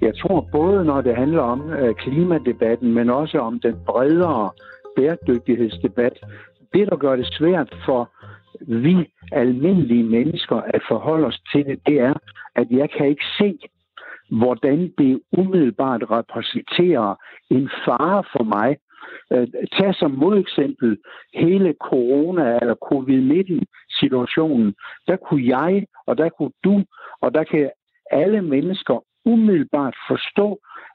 Jeg 0.00 0.18
tror 0.18 0.48
både, 0.52 0.84
når 0.84 1.00
det 1.00 1.16
handler 1.16 1.42
om 1.42 1.72
øh, 1.72 1.94
klimadebatten, 1.94 2.94
men 2.94 3.10
også 3.10 3.38
om 3.38 3.60
den 3.60 3.76
bredere 3.86 4.50
bæredygtighedsdebat, 4.96 6.12
det, 6.72 6.88
der 6.88 6.96
gør 6.96 7.16
det 7.16 7.26
svært 7.26 7.74
for 7.86 8.10
vi 8.60 9.06
almindelige 9.32 10.04
mennesker 10.04 10.56
at 10.56 10.82
forholde 10.88 11.26
os 11.26 11.40
til 11.52 11.66
det, 11.66 11.80
det 11.86 12.00
er, 12.00 12.14
at 12.54 12.66
jeg 12.70 12.90
kan 12.90 13.06
ikke 13.06 13.24
se, 13.38 13.58
hvordan 14.30 14.92
det 14.98 15.20
umiddelbart 15.32 16.10
repræsenterer 16.10 17.14
en 17.50 17.70
fare 17.84 18.24
for 18.32 18.44
mig. 18.44 18.76
Øh, 19.32 19.48
tag 19.78 19.94
som 19.94 20.10
modeksempel 20.10 20.98
hele 21.34 21.74
corona- 21.84 22.58
eller 22.60 22.74
covid-19-situationen. 22.74 24.74
Der 25.06 25.16
kunne 25.16 25.58
jeg, 25.58 25.86
og 26.06 26.18
der 26.18 26.28
kunne 26.28 26.52
du, 26.64 26.84
og 27.20 27.34
der 27.34 27.44
kan 27.44 27.70
alle 28.10 28.42
mennesker 28.42 29.04
umiddelbart 29.32 29.96
forstå, 30.08 30.48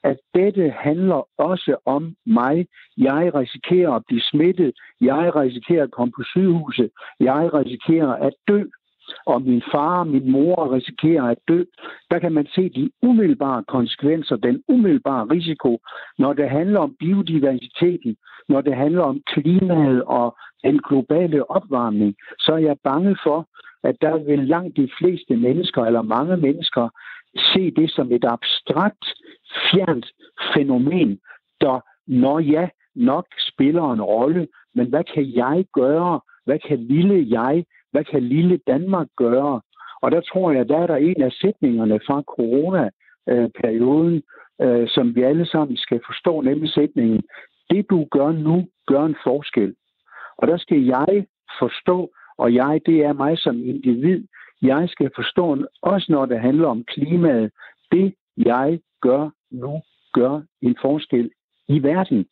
at 0.04 0.18
dette 0.34 0.70
handler 0.70 1.28
også 1.38 1.76
om 1.86 2.14
mig. 2.26 2.66
Jeg 2.96 3.34
risikerer 3.34 3.92
at 3.92 4.02
blive 4.06 4.22
smittet. 4.22 4.72
Jeg 5.00 5.36
risikerer 5.36 5.82
at 5.82 5.90
komme 5.90 6.12
på 6.16 6.22
sygehuset. 6.22 6.90
Jeg 7.20 7.54
risikerer 7.54 8.12
at 8.12 8.34
dø. 8.48 8.62
Og 9.26 9.42
min 9.42 9.62
far 9.72 9.98
og 9.98 10.06
min 10.06 10.30
mor 10.32 10.72
risikerer 10.72 11.24
at 11.24 11.38
dø. 11.48 11.64
Der 12.10 12.18
kan 12.18 12.32
man 12.32 12.46
se 12.54 12.68
de 12.68 12.90
umiddelbare 13.02 13.64
konsekvenser, 13.64 14.36
den 14.36 14.62
umiddelbare 14.68 15.24
risiko, 15.24 15.78
når 16.18 16.32
det 16.32 16.50
handler 16.50 16.80
om 16.80 16.96
biodiversiteten, 17.00 18.16
når 18.48 18.60
det 18.60 18.76
handler 18.76 19.02
om 19.02 19.20
klimaet 19.26 20.02
og 20.04 20.36
den 20.64 20.80
globale 20.88 21.50
opvarmning, 21.50 22.14
så 22.38 22.52
er 22.52 22.58
jeg 22.58 22.76
bange 22.84 23.16
for, 23.24 23.48
at 23.84 23.96
der 24.00 24.16
vil 24.18 24.38
langt 24.38 24.76
de 24.76 24.88
fleste 24.98 25.36
mennesker, 25.36 25.82
eller 25.84 26.02
mange 26.02 26.36
mennesker, 26.36 26.88
se 27.36 27.70
det 27.70 27.90
som 27.90 28.12
et 28.12 28.24
abstrakt, 28.24 29.04
fjernt 29.70 30.06
fænomen, 30.54 31.20
der, 31.60 31.80
når 32.06 32.38
ja, 32.38 32.68
nok 32.94 33.26
spiller 33.38 33.92
en 33.92 34.02
rolle, 34.02 34.48
men 34.74 34.88
hvad 34.88 35.04
kan 35.14 35.34
jeg 35.34 35.64
gøre? 35.72 36.20
Hvad 36.44 36.58
kan 36.58 36.78
lille 36.78 37.40
jeg? 37.40 37.64
Hvad 37.92 38.04
kan 38.04 38.22
lille 38.22 38.60
Danmark 38.66 39.08
gøre? 39.16 39.60
Og 40.02 40.10
der 40.10 40.20
tror 40.20 40.52
jeg, 40.52 40.68
der 40.68 40.78
er 40.78 40.86
der 40.86 40.96
en 40.96 41.22
af 41.22 41.32
sætningerne 41.32 42.00
fra 42.06 42.22
corona-perioden, 42.22 44.22
øh, 44.62 44.88
som 44.88 45.16
vi 45.16 45.22
alle 45.22 45.46
sammen 45.46 45.76
skal 45.76 46.00
forstå, 46.06 46.40
nemlig 46.40 46.70
sætningen, 46.70 47.22
det 47.70 47.90
du 47.90 48.06
gør 48.10 48.32
nu, 48.32 48.66
gør 48.86 49.04
en 49.04 49.16
forskel. 49.24 49.74
Og 50.38 50.48
der 50.48 50.56
skal 50.56 50.84
jeg 50.84 51.26
forstå, 51.58 52.10
og 52.38 52.54
jeg, 52.54 52.80
det 52.86 53.04
er 53.04 53.12
mig 53.12 53.38
som 53.38 53.56
individ, 53.56 54.24
jeg 54.62 54.88
skal 54.88 55.10
forstå, 55.14 55.66
også 55.82 56.06
når 56.12 56.26
det 56.26 56.40
handler 56.40 56.68
om 56.68 56.84
klimaet, 56.84 57.50
det 57.92 58.14
jeg 58.36 58.80
gør 59.00 59.30
nu, 59.50 59.82
gør 60.12 60.40
en 60.62 60.76
forskel 60.82 61.30
i 61.68 61.82
verden. 61.82 62.26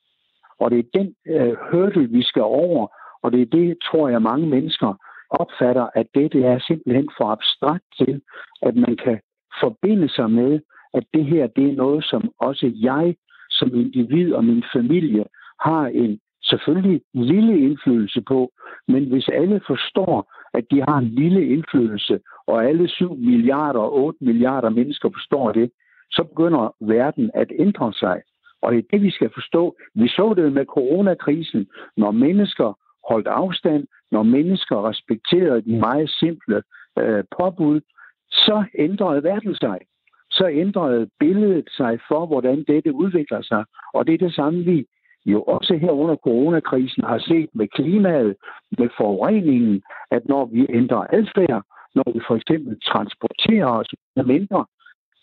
Og 0.59 0.71
det 0.71 0.79
er 0.79 0.99
den 0.99 1.15
øh, 1.27 1.57
hurdle, 1.71 2.09
vi 2.09 2.23
skal 2.23 2.43
over, 2.43 2.87
og 3.23 3.33
det 3.33 3.43
er 3.43 3.47
det, 3.47 3.79
tror 3.91 4.09
jeg, 4.09 4.23
mange 4.23 4.47
mennesker 4.47 4.95
opfatter, 5.31 5.87
at 5.95 6.07
det, 6.15 6.33
det 6.33 6.45
er 6.45 6.59
simpelthen 6.59 7.09
for 7.17 7.25
abstrakt 7.25 7.85
til, 7.99 8.23
at 8.63 8.77
man 8.77 8.97
kan 8.97 9.21
forbinde 9.61 10.09
sig 10.09 10.31
med, 10.31 10.61
at 10.95 11.05
det 11.15 11.25
her, 11.25 11.47
det 11.47 11.71
er 11.71 11.77
noget, 11.77 12.05
som 12.05 12.33
også 12.39 12.73
jeg 12.75 13.17
som 13.51 13.75
individ 13.75 14.33
og 14.33 14.45
min 14.45 14.65
familie 14.73 15.25
har 15.61 15.87
en 15.87 16.21
selvfølgelig 16.43 17.03
lille 17.15 17.59
indflydelse 17.59 18.21
på, 18.21 18.53
men 18.89 19.09
hvis 19.09 19.29
alle 19.29 19.61
forstår, 19.67 20.33
at 20.55 20.65
de 20.71 20.83
har 20.89 20.99
en 20.99 21.09
lille 21.09 21.49
indflydelse, 21.49 22.21
og 22.47 22.65
alle 22.65 22.89
7 22.89 23.15
milliarder 23.15 23.81
og 23.81 23.95
8 23.95 24.25
milliarder 24.25 24.71
mennesker 24.71 25.09
forstår 25.09 25.53
det, 25.53 25.71
så 26.11 26.25
begynder 26.25 26.75
verden 26.81 27.31
at 27.35 27.53
ændre 27.59 27.93
sig. 27.93 28.23
Og 28.63 28.73
det 28.73 28.79
er 28.79 28.89
det, 28.91 29.03
vi 29.03 29.11
skal 29.11 29.31
forstå. 29.35 29.77
Vi 29.95 30.09
så 30.09 30.35
det 30.37 30.53
med 30.53 30.67
coronakrisen, 30.67 31.67
når 31.97 32.11
mennesker 32.11 32.79
holdt 33.11 33.27
afstand, 33.27 33.87
når 34.11 34.23
mennesker 34.23 34.89
respekterede 34.89 35.63
de 35.63 35.79
meget 35.79 36.11
simple 36.11 36.63
øh, 36.99 37.25
påbud, 37.39 37.81
så 38.31 38.65
ændrede 38.79 39.23
verden 39.23 39.55
sig. 39.55 39.79
Så 40.31 40.49
ændrede 40.49 41.09
billedet 41.21 41.69
sig 41.71 41.99
for, 42.09 42.27
hvordan 42.27 42.65
dette 42.69 42.93
udvikler 42.93 43.43
sig. 43.43 43.65
Og 43.95 44.07
det 44.07 44.15
er 44.15 44.19
det 44.19 44.35
samme, 44.35 44.65
vi 44.65 44.87
jo 45.27 45.43
også 45.43 45.75
her 45.75 45.91
under 45.91 46.17
coronakrisen 46.17 47.05
har 47.05 47.19
set 47.19 47.51
med 47.55 47.69
klimaet, 47.69 48.37
med 48.79 48.89
forureningen, 48.97 49.83
at 50.11 50.23
når 50.29 50.45
vi 50.45 50.67
ændrer 50.71 51.07
adfærd, 51.13 51.63
når 51.95 52.13
vi 52.15 52.21
for 52.29 52.37
eksempel 52.37 52.81
transporterer 52.81 53.67
os 53.67 53.89
mindre, 54.27 54.67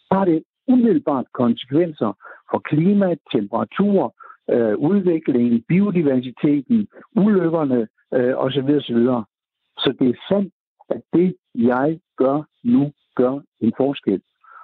så 0.07 0.12
har 0.12 0.25
det 0.25 0.43
umiddelbart 0.67 1.25
konsekvenser 1.33 2.12
for 2.51 2.59
klima, 2.59 3.15
temperatur, 3.31 4.15
øh, 4.53 4.77
udviklingen, 4.77 5.63
biodiversiteten, 5.67 6.88
ulykkerne 7.15 7.88
øh, 8.13 8.33
osv. 8.38 8.69
osv. 8.81 9.01
Så 9.77 9.93
det 9.99 10.09
er 10.09 10.19
sandt, 10.29 10.53
at 10.89 11.01
det, 11.13 11.35
jeg 11.55 11.99
gør 12.17 12.43
nu, 12.63 12.91
gør 13.15 13.39
en 13.59 13.73
forskel. 13.77 14.21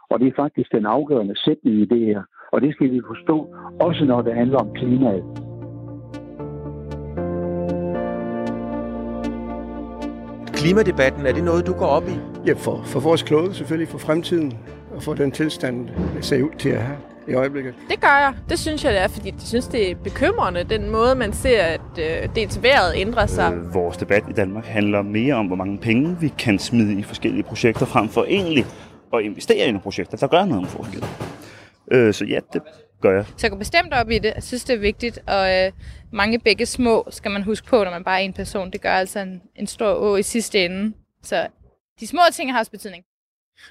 Og 0.09 0.19
det 0.19 0.27
er 0.27 0.35
faktisk 0.35 0.71
den 0.71 0.85
afgørende 0.85 1.37
sætning 1.45 1.75
i 1.75 1.85
det 1.85 2.05
her. 2.05 2.23
Og 2.51 2.62
det 2.62 2.73
skal 2.75 2.91
vi 2.91 3.01
forstå, 3.08 3.47
også 3.79 4.05
når 4.05 4.21
det 4.21 4.36
handler 4.36 4.60
om 4.60 4.69
klimaet. 4.75 5.23
Klimadebatten, 10.53 11.25
er 11.25 11.34
det 11.34 11.43
noget, 11.43 11.67
du 11.67 11.73
går 11.73 11.86
op 11.86 12.08
i? 12.08 12.17
Ja, 12.47 12.53
for, 12.53 12.81
for 12.86 12.99
vores 12.99 13.23
klode 13.23 13.53
selvfølgelig, 13.53 13.88
for 13.88 13.97
fremtiden 13.97 14.53
og 14.95 15.03
for 15.03 15.13
den 15.13 15.31
tilstand, 15.31 15.89
det 16.15 16.25
ser 16.25 16.43
ud 16.43 16.49
til 16.58 16.69
at 16.69 16.81
have 16.81 16.97
i 17.27 17.34
øjeblikket. 17.34 17.73
Det 17.89 18.01
gør 18.01 18.08
jeg. 18.08 18.34
Det 18.49 18.60
synes 18.60 18.84
jeg, 18.86 18.93
det 18.93 19.01
er, 19.01 19.08
fordi 19.08 19.27
jeg 19.29 19.36
synes, 19.39 19.67
det 19.67 19.91
er 19.91 19.95
bekymrende, 19.95 20.63
den 20.63 20.91
måde, 20.91 21.15
man 21.15 21.34
ser, 21.34 21.62
at 21.62 21.81
øh, 21.99 22.36
dels 22.36 22.63
vejret 22.63 22.93
ændrer 22.95 23.25
sig. 23.25 23.53
Øh, 23.53 23.73
vores 23.73 23.97
debat 23.97 24.23
i 24.29 24.34
Danmark 24.34 24.65
handler 24.65 25.01
mere 25.01 25.34
om, 25.34 25.45
hvor 25.45 25.55
mange 25.55 25.77
penge 25.77 26.17
vi 26.21 26.27
kan 26.27 26.60
smide 26.60 26.99
i 26.99 27.03
forskellige 27.03 27.43
projekter, 27.43 27.86
frem 27.86 28.10
for 28.10 28.25
egentlig 28.27 28.65
at 29.13 29.21
investere 29.21 29.67
i 29.67 29.71
nogle 29.71 29.81
projekter, 29.81 30.17
der 30.17 30.27
gør 30.27 30.45
noget 30.45 30.63
om 30.63 30.65
forskel. 30.65 31.03
Øh, 31.91 32.13
så 32.13 32.25
ja, 32.25 32.39
det 32.53 32.61
gør 33.01 33.11
jeg. 33.11 33.25
Så 33.25 33.33
jeg 33.41 33.51
går 33.51 33.57
bestemt 33.57 33.93
op 33.93 34.09
i 34.09 34.19
det. 34.19 34.33
Jeg 34.35 34.43
synes, 34.43 34.63
det 34.63 34.73
er 34.73 34.79
vigtigt, 34.79 35.19
og 35.27 35.55
øh, 35.55 35.71
mange 36.11 36.39
begge 36.39 36.65
små 36.65 37.07
skal 37.09 37.31
man 37.31 37.43
huske 37.43 37.67
på, 37.67 37.83
når 37.83 37.91
man 37.91 38.03
bare 38.03 38.21
er 38.21 38.25
en 38.25 38.33
person. 38.33 38.71
Det 38.71 38.81
gør 38.81 38.93
altså 38.93 39.19
en, 39.19 39.41
en 39.55 39.67
stor 39.67 39.93
å 39.93 40.15
i 40.15 40.23
sidste 40.23 40.65
ende. 40.65 40.93
Så 41.23 41.47
de 41.99 42.07
små 42.07 42.21
ting 42.33 42.51
har 42.51 42.59
også 42.59 42.71
betydning. 42.71 43.03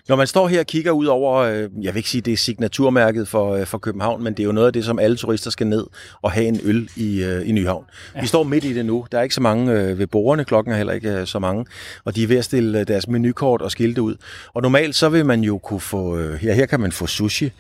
Når 0.09 0.17
man 0.17 0.27
står 0.27 0.49
her 0.49 0.61
og 0.61 0.67
kigger 0.67 0.93
ud 0.93 1.07
over, 1.07 1.35
øh, 1.35 1.71
jeg 1.83 1.95
vil 1.95 1.97
ikke 1.97 2.09
sige, 2.09 2.21
det 2.21 2.33
er 2.33 2.37
signaturmærket 2.37 3.29
for, 3.29 3.55
øh, 3.55 3.67
for 3.67 3.79
København, 3.79 4.25
men 4.25 4.35
det 4.35 4.43
er 4.43 4.45
jo 4.45 4.53
noget 4.53 4.67
af 4.67 4.73
det, 4.73 4.85
som 4.85 4.99
alle 4.99 5.17
turister 5.17 5.51
skal 5.51 5.67
ned 5.67 5.87
og 6.23 6.33
have 6.33 6.47
en 6.47 6.61
øl 6.65 6.89
i, 6.97 7.23
øh, 7.23 7.49
i 7.49 7.53
Nyhavn. 7.53 7.85
Ja. 8.15 8.21
Vi 8.21 8.27
står 8.27 8.43
midt 8.43 8.65
i 8.65 8.75
det 8.75 8.87
nu. 8.87 9.07
Der 9.13 9.19
er 9.19 9.23
ikke 9.23 9.35
så 9.35 9.41
mange 9.41 9.99
ved 9.99 10.07
bordene, 10.07 10.45
klokken 10.45 10.73
er 10.73 10.77
heller 10.77 10.93
ikke 10.93 11.27
så 11.27 11.39
mange, 11.39 11.67
og 12.05 12.17
de 12.17 12.23
er 12.23 12.27
ved 12.27 12.37
at 12.37 12.45
stille 12.45 12.85
deres 12.85 13.09
menukort 13.09 13.63
og 13.63 13.71
skilte 13.71 14.03
ud. 14.03 14.15
Og 14.55 14.63
normalt 14.63 14.95
så 14.95 15.09
vil 15.09 15.27
man 15.27 15.41
jo 15.41 15.59
kunne 15.59 15.81
få, 15.81 16.19
ja 16.19 16.55
her 16.55 16.67
kan 16.67 16.81
man 16.81 16.93
få 16.93 17.07
sushi, 17.07 17.53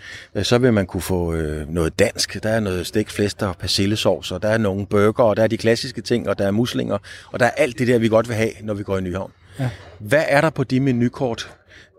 så 0.42 0.58
vil 0.58 0.72
man 0.72 0.87
kunne 0.87 1.00
få 1.00 1.34
noget 1.68 1.98
dansk. 1.98 2.42
Der 2.42 2.50
er 2.50 2.60
noget 2.60 2.87
stegt 2.87 3.12
flæst 3.12 3.42
og 3.42 3.56
persillesovs, 3.56 4.32
og 4.32 4.42
der 4.42 4.48
er 4.48 4.58
nogle 4.58 4.87
burger, 4.87 5.24
og 5.24 5.37
der 5.37 5.42
er 5.42 5.46
de 5.46 5.56
klassiske 5.56 6.00
ting, 6.00 6.28
og 6.28 6.38
der 6.38 6.46
er 6.46 6.50
muslinger, 6.50 6.98
og 7.32 7.40
der 7.40 7.46
er 7.46 7.50
alt 7.50 7.78
det 7.78 7.88
der, 7.88 7.98
vi 7.98 8.08
godt 8.08 8.28
vil 8.28 8.37
have, 8.37 8.50
når 8.62 8.74
vi 8.74 8.82
går 8.82 8.98
i 8.98 9.00
Nyhavn. 9.00 9.30
Ja. 9.60 9.70
Hvad 9.98 10.24
er 10.28 10.40
der 10.40 10.50
på 10.50 10.64
de 10.64 10.80
menukort, 10.80 11.50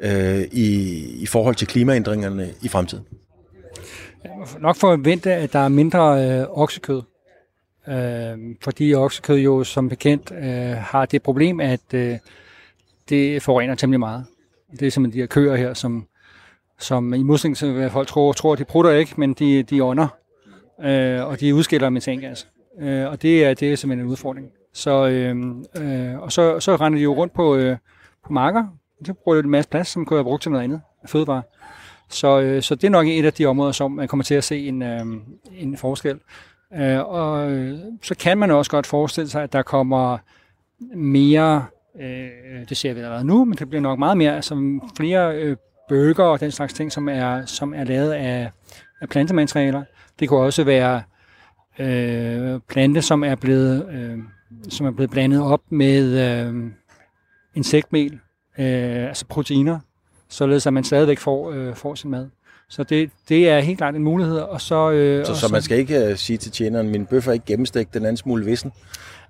øh, 0.01 0.41
i, 0.51 0.99
i 1.21 1.25
forhold 1.25 1.55
til 1.55 1.67
klimaændringerne 1.67 2.49
i 2.61 2.67
fremtiden? 2.67 3.05
Jeg 4.23 4.31
må 4.37 4.45
nok 4.59 4.75
forvente, 4.75 5.33
at 5.33 5.53
der 5.53 5.59
er 5.59 5.67
mindre 5.67 6.29
øh, 6.29 6.45
oksekød. 6.49 7.01
Øh, 7.87 8.55
fordi 8.63 8.93
oksekød 8.93 9.37
jo 9.37 9.63
som 9.63 9.89
bekendt 9.89 10.31
øh, 10.31 10.77
har 10.77 11.05
det 11.05 11.23
problem, 11.23 11.59
at 11.59 11.93
øh, 11.93 12.17
det 13.09 13.43
forurener 13.43 13.75
temmelig 13.75 13.99
meget. 13.99 14.25
Det 14.79 14.87
er 14.87 14.91
simpelthen 14.91 15.17
de 15.17 15.21
her 15.21 15.27
køer 15.27 15.55
her, 15.55 15.73
som, 15.73 16.07
som 16.79 17.13
i 17.13 17.23
modsætning 17.23 17.57
til 17.57 17.71
hvad 17.71 17.89
folk 17.89 18.07
tror, 18.07 18.33
tror 18.33 18.55
de 18.55 18.65
prutter 18.65 18.91
ikke, 18.91 19.13
men 19.17 19.33
de, 19.33 19.63
de 19.63 19.83
ånder. 19.83 20.07
Øh, 20.83 21.25
og 21.25 21.39
de 21.39 21.55
udskiller 21.55 21.89
metangas. 21.89 22.47
Øh, 22.79 23.07
og 23.07 23.21
det 23.21 23.45
er, 23.45 23.53
det 23.53 23.71
er 23.71 23.75
simpelthen 23.75 24.05
en 24.05 24.11
udfordring. 24.11 24.51
Så, 24.73 25.07
øh, 25.07 25.35
øh, 25.77 26.19
og 26.19 26.31
så, 26.31 26.59
så 26.59 26.75
render 26.75 26.99
de 26.99 27.03
jo 27.03 27.13
rundt 27.13 27.33
på, 27.33 27.55
øh, 27.55 27.77
på 28.25 28.33
marker, 28.33 28.63
det 29.05 29.17
bruger 29.17 29.39
en 29.39 29.49
masse 29.49 29.69
plads, 29.69 29.87
som 29.87 30.05
kunne 30.05 30.17
have 30.17 30.23
brugt 30.23 30.41
til 30.41 30.51
noget 30.51 30.63
andet 30.63 30.81
fødevare. 31.05 31.41
Så, 32.09 32.39
øh, 32.39 32.61
så 32.61 32.75
det 32.75 32.83
er 32.83 32.91
nok 32.91 33.07
et 33.07 33.25
af 33.25 33.33
de 33.33 33.45
områder, 33.45 33.71
som 33.71 33.91
man 33.91 34.07
kommer 34.07 34.23
til 34.23 34.35
at 34.35 34.43
se 34.43 34.67
en, 34.67 34.81
øh, 34.81 35.05
en 35.57 35.77
forskel. 35.77 36.19
Øh, 36.75 36.99
og 36.99 37.51
øh, 37.51 37.79
så 38.01 38.15
kan 38.15 38.37
man 38.37 38.51
også 38.51 38.71
godt 38.71 38.87
forestille 38.87 39.29
sig, 39.29 39.43
at 39.43 39.53
der 39.53 39.61
kommer 39.61 40.17
mere, 40.95 41.65
øh, 41.99 42.29
det 42.69 42.77
ser 42.77 42.93
vi 42.93 42.99
allerede 42.99 43.25
nu, 43.25 43.45
men 43.45 43.57
det 43.57 43.69
bliver 43.69 43.81
nok 43.81 43.99
meget 43.99 44.17
mere, 44.17 44.41
som 44.41 44.89
flere 44.97 45.35
øh, 45.35 45.57
bøger 45.89 46.23
og 46.23 46.39
den 46.39 46.51
slags 46.51 46.73
ting, 46.73 46.91
som 46.91 47.09
er, 47.09 47.45
som 47.45 47.73
er 47.73 47.83
lavet 47.83 48.11
af, 48.11 48.51
af 49.01 49.09
plantematerialer. 49.09 49.83
Det 50.19 50.29
kunne 50.29 50.39
også 50.39 50.63
være 50.63 51.01
øh, 51.79 52.59
plante, 52.67 53.01
som 53.01 53.23
er 53.23 53.35
blevet, 53.35 53.89
øh, 53.89 54.17
som 54.69 54.85
er 54.85 54.91
blevet 54.91 55.11
blandet 55.11 55.41
op 55.41 55.61
med 55.69 56.19
øh, 56.47 56.71
insektmel, 57.55 58.19
øh, 58.59 59.07
altså 59.07 59.25
proteiner, 59.25 59.79
således 60.29 60.67
at 60.67 60.73
man 60.73 60.83
stadigvæk 60.83 61.19
får, 61.19 61.51
øh, 61.51 61.75
får 61.75 61.95
sin 61.95 62.11
mad. 62.11 62.27
Så 62.69 62.83
det, 62.83 63.09
det 63.29 63.49
er 63.49 63.59
helt 63.59 63.77
klart 63.77 63.95
en 63.95 64.03
mulighed. 64.03 64.37
Og 64.37 64.61
så, 64.61 64.91
øh, 64.91 65.25
så, 65.25 65.31
og 65.31 65.37
så 65.37 65.47
man 65.51 65.61
skal 65.61 65.77
ikke 65.77 66.09
uh, 66.11 66.17
sige 66.17 66.37
til 66.37 66.51
tjeneren, 66.51 66.89
min 66.89 67.05
bøf 67.05 67.27
er 67.27 67.31
ikke 67.31 67.45
gennemstegt, 67.45 67.93
den 67.93 68.03
anden 68.03 68.17
smule 68.17 68.45
vissen? 68.45 68.71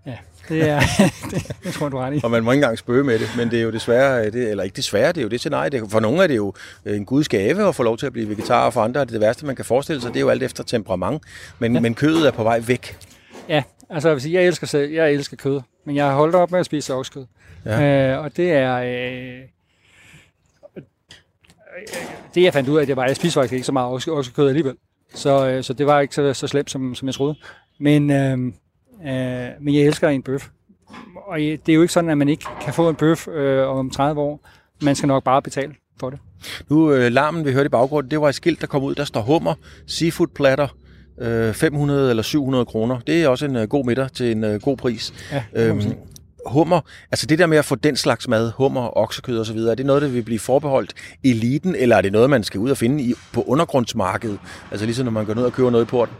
Ja, 0.06 0.18
det, 0.50 0.70
er, 0.70 0.80
det, 1.32 1.52
det 1.64 1.74
tror 1.74 1.90
du 1.90 1.98
ret 1.98 2.16
i. 2.16 2.20
Og 2.24 2.32
man 2.32 2.44
må 2.44 2.52
ikke 2.52 2.60
engang 2.60 2.78
spøge 2.78 3.04
med 3.04 3.20
det, 3.20 3.28
men 3.38 3.52
det 3.52 3.60
er 3.60 3.64
jo 3.64 3.72
desværre, 3.72 4.26
det, 4.26 4.50
eller 4.50 4.64
ikke 4.64 4.76
desværre, 4.76 5.08
det 5.08 5.18
er 5.18 5.22
jo 5.22 5.28
det 5.28 5.40
scenarie. 5.40 5.70
Det, 5.70 5.92
for 5.92 6.00
nogle 6.00 6.24
er 6.24 6.28
det 6.28 6.36
jo 6.36 6.54
en 6.86 7.06
guds 7.06 7.30
gave 7.30 7.68
at 7.68 7.76
få 7.76 7.84
lov 7.84 7.98
til 7.98 8.06
at 8.06 8.14
blive 8.14 8.30
vegetar, 8.30 8.66
og 8.66 8.74
for 8.74 8.82
andre 8.82 9.02
er 9.02 9.06
det 9.06 9.14
det 9.14 9.22
værste, 9.22 9.46
man 9.46 9.56
kan 9.56 9.66
forestille 9.66 10.02
sig. 10.02 10.14
Det 10.14 10.18
er 10.18 10.22
jo 10.22 10.30
alt 10.30 10.44
efter 10.44 10.64
temperament, 10.64 11.22
men, 11.60 11.74
ja. 11.74 11.80
men 11.80 11.96
kødet 11.96 12.28
er 12.28 12.32
på 12.32 12.44
vej 12.44 12.60
væk. 12.68 12.98
Ja, 13.50 13.64
altså 13.90 14.10
jeg, 14.10 14.16
vil 14.16 14.22
sige, 14.22 14.34
jeg, 14.34 14.48
elsker, 14.48 14.80
jeg 14.80 15.14
elsker 15.14 15.38
kød, 15.38 15.62
men 15.86 15.96
jeg 15.96 16.06
har 16.06 16.16
holdt 16.16 16.36
op 16.36 16.52
med 16.52 16.60
at 16.60 16.66
spise 16.66 16.94
oksekød. 16.94 17.26
Ja. 17.66 18.14
Øh, 18.14 18.24
og 18.24 18.38
det 18.38 18.52
er... 18.52 18.76
Øh, 18.76 19.42
det 22.36 22.44
jeg 22.44 22.54
fandt 22.54 22.70
ud 22.70 22.78
af, 22.78 22.86
det 22.86 22.96
var, 22.96 23.04
at 23.04 23.08
jeg 23.08 23.16
spiste 23.16 23.34
faktisk 23.34 23.54
ikke 23.54 23.66
så 23.66 23.72
meget 23.72 24.08
oksekød 24.08 24.48
alligevel. 24.48 24.76
Så, 25.14 25.48
øh, 25.48 25.64
så 25.64 25.74
det 25.74 25.86
var 25.86 26.00
ikke 26.00 26.16
så, 26.16 26.34
så 26.34 26.48
slemt, 26.48 26.72
som, 26.72 26.96
som 26.96 27.08
jeg 27.08 27.16
troede. 27.16 27.36
Men, 27.80 28.12
øh, 28.12 28.32
øh, 28.32 29.50
men 29.62 29.76
jeg 29.76 29.84
elsker 29.84 30.10
en 30.10 30.24
bøf. 30.24 30.48
Og 31.16 31.40
det 31.40 31.70
er 31.70 31.74
jo 31.74 31.82
ikke 31.82 31.94
sådan, 31.94 32.10
at 32.10 32.18
man 32.18 32.30
ikke 32.30 32.46
kan 32.62 32.74
få 32.74 32.90
en 32.90 32.96
bøf 32.96 33.28
øh, 33.28 33.68
om 33.68 33.90
30 33.90 34.22
år. 34.22 34.48
Man 34.82 34.96
skal 34.96 35.08
nok 35.08 35.24
bare 35.24 35.42
betale 35.42 35.76
for 36.00 36.10
det. 36.10 36.20
Nu, 36.70 36.92
øh, 36.92 37.12
larmen, 37.12 37.46
vi 37.46 37.52
hørte 37.52 37.66
i 37.66 37.70
baggrunden, 37.70 38.12
det 38.12 38.22
var 38.22 38.30
et 38.30 38.36
skilt, 38.36 38.62
der 38.62 38.68
kom 38.68 38.84
ud. 38.84 38.96
Der 38.96 39.04
står 39.04 39.22
hummer, 39.22 39.54
seafood 39.88 40.28
platter, 40.28 40.68
øh, 41.22 41.54
500 41.54 42.10
eller 42.10 42.24
700 42.24 42.66
kroner. 42.66 43.00
Det 43.08 43.24
er 43.24 43.28
også 43.28 43.46
en 43.46 43.56
øh, 43.56 43.68
god 43.68 43.86
middag 43.86 44.12
til 44.12 44.32
en 44.32 44.44
øh, 44.44 44.62
god 44.62 44.78
pris. 44.78 45.14
Ja, 45.32 45.44
øhm, 45.54 45.82
hummer, 46.46 46.82
altså 47.12 47.26
det 47.26 47.40
der 47.40 47.46
med 47.46 47.58
at 47.58 47.66
få 47.66 47.76
den 47.76 47.96
slags 47.96 48.28
mad, 48.28 48.52
hummer, 48.58 48.98
oksekød 48.98 49.40
osv., 49.40 49.58
er 49.58 49.76
det 49.76 49.86
noget, 49.86 50.02
der 50.02 50.08
vil 50.08 50.24
blive 50.24 50.40
forbeholdt 50.40 50.94
eliten, 51.24 51.76
eller 51.76 51.96
er 51.96 52.02
det 52.02 52.12
noget, 52.12 52.30
man 52.30 52.44
skal 52.44 52.60
ud 52.60 52.70
og 52.70 52.78
finde 52.78 53.04
i, 53.04 53.14
på 53.34 53.44
undergrundsmarkedet? 53.44 54.40
Altså 54.72 54.86
ligesom 54.86 55.06
når 55.06 55.12
man 55.12 55.26
går 55.26 55.34
ned 55.34 55.44
og 55.44 55.54
køber 55.54 55.70
noget 55.70 55.86
i 55.86 55.88
porten? 55.88 56.16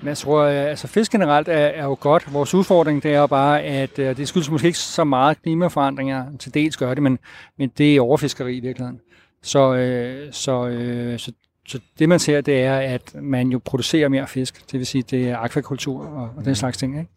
Men 0.00 0.08
jeg 0.08 0.16
tror, 0.16 0.42
øh, 0.42 0.54
altså 0.54 0.86
fisk 0.86 1.12
generelt 1.12 1.48
er, 1.48 1.52
er 1.52 1.84
jo 1.84 1.96
godt. 2.00 2.32
Vores 2.32 2.54
udfordring 2.54 3.02
det 3.02 3.14
er 3.14 3.18
jo 3.18 3.26
bare, 3.26 3.62
at 3.62 3.96
det 3.96 4.28
skyldes 4.28 4.50
måske 4.50 4.66
ikke 4.66 4.78
så 4.78 5.04
meget 5.04 5.42
klimaforandringer. 5.42 6.24
Til 6.38 6.54
dels 6.54 6.76
gør 6.76 6.94
det, 6.94 7.02
men, 7.02 7.18
men 7.58 7.72
det 7.78 7.96
er 7.96 8.00
overfiskeri 8.00 8.56
i 8.56 8.60
virkeligheden. 8.60 9.00
Så, 9.42 9.74
øh, 9.74 10.32
så, 10.32 10.66
øh, 10.66 11.18
så, 11.18 11.32
så 11.68 11.78
det 11.98 12.08
man 12.08 12.18
ser, 12.18 12.40
det 12.40 12.62
er, 12.62 12.76
at 12.76 13.14
man 13.22 13.48
jo 13.48 13.60
producerer 13.64 14.08
mere 14.08 14.26
fisk. 14.26 14.72
Det 14.72 14.78
vil 14.78 14.86
sige, 14.86 15.04
det 15.10 15.28
er 15.28 15.38
akvakultur 15.38 16.06
og, 16.06 16.30
og 16.36 16.44
den 16.44 16.54
slags 16.54 16.76
ting. 16.76 16.98
Ikke? 16.98 17.10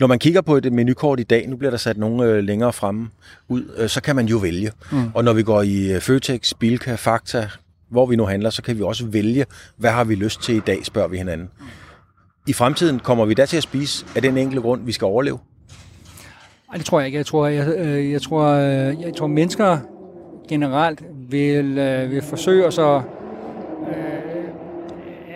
Når 0.00 0.06
man 0.06 0.18
kigger 0.18 0.40
på 0.40 0.56
et 0.56 0.72
menukort 0.72 1.20
i 1.20 1.22
dag, 1.22 1.48
nu 1.48 1.56
bliver 1.56 1.70
der 1.70 1.78
sat 1.78 1.96
nogle 1.96 2.24
øh, 2.24 2.44
længere 2.44 2.72
fremme 2.72 3.08
ud, 3.48 3.64
øh, 3.76 3.88
så 3.88 4.02
kan 4.02 4.16
man 4.16 4.26
jo 4.26 4.36
vælge. 4.36 4.72
Mm. 4.92 5.10
Og 5.14 5.24
når 5.24 5.32
vi 5.32 5.42
går 5.42 5.62
i 5.62 5.92
øh, 5.92 6.00
Føtex, 6.00 6.52
Bilka, 6.58 6.94
Fakta, 6.94 7.48
hvor 7.88 8.06
vi 8.06 8.16
nu 8.16 8.24
handler, 8.24 8.50
så 8.50 8.62
kan 8.62 8.78
vi 8.78 8.82
også 8.82 9.06
vælge, 9.06 9.46
hvad 9.76 9.90
har 9.90 10.04
vi 10.04 10.14
lyst 10.14 10.42
til 10.42 10.56
i 10.56 10.60
dag, 10.60 10.84
spørger 10.84 11.08
vi 11.08 11.16
hinanden. 11.16 11.48
I 12.46 12.52
fremtiden 12.52 12.98
kommer 12.98 13.24
vi 13.24 13.34
da 13.34 13.46
til 13.46 13.56
at 13.56 13.62
spise 13.62 14.06
af 14.16 14.22
den 14.22 14.36
enkelte 14.36 14.62
grund, 14.62 14.84
vi 14.84 14.92
skal 14.92 15.04
overleve? 15.04 15.38
Nej, 16.68 16.76
det 16.76 16.86
tror 16.86 17.00
jeg 17.00 17.06
ikke. 17.06 17.18
Jeg 17.18 17.26
tror, 17.26 17.46
jeg, 17.46 17.78
jeg 18.12 18.22
tror, 18.22 18.44
øh, 18.44 19.00
jeg 19.02 19.14
tror 19.18 19.26
mennesker 19.26 19.78
generelt 20.48 21.02
vil, 21.30 21.76
vil 22.10 22.22
forsøge 22.22 22.66
at 22.66 22.74
så, 22.74 23.02
øh, 23.88 24.44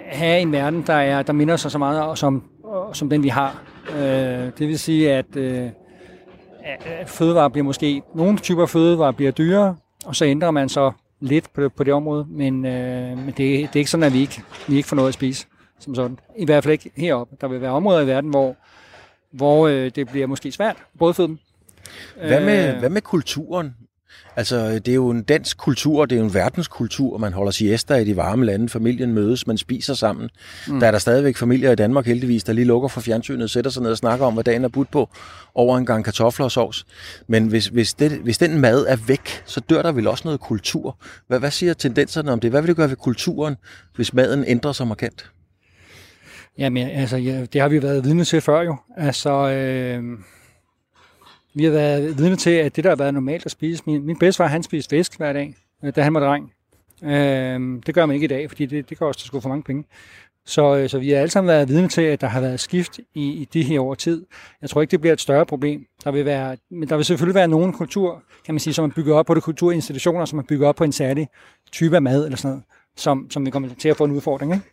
have 0.07 0.41
en 0.41 0.53
verden, 0.53 0.85
der, 0.87 0.95
er, 0.95 1.23
der 1.23 1.33
minder 1.33 1.57
sig 1.57 1.71
så 1.71 1.79
meget 1.79 2.19
som, 2.19 2.43
som 2.93 3.11
den, 3.11 3.23
vi 3.23 3.29
har. 3.29 3.63
Øh, 3.97 4.51
det 4.59 4.61
vil 4.69 4.79
sige, 4.79 5.13
at, 5.13 5.37
øh, 5.37 5.69
fødevarer 7.07 7.49
bliver 7.49 7.65
måske, 7.65 8.03
nogle 8.15 8.39
typer 8.39 8.67
fødevarer 8.67 9.13
bliver 9.13 9.31
dyrere, 9.31 9.77
og 10.05 10.17
så 10.17 10.25
ændrer 10.25 10.51
man 10.51 10.69
så 10.69 10.93
lidt 11.21 11.53
på 11.55 11.63
det, 11.63 11.73
på 11.73 11.85
det 11.85 11.95
område, 11.95 12.27
men, 12.31 12.67
øh, 12.67 13.19
men 13.19 13.27
det, 13.27 13.37
det 13.37 13.65
er 13.65 13.77
ikke 13.77 13.91
sådan, 13.91 14.05
at 14.05 14.13
vi 14.13 14.21
ikke, 14.21 14.43
vi 14.69 14.77
ikke 14.77 14.89
får 14.89 14.97
noget 14.97 15.09
at 15.09 15.15
spise 15.15 15.47
som 15.79 15.95
sådan. 15.95 16.19
I 16.37 16.45
hvert 16.45 16.65
fald 16.65 16.73
ikke 16.73 16.91
heroppe. 16.97 17.37
Der 17.41 17.49
vil 17.49 17.61
være 17.61 17.71
områder 17.71 18.01
i 18.01 18.07
verden, 18.07 18.31
hvor, 18.31 18.57
hvor 19.31 19.69
øh, 19.69 19.91
det 19.95 20.09
bliver 20.09 20.27
måske 20.27 20.53
svært 20.53 20.77
at 20.77 20.99
brødføde 20.99 21.29
dem. 21.29 21.39
Hvad 22.17 22.41
med, 22.41 22.75
øh, 22.75 22.79
hvad 22.79 22.91
med 22.91 23.01
kulturen? 23.03 23.77
Altså, 24.37 24.79
det 24.79 24.89
er 24.89 24.95
jo 24.95 25.11
en 25.11 25.23
dansk 25.23 25.59
kultur, 25.59 26.07
det 26.07 26.17
er 26.17 26.21
jo 26.21 26.27
en 26.27 26.35
verdenskultur, 26.35 27.19
man 27.19 27.33
holder 27.33 27.51
siesta 27.51 27.95
i 27.95 28.05
de 28.05 28.17
varme 28.17 28.45
lande, 28.45 28.69
familien 28.69 29.13
mødes, 29.13 29.47
man 29.47 29.59
spiser 29.59 29.95
sammen. 29.95 30.31
Mm. 30.69 30.81
Der 30.81 30.87
er 30.87 30.91
der 30.91 30.99
stadigvæk 30.99 31.37
familier 31.37 31.73
i 31.73 31.75
Danmark 31.75 32.07
heldigvis, 32.07 32.45
der 32.45 32.53
lige 32.53 32.65
lukker 32.65 32.89
for 32.89 33.01
fjernsynet, 33.01 33.51
sætter 33.51 33.71
sig 33.71 33.83
ned 33.83 33.91
og 33.91 33.97
snakker 33.97 34.27
om, 34.27 34.35
hvad 34.35 34.45
dagen 34.45 34.65
er 34.65 34.69
budt 34.69 34.91
på, 34.91 35.09
over 35.55 35.79
en 35.79 35.87
gang 35.87 36.05
kartofler 36.05 36.45
og 36.45 36.53
sovs. 36.53 36.87
Men 37.29 37.47
hvis, 37.47 37.67
hvis, 37.67 37.95
det, 37.95 38.13
hvis 38.13 38.39
den 38.39 38.61
mad 38.61 38.87
er 38.89 38.97
væk, 38.97 39.43
så 39.47 39.61
dør 39.61 39.83
der 39.83 39.93
vel 39.93 40.07
også 40.07 40.23
noget 40.25 40.41
kultur. 40.41 40.99
Hvad, 41.29 41.39
hvad 41.39 41.51
siger 41.51 41.75
tendenserne 41.75 42.33
om 42.33 42.41
det? 42.41 42.51
Hvad 42.51 42.63
vil 42.63 42.69
det 42.69 42.77
gøre 42.77 42.89
ved 42.89 42.97
kulturen, 42.97 43.57
hvis 43.97 44.15
maden 44.15 44.45
ændrer 44.47 44.73
sig 44.73 44.87
markant? 44.87 45.31
Jamen, 46.59 46.89
altså, 46.89 47.17
ja, 47.17 47.45
det 47.45 47.61
har 47.61 47.69
vi 47.69 47.83
været 47.83 48.05
vidne 48.05 48.25
til 48.25 48.41
før 48.41 48.63
jo. 48.63 48.77
Altså, 48.97 49.31
øh, 49.31 50.03
vi 51.57 51.65
har 51.65 51.71
været 51.71 52.19
vidne 52.19 52.37
til, 52.37 52.51
at 52.51 52.77
det, 52.77 52.85
der 52.85 52.91
har 52.91 52.97
været 52.97 53.15
normalt 53.15 53.47
at 53.47 53.53
spise, 53.53 53.83
min, 53.87 54.07
min 54.07 54.19
bedstefar, 54.19 54.47
han 54.47 54.63
spiste 54.63 54.97
fisk 54.97 55.17
hver 55.17 55.33
dag, 55.33 55.55
øh, 55.85 55.93
da 55.97 56.03
han 56.03 56.15
var 56.15 56.21
dreng. 56.21 56.53
Øh, 57.05 57.83
det 57.87 57.95
gør 57.95 58.07
man 58.07 58.15
ikke 58.15 58.25
i 58.25 58.29
dag, 58.29 58.51
fordi 58.51 58.67
det, 58.67 58.91
det 58.91 58.99
koster 58.99 59.25
sgu 59.25 59.41
for 59.41 59.49
mange 59.49 59.63
penge. 59.63 59.85
Så, 60.47 60.77
øh, 60.77 60.89
så 60.89 60.99
vi 60.99 61.11
har 61.11 61.19
alle 61.19 61.31
sammen 61.31 61.49
været 61.49 61.69
vidne 61.69 61.89
til, 61.89 62.03
at 62.03 62.21
der 62.21 62.27
har 62.27 62.41
været 62.41 62.61
skift 62.61 62.99
i, 63.15 63.31
i 63.31 63.49
de 63.53 63.63
her 63.63 63.81
over 63.81 63.95
tid. 63.95 64.27
Jeg 64.63 64.71
tror 64.71 64.81
ikke, 64.81 64.91
det 64.91 65.01
bliver 65.01 65.13
et 65.13 65.21
større 65.21 65.47
problem. 65.47 65.87
Der 66.05 66.11
vil, 66.11 66.25
være, 66.25 66.57
men 66.71 66.89
der 66.89 66.97
vil 66.97 67.05
selvfølgelig 67.05 67.35
være 67.35 67.49
nogen 67.49 67.73
kultur, 67.73 68.23
kan 68.45 68.55
man 68.55 68.61
sige, 68.61 68.75
som 68.75 68.85
er 68.85 68.89
bygget 68.97 69.15
op 69.15 69.27
på 69.27 69.35
det 69.35 69.43
kulturinstitutioner, 69.43 70.25
som 70.25 70.39
er 70.39 70.43
bygget 70.43 70.69
op 70.69 70.77
på 70.77 70.85
en 70.85 70.93
særlig 70.93 71.29
type 71.73 71.97
af 71.97 72.03
mad 72.03 72.25
eller 72.25 72.37
sådan 72.37 72.51
noget, 72.51 72.65
som, 72.97 73.31
som 73.31 73.47
vi 73.47 73.51
kommer 73.51 73.69
til 73.79 73.89
at 73.89 73.97
få 73.97 74.05
en 74.05 74.13
udfordring. 74.13 74.53
Ikke? 74.55 74.65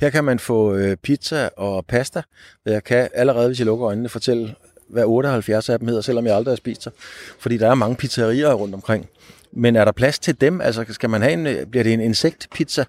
Her 0.00 0.10
kan 0.10 0.24
man 0.24 0.38
få 0.38 0.74
øh, 0.74 0.96
pizza 0.96 1.48
og 1.56 1.86
pasta. 1.86 2.22
Jeg 2.66 2.84
kan 2.84 3.08
allerede, 3.14 3.46
hvis 3.46 3.58
jeg 3.58 3.66
lukker 3.66 3.86
øjnene, 3.86 4.08
fortælle, 4.08 4.54
hvad 4.94 5.04
78 5.04 5.68
af 5.68 5.78
dem 5.78 5.88
hedder, 5.88 6.02
selvom 6.02 6.26
jeg 6.26 6.36
aldrig 6.36 6.52
har 6.52 6.56
spist 6.56 6.82
sig. 6.82 6.92
Fordi 7.38 7.56
der 7.56 7.70
er 7.70 7.74
mange 7.74 7.96
pizzerier 7.96 8.52
rundt 8.52 8.74
omkring. 8.74 9.08
Men 9.52 9.76
er 9.76 9.84
der 9.84 9.92
plads 9.92 10.18
til 10.18 10.40
dem? 10.40 10.60
Altså, 10.60 10.84
skal 10.90 11.10
man 11.10 11.22
have 11.22 11.32
en, 11.32 11.46
øh, 11.46 11.66
bliver 11.66 11.82
det 11.82 11.92
en 11.92 12.00
insektpizza? 12.00 12.84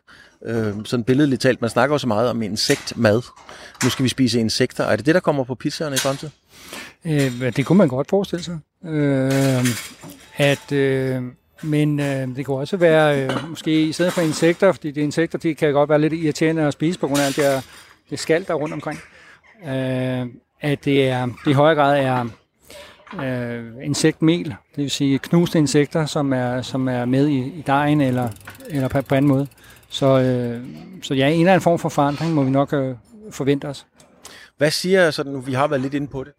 Øh, 0.46 0.74
sådan 0.86 1.04
billedligt 1.04 1.42
talt. 1.42 1.62
Man 1.62 1.70
snakker 1.70 1.94
jo 1.94 1.98
så 1.98 2.08
meget 2.08 2.30
om 2.30 2.42
insektmad. 2.42 3.22
Nu 3.84 3.90
skal 3.90 4.04
vi 4.04 4.10
spise 4.10 4.40
insekter. 4.40 4.84
Er 4.84 4.96
det 4.96 5.06
det, 5.06 5.16
der 5.16 5.22
kommer 5.22 5.44
på 5.44 5.56
pizzaerne 5.56 5.96
i 5.96 6.00
fremtiden? 6.00 6.34
Øh, 7.06 7.56
det 7.56 7.66
kunne 7.66 7.78
man 7.78 7.88
godt 7.88 8.10
forestille 8.10 8.44
sig. 8.44 8.60
Øh, 8.86 9.66
at... 10.38 10.72
Øh 10.72 11.24
men 11.64 12.00
øh, 12.00 12.36
det 12.36 12.46
kunne 12.46 12.58
også 12.58 12.78
være, 12.78 13.24
øh, 13.24 13.50
måske 13.50 13.84
i 13.84 13.92
stedet 13.92 14.14
for 14.14 14.22
insekter, 14.22 14.72
fordi 14.72 14.92
de 14.92 15.02
insekter 15.02 15.38
de 15.38 15.56
kan 15.56 15.74
godt 15.74 15.90
være 15.90 16.02
lidt 16.02 16.14
irriterende 16.14 16.62
at 16.62 16.74
spise 16.74 17.00
på 17.00 17.08
grund 17.08 17.20
af 17.22 17.26
alt 17.26 17.36
det, 17.36 17.64
det 18.10 18.20
skal 18.20 18.48
der 18.48 18.54
rundt 18.54 18.74
omkring. 18.74 19.00
Øh, 19.68 20.26
at 20.62 20.86
det, 20.86 21.10
er, 21.10 21.26
det 21.26 21.52
i 21.52 21.54
højere 21.54 21.76
grad 21.76 22.00
er 22.00 22.26
øh, 23.24 23.86
insektmel, 23.86 24.46
det 24.46 24.84
vil 24.84 24.92
sige 24.92 25.20
knuste 25.20 25.58
insekter, 25.58 26.06
som 26.06 26.34
er, 26.34 26.62
som 26.62 26.88
er 26.88 27.06
med 27.06 27.28
i, 27.28 27.38
i 27.38 27.64
dejen 27.68 28.02
eller, 28.02 28.30
eller 28.70 28.88
på, 28.88 29.02
på 29.02 29.16
anden 29.16 29.30
måde. 29.30 29.48
Så, 29.90 30.20
øh, 30.20 30.66
så 31.02 31.14
ja, 31.14 31.28
en 31.28 31.40
eller 31.40 31.54
anden 31.54 31.64
form 31.64 31.80
for 31.80 31.90
forandring 31.90 32.34
må 32.34 32.44
vi 32.44 32.50
nok 32.50 32.74
øh, 32.74 32.96
forvente 33.32 33.66
os. 33.66 33.86
Hvad 34.58 34.72
siger, 34.72 35.12
sådan 35.12 35.32
nu 35.32 35.40
vi 35.40 35.54
har 35.54 35.68
været 35.68 35.82
lidt 35.82 35.94
inde 35.94 36.08
på 36.08 36.24
det, 36.24 36.34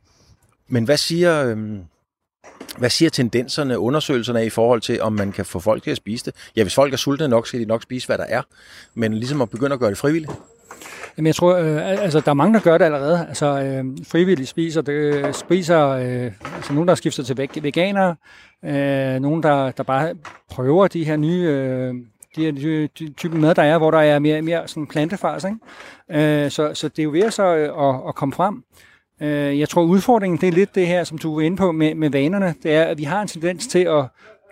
men 0.69 0.85
hvad 0.85 0.97
siger, 0.97 1.45
øh, 1.45 1.79
hvad 2.79 2.91
siger 2.91 3.11
tendenserne, 3.11 3.79
undersøgelserne 3.79 4.47
i 4.47 4.51
forhold 4.51 4.81
til, 4.81 5.03
om 5.03 5.12
man 5.12 5.33
kan 5.33 5.45
få 5.45 5.61
folk 5.61 5.83
til 5.83 5.91
at 5.91 5.97
spise 5.97 6.25
det? 6.25 6.35
Ja, 6.57 6.62
hvis 6.62 6.75
folk 6.75 6.93
er 6.93 6.97
sultne 6.97 7.29
nok, 7.29 7.47
skal 7.47 7.61
de 7.61 7.64
nok 7.64 7.83
spise, 7.83 8.07
hvad 8.07 8.19
der 8.19 8.25
er. 8.25 8.43
Men 8.95 9.14
ligesom 9.14 9.41
at 9.41 9.51
begynde 9.51 9.75
at 9.75 9.81
gøre 9.81 9.91
det 9.91 9.99
frivilligt. 9.99 10.33
Jamen, 11.17 11.27
jeg 11.27 11.35
tror, 11.35 11.57
øh, 11.57 12.03
altså, 12.03 12.21
der 12.21 12.31
er 12.31 12.35
mange, 12.35 12.55
der 12.55 12.61
gør 12.61 12.79
det 12.79 12.85
allerede. 12.85 13.27
Altså, 13.29 13.47
øh, 13.47 13.85
frivilligt 14.07 14.49
spiser, 14.49 14.83
det, 14.83 14.93
øh, 14.93 15.35
spiser 15.35 15.89
øh, 15.89 16.33
altså, 16.57 16.73
nogen, 16.73 16.89
der 16.89 16.95
skifter 16.95 17.23
til 17.23 17.49
til 17.49 17.62
veganere, 17.62 18.17
øh, 18.64 19.21
nogen, 19.21 19.43
der, 19.43 19.71
der 19.71 19.83
bare 19.83 20.14
prøver 20.51 20.89
de 20.89 21.05
her 21.05 21.17
nye, 21.17 21.43
øh, 21.43 21.95
de 22.37 22.53
her 22.53 22.89
type 23.17 23.39
mad, 23.39 23.55
der 23.55 23.62
er, 23.62 23.79
hvor 23.79 23.91
der 23.91 23.99
er 23.99 24.19
mere, 24.19 24.43
mere 24.43 24.69
sådan 24.69 24.87
plantefars. 24.87 25.45
Ikke? 25.45 26.45
Øh, 26.45 26.51
så, 26.51 26.75
så 26.75 26.89
det 26.89 26.99
er 26.99 27.05
jo 27.05 27.11
ved 27.11 27.31
så 27.31 27.57
øh, 27.57 27.89
at, 27.89 28.09
at 28.09 28.14
komme 28.14 28.33
frem. 28.33 28.62
Øh, 29.21 29.59
jeg 29.59 29.69
tror, 29.69 29.83
udfordringen 29.83 30.41
det 30.41 30.49
er 30.49 30.53
lidt 30.53 30.75
det 30.75 30.87
her, 30.87 31.05
som 31.05 31.19
du 31.19 31.35
var 31.35 31.41
inde 31.41 31.57
på 31.57 31.73
med, 31.73 31.95
med 31.95 32.11
vanerne. 32.11 32.55
Det 32.62 32.75
er, 32.75 32.85
at 32.85 32.99
vi 32.99 33.05
har 33.05 33.23
en 33.23 33.29
tendens 33.29 33.67
til 33.67 33.79
at 33.79 34.05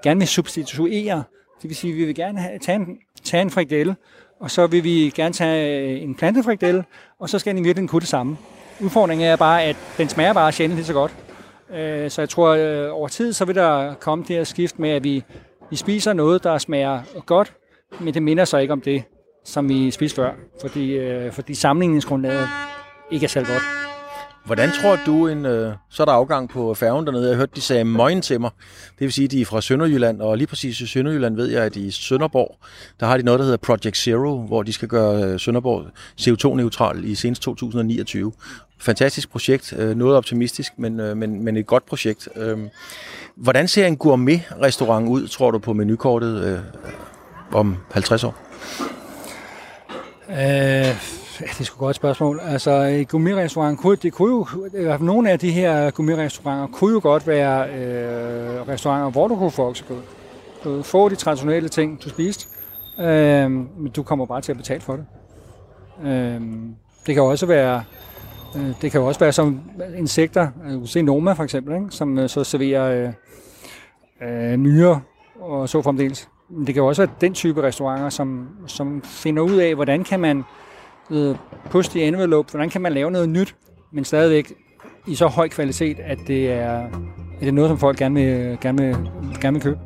gerne 0.03 0.21
vil 0.21 0.29
substituere. 0.29 1.23
Det 1.62 1.69
vil 1.71 1.77
sige, 1.77 1.93
at 1.93 1.99
vi 1.99 2.05
vil 2.05 2.15
gerne 2.15 2.41
have, 2.41 2.59
tage, 2.59 2.77
en, 2.77 2.99
tage 3.25 3.43
en 3.43 3.51
frikadelle, 3.51 3.97
og 4.45 4.51
så 4.51 4.66
vil 4.66 4.84
vi 4.84 5.12
gerne 5.14 5.34
tage 5.34 5.78
øh, 5.78 6.03
en 6.03 6.14
plantefrikdelle, 6.14 6.84
og 7.18 7.28
så 7.28 7.38
skal 7.38 7.51
den 7.51 7.59
i 7.59 7.62
virkeligheden 7.62 7.88
kunne 7.88 8.01
det 8.01 8.09
samme. 8.09 8.36
Udfordringen 8.80 9.26
er 9.26 9.36
bare, 9.36 9.62
at 9.62 9.76
den 9.99 10.09
smager 10.09 10.32
bare 10.32 10.53
sjældent 10.53 10.76
lige 10.76 10.86
så 10.86 10.92
godt. 10.92 11.14
Øh, 11.74 12.11
så 12.11 12.22
jeg 12.22 12.28
tror, 12.28 12.53
at 12.53 12.90
over 12.90 13.09
tid, 13.09 13.32
så 13.32 13.45
vil 13.45 13.55
der 13.55 13.95
komme 13.95 14.24
det 14.28 14.36
her 14.36 14.45
skift 14.45 14.78
med, 14.78 14.90
at 14.90 15.05
vi, 15.05 15.24
vi 15.70 15.76
spiser 15.76 16.12
noget, 16.12 16.45
der 16.45 16.59
smager 16.59 17.01
godt, 17.26 17.53
men 18.01 18.14
det 18.14 18.22
minder 18.22 18.45
så 18.45 18.59
ikke 18.59 18.72
om 18.72 18.80
det, 18.80 19.03
som 19.45 19.68
vi 19.68 19.90
spiste 19.90 20.16
før, 20.16 20.32
fordi, 20.61 20.99
fordi 21.30 21.55
sammenligningsgrundlaget 21.55 22.49
ikke 23.11 23.24
er 23.24 23.28
særlig 23.28 23.49
godt. 23.49 23.84
Hvordan 24.45 24.70
tror 24.82 24.99
du, 25.07 25.28
en, 25.28 25.47
øh, 25.47 25.72
så 25.90 26.03
er 26.03 26.05
der 26.05 26.12
afgang 26.12 26.49
på 26.49 26.74
færgen 26.74 27.07
dernede, 27.07 27.28
jeg 27.28 27.36
hørte, 27.36 27.53
de 27.57 27.61
sagde 27.61 27.84
møgen 27.84 28.22
til 28.22 28.40
mig. 28.40 28.51
Det 28.99 29.01
vil 29.01 29.12
sige, 29.12 29.24
at 29.24 29.30
de 29.30 29.40
er 29.40 29.45
fra 29.45 29.61
Sønderjylland, 29.61 30.20
og 30.20 30.38
lige 30.38 30.47
præcis 30.47 30.80
i 30.80 30.86
Sønderjylland 30.86 31.36
ved 31.36 31.47
jeg, 31.47 31.62
at 31.62 31.76
i 31.76 31.90
Sønderborg, 31.90 32.57
der 33.01 33.07
har 33.07 33.16
de 33.16 33.22
noget, 33.22 33.38
der 33.38 33.45
hedder 33.45 33.59
Project 33.59 33.97
Zero, 33.97 34.47
hvor 34.47 34.62
de 34.62 34.72
skal 34.72 34.88
gøre 34.88 35.22
øh, 35.22 35.40
Sønderborg 35.40 35.86
CO2-neutral 36.20 37.05
i 37.05 37.14
senest 37.14 37.42
2029. 37.42 38.32
Fantastisk 38.78 39.30
projekt, 39.30 39.72
øh, 39.78 39.97
noget 39.97 40.16
optimistisk, 40.16 40.72
men, 40.78 41.01
øh, 41.01 41.16
men, 41.16 41.45
men 41.45 41.57
et 41.57 41.66
godt 41.66 41.86
projekt. 41.86 42.28
Øh, 42.36 42.59
hvordan 43.36 43.68
ser 43.68 43.86
en 43.86 43.97
gourmet-restaurant 43.97 45.09
ud, 45.09 45.28
tror 45.28 45.51
du, 45.51 45.59
på 45.59 45.72
menukortet 45.72 46.45
øh, 46.45 46.59
om 47.53 47.76
50 47.92 48.24
år? 48.24 48.36
Øh 50.30 51.24
Ja, 51.41 51.47
det 51.47 51.61
er 51.61 51.64
sgu 51.64 51.78
godt 51.78 51.91
et 51.91 51.97
spørgsmål. 51.97 52.41
Altså, 52.43 53.05
gummirestaurant 53.09 53.78
kunne, 53.78 53.97
det 53.97 54.12
kunne 54.12 54.30
jo, 54.30 54.47
i 54.78 54.82
hvert 54.82 54.99
fald 54.99 55.07
nogle 55.07 55.30
af 55.30 55.39
de 55.39 55.51
her 55.51 55.91
gummirestauranter 55.91 56.66
kunne 56.76 56.93
jo 56.93 57.01
godt 57.03 57.26
være 57.26 57.68
øh, 57.68 58.68
restauranter, 58.68 59.11
hvor 59.11 59.28
du 59.28 59.37
kunne 59.37 59.51
få 59.51 59.68
oksekød. 59.68 60.01
Du 60.64 60.82
få 60.82 61.09
de 61.09 61.14
traditionelle 61.14 61.68
ting, 61.68 62.03
du 62.05 62.09
spiste, 62.09 62.47
øh, 63.01 63.51
men 63.51 63.93
du 63.97 64.03
kommer 64.03 64.26
bare 64.26 64.41
til 64.41 64.53
at 64.53 64.59
betale 64.59 64.80
for 64.80 64.97
det. 64.97 65.07
Øh, 66.05 66.41
det 67.07 67.14
kan 67.14 67.22
også 67.22 67.47
være, 67.47 67.85
øh, 68.57 68.70
det 68.82 68.93
kan 68.93 69.01
også 69.01 69.20
være 69.20 69.32
som 69.32 69.61
insekter, 69.97 70.49
øh, 70.66 70.72
du 70.72 70.78
kan 70.78 70.87
se 70.87 71.03
Noma 71.03 71.32
for 71.32 71.45
eksempel, 71.45 71.74
ikke? 71.74 71.87
som 71.91 72.18
øh, 72.18 72.28
så 72.28 72.45
serverer 72.45 73.12
øh, 74.20 74.53
øh, 74.53 74.59
myrer 74.59 75.01
og 75.41 75.68
så 75.68 75.82
fremdeles. 75.82 76.28
Men 76.49 76.66
det 76.66 76.74
kan 76.74 76.82
også 76.82 77.03
være 77.03 77.11
den 77.20 77.35
type 77.35 77.62
restauranter, 77.62 78.09
som, 78.09 78.49
som 78.66 79.03
finder 79.03 79.43
ud 79.43 79.57
af, 79.57 79.74
hvordan 79.74 80.05
kan 80.05 80.20
man 80.20 80.45
push 81.71 81.91
the 81.91 82.03
envelope, 82.03 82.51
hvordan 82.51 82.71
kan 82.71 82.81
man 82.81 82.93
lave 82.93 83.11
noget 83.11 83.29
nyt, 83.29 83.55
men 83.93 84.05
stadigvæk 84.05 84.53
i 85.07 85.15
så 85.15 85.27
høj 85.27 85.49
kvalitet, 85.49 85.97
at 86.01 86.19
det 86.27 86.53
er, 86.53 86.79
at 86.79 87.41
det 87.41 87.49
er 87.49 87.53
noget, 87.53 87.69
som 87.69 87.79
folk 87.79 87.99
gerne 87.99 88.15
vil, 88.15 88.59
gerne 88.61 88.83
vil, 88.83 88.97
gerne 89.41 89.55
vil 89.55 89.63
købe. 89.63 89.79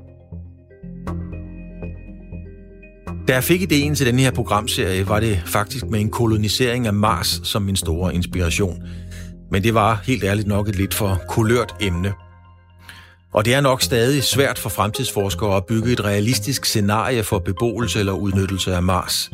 Da 3.28 3.34
jeg 3.34 3.44
fik 3.44 3.62
ideen 3.62 3.94
til 3.94 4.06
den 4.06 4.18
her 4.18 4.30
programserie, 4.30 5.08
var 5.08 5.20
det 5.20 5.42
faktisk 5.46 5.86
med 5.86 6.00
en 6.00 6.10
kolonisering 6.10 6.86
af 6.86 6.92
Mars 6.92 7.40
som 7.44 7.62
min 7.62 7.76
store 7.76 8.14
inspiration. 8.14 8.82
Men 9.50 9.62
det 9.62 9.74
var 9.74 10.00
helt 10.04 10.24
ærligt 10.24 10.48
nok 10.48 10.68
et 10.68 10.76
lidt 10.76 10.94
for 10.94 11.22
kulørt 11.28 11.74
emne. 11.80 12.12
Og 13.34 13.44
det 13.44 13.54
er 13.54 13.60
nok 13.60 13.82
stadig 13.82 14.22
svært 14.22 14.58
for 14.58 14.68
fremtidsforskere 14.68 15.56
at 15.56 15.66
bygge 15.66 15.92
et 15.92 16.04
realistisk 16.04 16.64
scenarie 16.64 17.22
for 17.22 17.38
beboelse 17.38 17.98
eller 17.98 18.12
udnyttelse 18.12 18.74
af 18.74 18.82
Mars. 18.82 19.30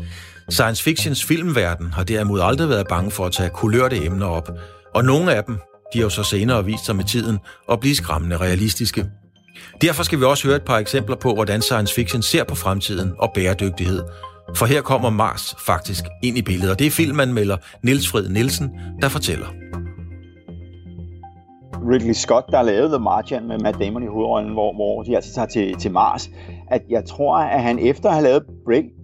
Science 0.48 0.82
fictions 0.82 1.24
filmverden 1.24 1.92
har 1.92 2.04
derimod 2.04 2.40
aldrig 2.40 2.68
været 2.68 2.86
bange 2.88 3.10
for 3.10 3.26
at 3.26 3.32
tage 3.32 3.50
kulørte 3.50 4.04
emner 4.04 4.26
op, 4.26 4.50
og 4.94 5.04
nogle 5.04 5.34
af 5.34 5.44
dem 5.44 5.58
de 5.92 5.98
har 5.98 6.04
jo 6.04 6.10
så 6.10 6.22
senere 6.22 6.64
vist 6.64 6.84
sig 6.84 6.96
med 6.96 7.04
tiden 7.04 7.38
at 7.72 7.80
blive 7.80 7.94
skræmmende 7.94 8.36
realistiske. 8.36 9.06
Derfor 9.80 10.02
skal 10.02 10.18
vi 10.18 10.24
også 10.24 10.46
høre 10.46 10.56
et 10.56 10.64
par 10.64 10.78
eksempler 10.78 11.16
på, 11.16 11.34
hvordan 11.34 11.62
science 11.62 11.94
fiction 11.94 12.22
ser 12.22 12.44
på 12.44 12.54
fremtiden 12.54 13.12
og 13.18 13.30
bæredygtighed. 13.34 14.02
For 14.56 14.66
her 14.66 14.82
kommer 14.82 15.10
Mars 15.10 15.56
faktisk 15.66 16.04
ind 16.22 16.38
i 16.38 16.42
billedet, 16.42 16.70
og 16.70 16.78
det 16.78 16.86
er 16.86 16.90
filmanmelder 16.90 17.56
Niels 17.82 18.08
Fred 18.08 18.28
Nielsen, 18.28 18.70
der 19.02 19.08
fortæller. 19.08 19.46
Ridley 21.90 22.12
Scott, 22.12 22.44
der 22.50 22.62
lavede 22.62 22.88
The 22.88 22.98
Martian 22.98 23.48
med 23.48 23.58
Matt 23.58 23.78
Damon 23.80 24.02
i 24.02 24.06
hovedrollen, 24.06 24.52
hvor, 24.52 24.74
hvor 24.74 25.02
de 25.02 25.16
altså 25.16 25.34
tager 25.34 25.46
til, 25.46 25.76
til 25.78 25.90
Mars, 25.90 26.30
at 26.70 26.82
jeg 26.88 27.04
tror, 27.04 27.36
at 27.36 27.62
han 27.62 27.78
efter 27.78 28.08
at 28.08 28.14
have 28.14 28.24
lavet 28.24 28.46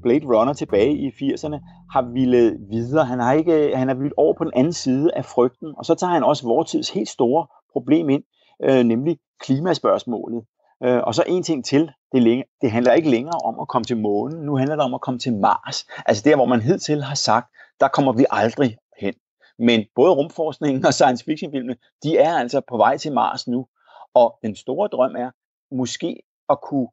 Blade 0.03 0.27
Runner 0.27 0.53
tilbage 0.53 0.93
i 0.97 1.09
80'erne, 1.09 1.59
har 1.93 2.13
ville 2.13 2.59
videre. 2.71 3.05
Han 3.05 3.21
har 3.21 3.33
ikke, 3.33 3.77
han 3.77 3.91
er 3.91 3.95
vildt 3.95 4.15
over 4.17 4.35
på 4.39 4.45
den 4.45 4.53
anden 4.55 4.73
side 4.73 5.15
af 5.15 5.25
frygten, 5.25 5.75
og 5.79 5.85
så 5.85 5.95
tager 5.95 6.13
han 6.13 6.25
også 6.25 6.47
vortids 6.47 6.91
helt 6.91 7.09
store 7.09 7.47
problem 7.73 8.09
ind, 8.09 8.23
øh, 8.65 8.85
nemlig 8.85 9.19
klimaspørgsmålet. 9.41 10.45
Øh, 10.85 11.01
og 11.03 11.15
så 11.15 11.25
en 11.27 11.43
ting 11.43 11.65
til, 11.65 11.91
det, 12.13 12.23
længe, 12.23 12.45
det 12.61 12.71
handler 12.71 12.93
ikke 12.93 13.11
længere 13.11 13.41
om 13.45 13.61
at 13.61 13.69
komme 13.69 13.85
til 13.85 13.97
månen, 13.97 14.43
nu 14.47 14.57
handler 14.57 14.77
det 14.77 14.85
om 14.85 14.95
at 14.95 15.01
komme 15.01 15.19
til 15.19 15.37
Mars. 15.37 15.87
Altså 16.07 16.23
der, 16.27 16.37
hvor 16.37 16.47
man 16.47 16.61
hidtil 16.61 17.03
har 17.03 17.15
sagt, 17.15 17.47
der 17.81 17.89
kommer 17.89 18.13
vi 18.13 18.27
aldrig 18.31 18.77
hen. 19.01 19.15
Men 19.59 19.85
både 19.95 20.13
rumforskningen 20.13 20.87
og 20.87 20.95
science 20.95 21.25
fiction 21.25 21.53
filmene, 21.53 21.77
de 22.03 22.19
er 22.19 22.35
altså 22.35 22.61
på 22.69 22.77
vej 22.77 22.97
til 22.97 23.13
Mars 23.13 23.49
nu. 23.49 23.67
Og 24.15 24.39
den 24.43 24.57
store 24.57 24.89
drøm 24.89 25.15
er 25.17 25.31
måske 25.75 26.23
at 26.49 26.61
kunne 26.61 26.89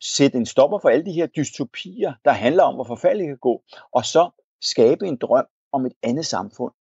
sætte 0.00 0.38
en 0.38 0.46
stopper 0.46 0.78
for 0.78 0.88
alle 0.88 1.04
de 1.04 1.12
her 1.12 1.26
dystopier, 1.26 2.12
der 2.24 2.30
handler 2.30 2.62
om, 2.62 2.74
hvor 2.74 2.84
forfærdeligt 2.84 3.28
kan 3.28 3.38
gå, 3.38 3.62
og 3.92 4.04
så 4.04 4.30
skabe 4.62 5.06
en 5.06 5.16
drøm 5.16 5.46
om 5.72 5.86
et 5.86 5.92
andet 6.02 6.26
samfund. 6.26 6.72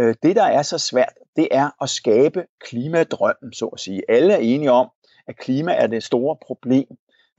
Øh, 0.00 0.14
det, 0.22 0.36
der 0.36 0.44
er 0.44 0.62
så 0.62 0.78
svært, 0.78 1.12
det 1.36 1.48
er 1.50 1.82
at 1.82 1.88
skabe 1.88 2.46
klimadrømmen, 2.60 3.52
så 3.52 3.66
at 3.66 3.80
sige. 3.80 4.02
Alle 4.08 4.32
er 4.32 4.38
enige 4.38 4.72
om, 4.72 4.88
at 5.26 5.36
klima 5.36 5.72
er 5.72 5.86
det 5.86 6.04
store 6.04 6.36
problem, 6.46 6.86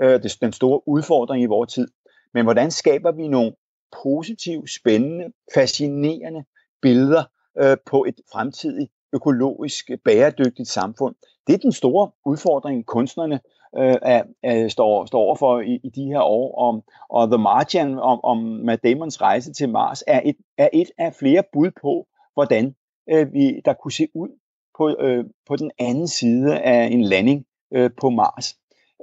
øh, 0.01 0.22
den 0.41 0.53
store 0.53 0.88
udfordring 0.88 1.43
i 1.43 1.45
vores 1.45 1.74
tid. 1.74 1.88
Men 2.34 2.45
hvordan 2.45 2.72
skaber 2.72 3.11
vi 3.11 3.28
nogle 3.28 3.55
positive, 4.03 4.67
spændende, 4.67 5.26
fascinerende 5.53 6.43
billeder 6.82 7.24
øh, 7.59 7.78
på 7.86 8.05
et 8.05 8.15
fremtidigt 8.32 8.91
økologisk 9.14 9.89
bæredygtigt 10.05 10.70
samfund? 10.70 11.16
Det 11.47 11.53
er 11.53 11.57
den 11.57 11.72
store 11.72 12.12
udfordring, 12.26 12.86
kunstnerne 12.86 13.39
øh, 13.78 13.95
er, 14.01 14.24
er, 14.43 14.68
står, 14.68 15.05
står 15.05 15.20
overfor 15.20 15.60
i, 15.60 15.80
i 15.84 15.89
de 15.89 16.05
her 16.05 16.22
år. 16.22 16.60
Om, 16.60 16.82
og 17.10 17.28
The 17.28 17.38
Martian, 17.38 17.99
om, 17.99 18.20
om 18.24 18.38
Matt 18.38 18.84
Damons 18.84 19.22
rejse 19.22 19.53
til 19.53 19.70
Mars, 19.70 20.03
er 20.07 20.22
et, 20.26 20.36
er 20.57 20.70
et 20.74 20.91
af 20.97 21.14
flere 21.14 21.43
bud 21.53 21.72
på, 21.82 22.07
hvordan 22.34 22.76
øh, 23.10 23.34
vi, 23.34 23.62
der 23.66 23.74
kunne 23.74 23.91
se 23.91 24.07
ud 24.14 24.30
på, 24.78 24.95
øh, 24.99 25.26
på 25.47 25.55
den 25.55 25.72
anden 25.80 26.07
side 26.07 26.60
af 26.60 26.84
en 26.86 27.01
landing 27.01 27.45
øh, 27.74 27.89
på 28.01 28.10
Mars. 28.10 28.55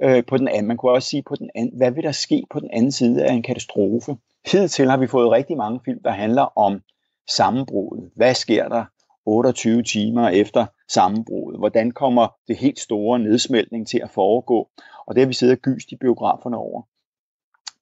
Øh, 0.03 0.25
på 0.25 0.37
den 0.37 0.47
anden, 0.47 0.67
man 0.67 0.77
kunne 0.77 0.91
også 0.91 1.09
sige, 1.09 1.23
på 1.23 1.35
den 1.35 1.49
anden, 1.55 1.77
hvad 1.77 1.91
vil 1.91 2.03
der 2.03 2.11
ske 2.11 2.43
på 2.51 2.59
den 2.59 2.69
anden 2.73 2.91
side 2.91 3.25
af 3.25 3.33
en 3.33 3.43
katastrofe? 3.43 4.17
Hidtil 4.51 4.89
har 4.89 4.97
vi 4.97 5.07
fået 5.07 5.31
rigtig 5.31 5.57
mange 5.57 5.79
film, 5.85 6.03
der 6.03 6.11
handler 6.11 6.57
om 6.57 6.81
sammenbruddet. 7.29 8.11
Hvad 8.15 8.33
sker 8.33 8.67
der 8.67 8.85
28 9.27 9.83
timer 9.83 10.29
efter 10.29 10.65
sammenbruddet? 10.87 11.59
Hvordan 11.59 11.91
kommer 11.91 12.27
det 12.47 12.57
helt 12.57 12.79
store 12.79 13.19
nedsmeltning 13.19 13.87
til 13.87 13.99
at 14.03 14.09
foregå? 14.09 14.69
Og 15.07 15.15
det 15.15 15.21
har 15.21 15.27
vi 15.27 15.33
siddet 15.33 15.55
og 15.55 15.61
gyst 15.61 15.91
i 15.91 15.95
biograferne 15.95 16.57
over. 16.57 16.81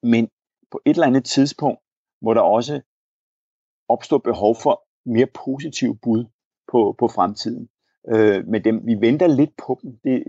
Men 0.02 0.28
på 0.70 0.80
et 0.84 0.90
eller 0.90 1.06
andet 1.06 1.24
tidspunkt 1.24 1.80
må 2.22 2.34
der 2.34 2.40
også 2.40 2.80
opstå 3.88 4.18
behov 4.18 4.56
for 4.56 4.82
mere 5.06 5.26
positiv 5.26 5.98
bud 6.02 6.24
på, 6.72 6.94
på 6.98 7.08
fremtiden. 7.08 7.68
Øh, 8.08 8.46
men 8.46 8.64
dem, 8.64 8.86
vi 8.86 8.94
venter 9.00 9.26
lidt 9.26 9.56
på 9.66 9.78
dem 9.82 9.98
det, 10.04 10.22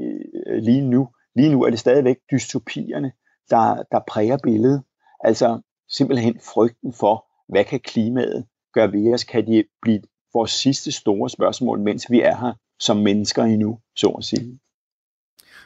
øh, 0.47 0.57
lige 0.63 0.81
nu. 0.81 1.09
Lige 1.35 1.51
nu 1.51 1.63
er 1.63 1.69
det 1.69 1.79
stadigvæk 1.79 2.17
dystopierne, 2.31 3.11
der, 3.49 3.83
der 3.91 3.99
præger 4.07 4.37
billedet. 4.43 4.83
Altså 5.19 5.61
simpelthen 5.89 6.39
frygten 6.39 6.93
for, 6.93 7.25
hvad 7.49 7.63
kan 7.63 7.79
klimaet 7.79 8.47
gøre 8.73 8.91
ved 8.91 9.13
os? 9.13 9.23
Kan 9.23 9.47
de 9.47 9.63
blive 9.81 10.01
vores 10.33 10.51
sidste 10.51 10.91
store 10.91 11.29
spørgsmål, 11.29 11.79
mens 11.79 12.05
vi 12.09 12.21
er 12.21 12.37
her 12.37 12.53
som 12.79 12.97
mennesker 12.97 13.43
endnu, 13.43 13.79
så 13.95 14.07
at 14.07 14.23
sige? 14.23 14.59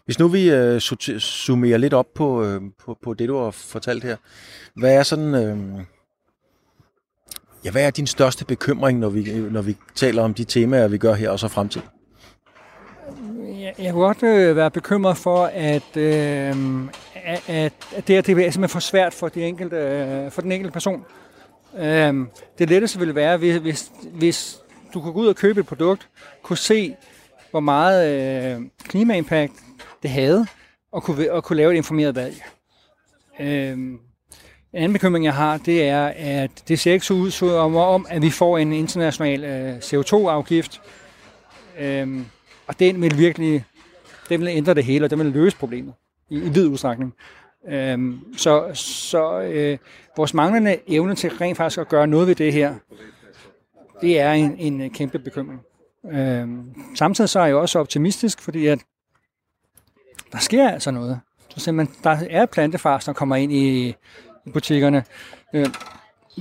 Hvis 0.06 0.20
nu 0.20 0.28
vi 0.28 0.52
øh, 0.52 0.82
summerer 1.20 1.78
lidt 1.78 1.94
op 1.94 2.14
på, 2.14 2.44
øh, 2.44 2.62
på, 2.86 2.98
på 3.02 3.14
det, 3.14 3.30
du 3.30 3.38
har 3.38 3.52
fortalt 3.52 4.04
her. 4.04 4.18
Hvad 4.76 4.96
er 4.96 5.04
sådan... 5.04 5.36
Øh, 5.36 5.86
ja, 7.66 7.72
hvad 7.72 7.86
er 7.86 7.92
din 7.92 8.08
største 8.08 8.46
bekymring, 8.46 9.00
når 9.00 9.10
vi, 9.10 9.40
når 9.52 9.62
vi 9.62 9.78
taler 9.96 10.24
om 10.24 10.34
de 10.34 10.44
temaer, 10.44 10.88
vi 10.88 10.98
gør 10.98 11.14
her, 11.14 11.30
og 11.30 11.40
så 11.40 11.48
fremtid? 11.48 11.82
Jeg, 13.80 13.92
kunne 13.94 14.06
godt 14.06 14.24
øh, 14.24 14.56
være 14.56 14.72
bekymret 14.72 15.18
for, 15.18 15.46
at, 15.46 15.98
øh, 15.98 16.56
at, 17.26 17.74
at 17.96 18.08
det, 18.08 18.18
er, 18.18 18.22
det 18.22 18.30
er 18.30 18.36
simpelthen 18.36 18.70
for 18.70 18.80
svært 18.80 19.14
for, 19.14 19.28
de 19.28 19.44
enkelte, 19.44 19.76
øh, 19.76 20.32
for 20.32 20.42
den 20.42 20.52
enkelte 20.52 20.74
person. 20.74 21.06
Øhm, 21.80 22.28
det 22.60 22.70
letteste 22.70 23.00
ville 23.00 23.16
være, 23.16 23.38
hvis, 23.38 23.58
hvis, 23.58 23.92
hvis 24.14 24.60
du 24.94 25.02
kunne 25.02 25.14
gå 25.14 25.20
ud 25.20 25.28
og 25.28 25.36
købe 25.36 25.60
et 25.60 25.66
produkt, 25.66 26.10
kunne 26.42 26.58
se, 26.58 26.96
hvor 27.52 27.60
meget 27.60 28.10
øh, 28.56 28.62
klimaimpact 28.84 29.54
det 30.04 30.12
havde, 30.12 30.48
og 30.92 31.04
kunne, 31.04 31.32
og 31.32 31.44
kunne 31.44 31.58
lave 31.58 31.74
et 31.74 31.78
informeret 31.78 32.16
valg. 32.16 32.44
Øhm, 33.40 34.00
en 34.74 34.78
anden 34.78 34.94
bekymring, 34.94 35.26
jeg 35.26 35.34
har, 35.34 35.58
det 35.58 35.88
er, 35.88 36.14
at 36.16 36.52
det 36.68 36.80
ser 36.80 36.94
ikke 36.94 37.06
så 37.06 37.14
ud 37.14 37.32
som 37.32 37.76
om, 37.76 38.06
at 38.10 38.22
vi 38.22 38.30
får 38.30 38.58
en 38.58 38.74
international 38.74 39.44
øh, 39.44 39.78
CO2-afgift. 39.78 40.82
Øhm, 41.80 42.26
og 42.68 42.80
den 42.80 43.02
vil 43.02 43.18
virkelig 43.18 43.66
den 44.32 44.42
vil 44.42 44.48
ændre 44.48 44.74
det 44.74 44.84
hele, 44.84 45.06
og 45.06 45.10
den 45.10 45.20
vil 45.20 45.28
løse 45.28 45.58
problemet 45.58 45.94
i, 46.30 46.36
i 46.36 46.50
vid 46.50 46.68
udstrækning. 46.68 47.14
Øhm, 47.68 48.20
så 48.38 48.72
så 48.74 49.42
øh, 49.42 49.78
vores 50.18 50.34
manglende 50.34 50.78
evne 50.88 51.16
til 51.16 51.30
rent 51.30 51.58
faktisk 51.58 51.80
at 51.80 51.90
gøre 51.90 52.08
noget 52.08 52.28
ved 52.28 52.36
det 52.36 52.54
her, 52.54 52.76
det 54.02 54.20
er 54.20 54.32
en, 54.32 54.56
en 54.58 54.82
øh, 54.82 54.92
kæmpe 54.92 55.20
bekymring. 55.20 55.62
Øhm, 56.12 56.74
samtidig 56.96 57.30
så 57.30 57.40
er 57.40 57.46
jeg 57.46 57.56
også 57.56 57.80
optimistisk, 57.80 58.42
fordi 58.42 58.68
at 58.68 58.80
der 60.32 60.38
sker 60.38 60.70
altså 60.70 60.92
noget. 60.92 61.20
Så 61.50 61.60
simpelthen, 61.60 61.98
der 62.04 62.18
er 62.30 62.46
plantefars, 62.46 63.06
der 63.06 63.14
kommer 63.14 63.36
ind 63.36 63.52
i, 63.52 63.88
i 64.46 64.50
butikkerne. 64.54 65.04
Øh, 65.54 65.68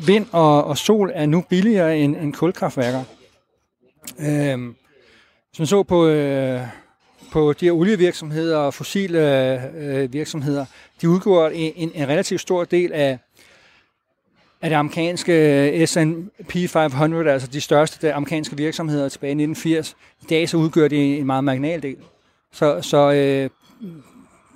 vind 0.07 0.27
og, 0.33 0.65
og 0.65 0.79
sol 0.79 1.11
er 1.15 1.27
nu 1.27 1.45
billigere 1.49 1.99
end, 1.99 2.17
end 2.17 2.33
kulkraftværker. 2.35 3.05
Øh, 4.21 4.75
hvis 5.49 5.59
man 5.59 5.67
så 5.67 5.83
på, 5.83 6.07
øh, 6.07 6.61
på 7.33 7.53
de 7.53 7.65
her 7.65 7.73
olievirksomheder 7.73 8.57
og 8.57 8.75
fossile 8.75 9.19
øh, 9.77 10.13
virksomheder, 10.13 10.67
de 11.01 11.09
udgjorde 11.09 11.55
en, 11.55 11.73
en, 11.77 11.93
en 11.95 12.09
relativt 12.09 12.41
stor 12.41 12.65
del 12.65 12.93
af, 12.93 13.19
af 14.63 14.71
det 14.71 14.77
amerikanske 14.77 15.33
øh, 15.81 15.87
S&P 15.87 16.53
500, 16.71 17.31
altså 17.31 17.49
de 17.49 17.61
største 17.61 18.13
amerikanske 18.13 18.57
virksomheder 18.57 19.09
tilbage 19.09 19.31
i 19.31 19.43
1980. 19.43 19.97
I 20.23 20.25
dag 20.25 20.49
så 20.49 20.57
udgør 20.57 20.89
de 20.89 21.19
en 21.19 21.27
meget 21.27 21.45
marginal 21.45 21.83
del. 21.83 21.97
Så, 22.53 22.83
så 22.83 23.13
øh, 23.13 23.51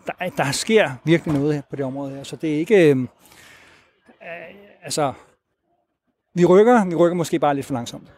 der, 0.06 0.30
der 0.36 0.52
sker 0.52 0.90
virkelig 1.04 1.34
noget 1.34 1.54
her 1.54 1.62
på 1.70 1.76
det 1.76 1.84
område 1.84 2.14
her. 2.14 2.22
Så 2.22 2.36
det 2.36 2.54
er 2.54 2.58
ikke... 2.58 2.90
Øh, 2.90 2.98
øh 2.98 3.06
altså, 4.82 5.12
vi 6.34 6.44
rykker, 6.44 6.84
vi 6.84 6.94
rykker 6.94 7.14
måske 7.14 7.38
bare 7.38 7.54
lidt 7.54 7.66
for 7.66 7.74
langsomt. 7.74 8.08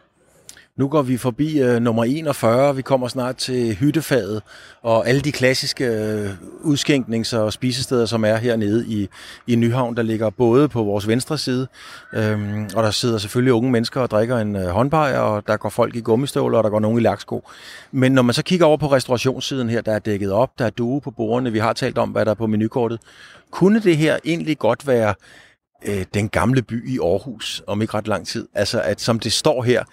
Nu 0.77 0.87
går 0.87 1.01
vi 1.01 1.17
forbi 1.17 1.59
øh, 1.59 1.79
nummer 1.79 2.03
41, 2.03 2.75
vi 2.75 2.81
kommer 2.81 3.07
snart 3.07 3.35
til 3.35 3.75
hyttefaget 3.75 4.41
og 4.81 5.07
alle 5.07 5.21
de 5.21 5.31
klassiske 5.31 5.85
øh, 5.85 6.29
udskænknings- 6.61 7.37
og 7.37 7.53
spisesteder, 7.53 8.05
som 8.05 8.25
er 8.25 8.35
hernede 8.35 8.87
i, 8.87 9.07
i 9.47 9.55
Nyhavn, 9.55 9.97
der 9.97 10.03
ligger 10.03 10.29
både 10.29 10.69
på 10.69 10.83
vores 10.83 11.07
venstre 11.07 11.37
side, 11.37 11.67
øhm, 12.13 12.69
og 12.75 12.83
der 12.83 12.91
sidder 12.91 13.17
selvfølgelig 13.17 13.53
unge 13.53 13.71
mennesker 13.71 14.01
og 14.01 14.11
drikker 14.11 14.37
en 14.37 14.55
øh, 14.55 14.67
håndbajer, 14.67 15.19
og 15.19 15.47
der 15.47 15.57
går 15.57 15.69
folk 15.69 15.95
i 15.95 16.01
gummistøvler, 16.01 16.57
og 16.57 16.63
der 16.63 16.69
går 16.69 16.79
nogen 16.79 16.97
i 16.97 17.01
laksko. 17.01 17.43
Men 17.91 18.11
når 18.11 18.21
man 18.21 18.33
så 18.33 18.43
kigger 18.43 18.65
over 18.65 18.77
på 18.77 18.91
restaurationssiden 18.91 19.69
her, 19.69 19.81
der 19.81 19.91
er 19.91 19.99
dækket 19.99 20.31
op, 20.31 20.59
der 20.59 20.65
er 20.65 20.69
due 20.69 21.01
på 21.01 21.11
bordene, 21.11 21.51
vi 21.51 21.59
har 21.59 21.73
talt 21.73 21.97
om, 21.97 22.09
hvad 22.09 22.25
der 22.25 22.31
er 22.31 22.35
på 22.35 22.47
menukortet. 22.47 22.99
Kunne 23.51 23.81
det 23.81 23.97
her 23.97 24.17
egentlig 24.25 24.57
godt 24.57 24.87
være 24.87 25.13
øh, 25.87 26.05
den 26.13 26.29
gamle 26.29 26.61
by 26.61 26.89
i 26.89 26.99
Aarhus 26.99 27.63
om 27.67 27.81
ikke 27.81 27.93
ret 27.93 28.07
lang 28.07 28.27
tid? 28.27 28.47
Altså, 28.53 28.81
at 28.81 29.01
som 29.01 29.19
det 29.19 29.33
står 29.33 29.63
her, 29.63 29.83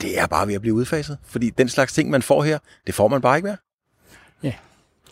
det 0.00 0.20
er 0.20 0.26
bare 0.26 0.46
ved 0.46 0.54
at 0.54 0.60
blive 0.60 0.74
udfaset. 0.74 1.18
Fordi 1.24 1.50
den 1.50 1.68
slags 1.68 1.92
ting, 1.92 2.10
man 2.10 2.22
får 2.22 2.42
her, 2.42 2.58
det 2.86 2.94
får 2.94 3.08
man 3.08 3.20
bare 3.20 3.36
ikke 3.36 3.46
mere. 3.46 3.56
Ja, 4.42 4.54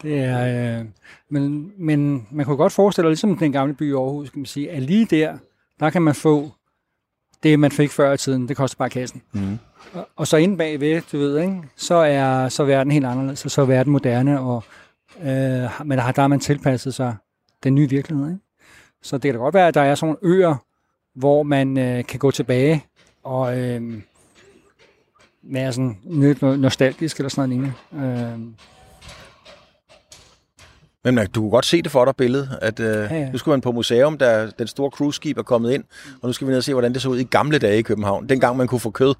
det 0.02 0.18
er... 0.18 0.78
Øh, 0.78 0.84
men, 1.30 1.72
men 1.78 2.26
man 2.30 2.46
kunne 2.46 2.56
godt 2.56 2.72
forestille 2.72 3.04
sig, 3.04 3.10
ligesom 3.10 3.38
den 3.38 3.52
gamle 3.52 3.74
by 3.74 3.90
i 3.90 3.92
Aarhus, 3.92 4.30
kan 4.30 4.38
man 4.38 4.46
sige, 4.46 4.70
at 4.70 4.82
lige 4.82 5.04
der, 5.04 5.38
der 5.80 5.90
kan 5.90 6.02
man 6.02 6.14
få 6.14 6.50
det, 7.42 7.58
man 7.58 7.72
fik 7.72 7.90
før 7.90 8.12
i 8.12 8.16
tiden. 8.16 8.48
Det 8.48 8.56
koster 8.56 8.78
bare 8.78 8.90
kassen. 8.90 9.22
Mm. 9.32 9.58
Og, 9.92 10.08
og 10.16 10.26
så 10.26 10.36
inde 10.36 10.56
bagved, 10.56 11.02
du 11.12 11.18
ved, 11.18 11.38
ikke, 11.38 11.62
så 11.76 11.94
er 11.94 12.48
så 12.48 12.62
er 12.62 12.66
verden 12.66 12.92
helt 12.92 13.06
anderledes, 13.06 13.38
så 13.38 13.62
er 13.62 13.66
verden 13.66 13.92
moderne, 13.92 14.40
og, 14.40 14.64
øh, 15.20 15.26
men 15.84 15.98
der, 15.98 16.12
der 16.12 16.20
har 16.20 16.28
man 16.28 16.40
tilpasset 16.40 16.94
sig 16.94 17.16
den 17.62 17.74
nye 17.74 17.90
virkelighed. 17.90 18.26
Ikke? 18.28 18.40
Så 19.02 19.16
det 19.16 19.22
kan 19.22 19.34
da 19.34 19.38
godt 19.38 19.54
være, 19.54 19.68
at 19.68 19.74
der 19.74 19.80
er 19.80 19.94
sådan 19.94 20.16
nogle 20.22 20.36
øer, 20.36 20.54
hvor 21.14 21.42
man 21.42 21.78
øh, 21.78 22.04
kan 22.04 22.18
gå 22.18 22.30
tilbage 22.30 22.84
og 23.22 23.58
øh, 23.58 24.02
være 25.42 25.72
sådan 25.72 25.98
lidt 26.04 26.42
nostalgisk 26.42 27.16
eller 27.16 27.28
sådan 27.28 27.50
noget 27.50 27.72
lignende. 27.92 28.32
Øh, 28.34 28.38
Men 31.04 31.26
du 31.34 31.40
kunne 31.40 31.50
godt 31.50 31.66
se 31.66 31.82
det 31.82 31.90
for 31.92 32.04
dig 32.04 32.16
billedet, 32.16 32.58
at 32.62 32.80
øh, 32.80 32.86
ja, 32.86 33.14
Ja, 33.18 33.30
nu 33.30 33.38
skal 33.38 33.50
man 33.50 33.60
på 33.60 33.72
museum, 33.72 34.18
der 34.18 34.50
den 34.50 34.66
store 34.66 34.90
cruise-skib 34.90 35.38
er 35.38 35.42
kommet 35.42 35.72
ind, 35.72 35.84
og 36.22 36.28
nu 36.28 36.32
skal 36.32 36.46
vi 36.46 36.50
ned 36.50 36.58
og 36.58 36.64
se, 36.64 36.72
hvordan 36.72 36.92
det 36.92 37.02
så 37.02 37.08
ud 37.08 37.18
i 37.18 37.24
gamle 37.24 37.58
dage 37.58 37.78
i 37.78 37.82
København, 37.82 38.28
dengang 38.28 38.56
man 38.56 38.66
kunne 38.66 38.80
få 38.80 38.90
kød. 38.90 39.14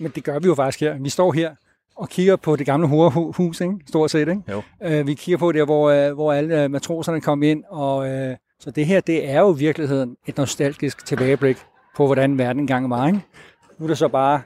Men 0.00 0.12
det 0.14 0.24
gør 0.24 0.38
vi 0.38 0.46
jo 0.46 0.54
faktisk 0.54 0.80
her. 0.80 0.98
Vi 0.98 1.08
står 1.08 1.32
her 1.32 1.50
og 1.96 2.08
kigger 2.08 2.36
på 2.36 2.56
det 2.56 2.66
gamle 2.66 2.88
horehus, 2.88 3.60
ikke? 3.60 3.74
stort 3.88 4.10
set. 4.10 4.18
Ikke? 4.20 4.42
Jo. 4.50 4.62
Øh, 4.82 5.06
vi 5.06 5.14
kigger 5.14 5.38
på 5.38 5.52
der, 5.52 5.64
hvor, 5.64 5.90
øh, 5.90 6.14
hvor 6.14 6.32
alle 6.32 6.64
øh, 6.64 6.70
matroserne 6.70 7.20
kom 7.20 7.42
ind. 7.42 7.64
Og, 7.68 8.08
øh, 8.08 8.36
så 8.60 8.70
det 8.70 8.86
her, 8.86 9.00
det 9.00 9.28
er 9.30 9.40
jo 9.40 9.54
i 9.54 9.58
virkeligheden 9.58 10.16
et 10.26 10.36
nostalgisk 10.36 11.06
tilbageblik 11.06 11.58
på, 11.96 12.06
hvordan 12.06 12.38
verden 12.38 12.60
engang 12.60 12.90
var. 12.90 13.06
Ikke? 13.06 13.20
Nu 13.78 13.84
er 13.84 13.88
det 13.88 13.98
så 13.98 14.08
bare, 14.08 14.42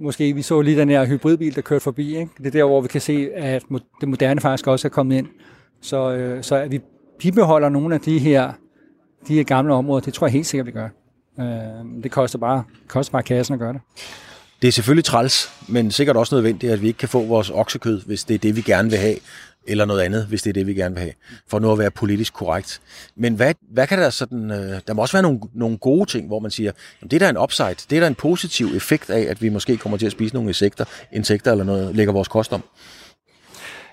måske 0.00 0.32
vi 0.32 0.42
så 0.42 0.60
lige 0.60 0.80
den 0.80 0.88
her 0.88 1.06
hybridbil, 1.06 1.54
der 1.54 1.60
kørte 1.60 1.82
forbi. 1.82 2.16
Ikke? 2.16 2.30
Det 2.38 2.46
er 2.46 2.50
der, 2.50 2.64
hvor 2.64 2.80
vi 2.80 2.88
kan 2.88 3.00
se, 3.00 3.28
at 3.34 3.62
det 4.00 4.08
moderne 4.08 4.40
faktisk 4.40 4.66
også 4.66 4.88
er 4.88 4.90
kommet 4.90 5.16
ind. 5.16 5.26
Så, 5.82 6.12
øh, 6.12 6.42
så 6.42 6.56
at 6.56 6.70
vi 6.70 6.80
bibeholder 7.18 7.68
nogle 7.68 7.94
af 7.94 8.00
de 8.00 8.18
her, 8.18 8.52
de 9.28 9.34
her 9.34 9.42
gamle 9.42 9.74
områder, 9.74 10.00
det 10.00 10.14
tror 10.14 10.26
jeg 10.26 10.32
helt 10.32 10.46
sikkert, 10.46 10.66
vi 10.66 10.72
gør. 10.72 10.88
Øh, 11.40 12.02
det 12.02 12.10
koster 12.10 12.38
bare, 12.38 12.64
koster 12.88 13.12
bare 13.12 13.22
kassen 13.22 13.52
at 13.54 13.58
gøre 13.58 13.72
det. 13.72 13.80
Det 14.62 14.68
er 14.68 14.72
selvfølgelig 14.72 15.04
træls, 15.04 15.50
men 15.68 15.90
sikkert 15.90 16.16
også 16.16 16.34
nødvendigt, 16.34 16.72
at 16.72 16.82
vi 16.82 16.86
ikke 16.86 16.98
kan 16.98 17.08
få 17.08 17.24
vores 17.24 17.50
oksekød, 17.50 18.02
hvis 18.06 18.24
det 18.24 18.34
er 18.34 18.38
det, 18.38 18.56
vi 18.56 18.60
gerne 18.60 18.90
vil 18.90 18.98
have, 18.98 19.16
eller 19.66 19.84
noget 19.84 20.00
andet, 20.00 20.26
hvis 20.26 20.42
det 20.42 20.50
er 20.50 20.54
det, 20.54 20.66
vi 20.66 20.74
gerne 20.74 20.94
vil 20.94 21.02
have, 21.02 21.12
for 21.48 21.58
nu 21.58 21.72
at 21.72 21.78
være 21.78 21.90
politisk 21.90 22.32
korrekt. 22.32 22.80
Men 23.16 23.34
hvad, 23.34 23.54
hvad 23.60 23.86
kan 23.86 23.98
der 23.98 24.10
sådan, 24.10 24.50
øh, 24.50 24.80
der 24.86 24.94
må 24.94 25.02
også 25.02 25.12
være 25.12 25.22
nogle, 25.22 25.40
nogle 25.54 25.78
gode 25.78 26.10
ting, 26.10 26.26
hvor 26.26 26.38
man 26.38 26.50
siger, 26.50 26.72
jamen 27.02 27.10
det 27.10 27.16
er 27.22 27.26
der 27.26 27.30
en 27.30 27.38
upside, 27.38 27.74
det 27.90 27.92
er 27.92 28.00
der 28.00 28.06
en 28.06 28.14
positiv 28.14 28.66
effekt 28.66 29.10
af, 29.10 29.20
at 29.20 29.42
vi 29.42 29.48
måske 29.48 29.76
kommer 29.76 29.98
til 29.98 30.06
at 30.06 30.12
spise 30.12 30.34
nogle 30.34 30.50
insekter, 30.50 30.84
insekter 31.12 31.50
eller 31.50 31.64
noget, 31.64 31.96
lægger 31.96 32.12
vores 32.12 32.28
kost 32.28 32.52
om. 32.52 32.62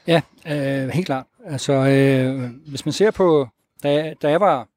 Ja, 0.08 0.22
øh, 0.48 0.90
helt 0.90 1.06
klart. 1.06 1.26
Altså, 1.46 1.74
øh, 1.74 2.50
hvis 2.68 2.86
man 2.86 2.94
ser 2.94 3.12
på, 3.12 3.48
da, 3.84 4.14
da 4.22 4.30
jeg 4.30 4.40
var 4.40 4.68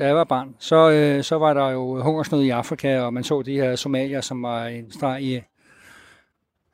da 0.00 0.06
jeg 0.06 0.16
var 0.16 0.24
barn, 0.24 0.54
så, 0.58 0.90
øh, 0.90 1.24
så 1.24 1.38
var 1.38 1.54
der 1.54 1.70
jo 1.70 2.02
hungersnød 2.02 2.42
i 2.42 2.50
Afrika, 2.50 3.00
og 3.00 3.14
man 3.14 3.24
så 3.24 3.42
de 3.42 3.54
her 3.54 3.76
somalier, 3.76 4.20
som 4.20 4.42
var 4.42 4.66
en 4.66 4.92
streg 4.92 5.22
i 5.22 5.40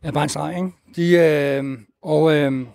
ja, 0.04 0.10
bare 0.10 0.22
en 0.22 0.28
streg, 0.28 0.56
ikke? 0.56 0.70
De, 0.96 1.12
øh, 1.12 1.78
og 2.02 2.34
øh, 2.34 2.66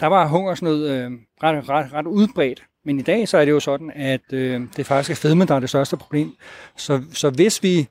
der 0.00 0.06
var 0.06 0.26
hungersnød 0.26 0.90
øh, 0.90 1.12
ret, 1.42 1.68
ret, 1.68 1.92
ret 1.92 2.06
udbredt. 2.06 2.64
Men 2.84 2.98
i 2.98 3.02
dag 3.02 3.28
så 3.28 3.38
er 3.38 3.44
det 3.44 3.52
jo 3.52 3.60
sådan, 3.60 3.90
at 3.90 4.32
øh, 4.32 4.62
det 4.76 4.86
faktisk 4.86 5.10
er 5.10 5.28
fedme, 5.28 5.44
der 5.44 5.54
er 5.54 5.60
det 5.60 5.68
største 5.68 5.96
problem. 5.96 6.36
Så, 6.76 7.04
så 7.12 7.30
hvis 7.30 7.62
vi 7.62 7.88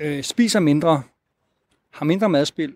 øh, 0.00 0.22
spiser 0.22 0.60
mindre, 0.60 1.02
har 1.90 2.04
mindre 2.04 2.28
madspild, 2.28 2.74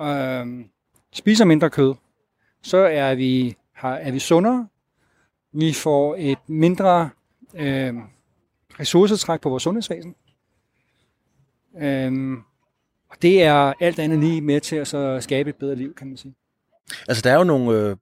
øh, 0.00 0.64
spiser 1.12 1.44
mindre 1.44 1.70
kød, 1.70 1.94
så 2.62 2.76
er 2.76 3.14
vi, 3.14 3.56
har, 3.72 3.94
er 3.94 4.10
vi 4.10 4.18
sundere. 4.18 4.68
Vi 5.52 5.72
får 5.72 6.16
et 6.18 6.38
mindre 6.48 7.10
øh, 7.54 7.94
ressourcetræk 8.80 9.40
på 9.40 9.48
vores 9.48 9.62
sundhedsvæsen. 9.62 10.14
Øh, 11.78 12.32
og 13.08 13.22
det 13.22 13.42
er 13.42 13.72
alt 13.80 13.98
andet 13.98 14.18
lige 14.18 14.40
med 14.40 14.60
til 14.60 14.76
at 14.76 14.88
så 14.88 15.20
skabe 15.20 15.50
et 15.50 15.56
bedre 15.56 15.76
liv, 15.76 15.94
kan 15.94 16.06
man 16.06 16.16
sige. 16.16 16.34
Altså, 17.08 17.22
der 17.22 17.32
er 17.32 17.38
jo 17.38 17.44
nogle 17.44 17.78
øh, 17.78 17.96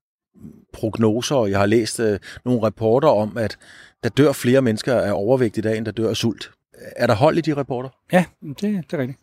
prognoser, 0.73 1.37
og 1.37 1.51
jeg 1.51 1.59
har 1.59 1.67
læst 1.67 2.01
øh, 2.01 2.19
nogle 2.45 2.63
rapporter 2.63 3.09
om, 3.09 3.37
at 3.37 3.59
der 4.03 4.09
dør 4.09 4.33
flere 4.33 4.63
mennesker 4.63 4.95
af 4.95 5.13
overvægt 5.13 5.59
i 5.59 5.61
dag, 5.61 5.77
end 5.77 5.87
der 5.87 5.93
dør 5.93 6.09
af 6.09 6.17
sult. 6.17 6.51
Er 6.97 7.07
der 7.07 7.15
hold 7.15 7.39
i 7.39 7.41
de 7.41 7.55
rapporter? 7.55 7.89
Ja, 8.13 8.25
det, 8.43 8.61
det 8.61 8.93
er 8.93 8.99
rigtigt. 8.99 9.19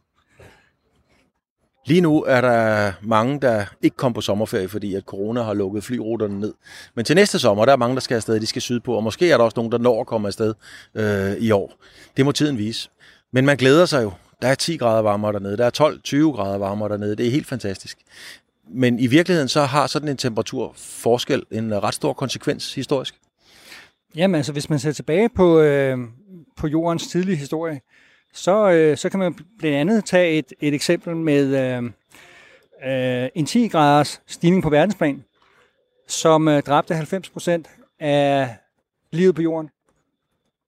Lige 1.87 2.01
nu 2.01 2.23
er 2.23 2.41
der 2.41 2.91
mange, 3.01 3.39
der 3.41 3.65
ikke 3.81 3.97
kommer 3.97 4.13
på 4.13 4.21
sommerferie, 4.21 4.67
fordi 4.67 4.95
at 4.95 5.03
corona 5.03 5.41
har 5.41 5.53
lukket 5.53 5.83
flyruterne 5.83 6.39
ned. 6.39 6.53
Men 6.95 7.05
til 7.05 7.15
næste 7.15 7.39
sommer, 7.39 7.65
der 7.65 7.71
er 7.71 7.77
mange, 7.77 7.95
der 7.95 8.01
skal 8.01 8.15
afsted, 8.15 8.39
de 8.39 8.45
skal 8.45 8.61
syde 8.61 8.79
på, 8.79 8.93
og 8.93 9.03
måske 9.03 9.31
er 9.31 9.37
der 9.37 9.43
også 9.43 9.59
nogen, 9.59 9.71
der 9.71 9.77
når 9.77 10.01
at 10.01 10.07
komme 10.07 10.27
afsted 10.27 10.53
øh, 10.95 11.33
i 11.33 11.51
år. 11.51 11.73
Det 12.17 12.25
må 12.25 12.31
tiden 12.31 12.57
vise. 12.57 12.89
Men 13.33 13.45
man 13.45 13.57
glæder 13.57 13.85
sig 13.85 14.03
jo. 14.03 14.11
Der 14.41 14.47
er 14.47 14.55
10 14.55 14.77
grader 14.77 15.01
varmere 15.01 15.33
dernede, 15.33 15.57
der 15.57 15.65
er 15.65 16.29
12-20 16.31 16.35
grader 16.35 16.57
varmere 16.57 16.89
dernede. 16.89 17.15
Det 17.15 17.27
er 17.27 17.31
helt 17.31 17.47
fantastisk. 17.47 17.97
Men 18.69 18.99
i 18.99 19.07
virkeligheden 19.07 19.49
så 19.49 19.61
har 19.61 19.87
sådan 19.87 20.07
en 20.07 20.17
temperaturforskel 20.17 21.43
en 21.51 21.73
øh, 21.73 21.77
ret 21.77 21.93
stor 21.93 22.13
konsekvens 22.13 22.73
historisk. 22.73 23.15
Jamen 24.15 24.35
altså, 24.35 24.51
hvis 24.51 24.69
man 24.69 24.79
ser 24.79 24.91
tilbage 24.91 25.29
på, 25.29 25.59
øh, 25.59 25.97
på 26.57 26.67
jordens 26.67 27.07
tidlige 27.07 27.35
historie, 27.35 27.81
så, 28.33 28.69
øh, 28.69 28.97
så 28.97 29.09
kan 29.09 29.19
man 29.19 29.35
blandt 29.59 29.77
andet 29.77 30.05
tage 30.05 30.37
et, 30.37 30.53
et 30.59 30.73
eksempel 30.73 31.15
med 31.15 31.75
øh, 31.75 31.83
øh, 32.85 33.29
en 33.35 33.45
10 33.45 33.67
graders 33.67 34.21
stigning 34.27 34.63
på 34.63 34.69
verdensplan, 34.69 35.23
som 36.07 36.47
øh, 36.47 36.61
dræbte 36.61 36.95
90 36.95 37.29
procent 37.29 37.69
af 37.99 38.55
livet 39.11 39.35
på 39.35 39.41
jorden. 39.41 39.69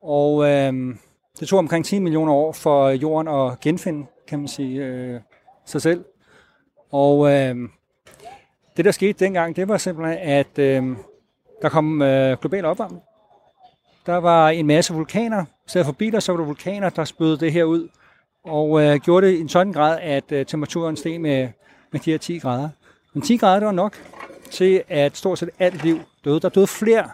Og 0.02 0.50
øh, 0.50 0.95
det 1.39 1.47
tog 1.47 1.60
omkring 1.60 1.86
10 1.86 2.00
millioner 2.00 2.34
år 2.34 2.52
for 2.52 2.89
jorden 2.89 3.28
at 3.28 3.60
genfinde, 3.60 4.06
kan 4.28 4.39
man 4.39 4.47
sige, 4.47 4.86
øh, 4.86 5.20
sig 5.66 5.82
selv. 5.82 6.06
Og 6.91 7.32
øh, 7.32 7.56
det, 8.78 8.86
der 8.86 8.91
skete 8.91 9.26
dengang, 9.26 9.55
det 9.55 9.68
var 9.68 9.78
simpelthen, 9.78 10.18
at 10.18 10.60
øh, 10.60 10.95
der 11.62 11.70
kom 11.70 12.01
øh, 12.01 12.38
global 12.38 12.66
opvarmning. 12.66 13.01
Der 14.05 14.18
var 14.18 14.49
en 14.49 14.68
masse 14.68 14.93
vulkaner. 14.93 15.45
Så 15.68 15.84
for 15.84 15.91
biler, 15.91 16.20
så 16.20 16.32
var 16.32 16.39
der 16.39 16.45
vulkaner, 16.45 16.89
der 16.89 17.05
spødte 17.05 17.45
det 17.45 17.53
her 17.53 17.64
ud. 17.64 17.88
Og 18.43 18.84
øh, 18.84 18.99
gjorde 18.99 19.28
det 19.28 19.34
i 19.34 19.39
en 19.39 19.49
sådan 19.49 19.74
grad, 19.74 19.99
at 20.01 20.32
øh, 20.32 20.45
temperaturen 20.45 20.97
steg 20.97 21.22
med, 21.22 21.49
med 21.91 21.99
de 21.99 22.12
her 22.12 22.18
10 22.18 22.38
grader. 22.38 22.70
Men 23.14 23.22
10 23.22 23.38
grader, 23.38 23.60
det 23.60 23.66
var 23.66 23.72
nok 23.72 23.97
til, 24.51 24.84
at 24.88 25.18
stort 25.18 25.39
set 25.39 25.49
alt 25.60 25.84
liv 25.84 25.99
døde. 26.26 26.39
Der 26.39 26.49
døde 26.49 26.68
flere 26.68 27.10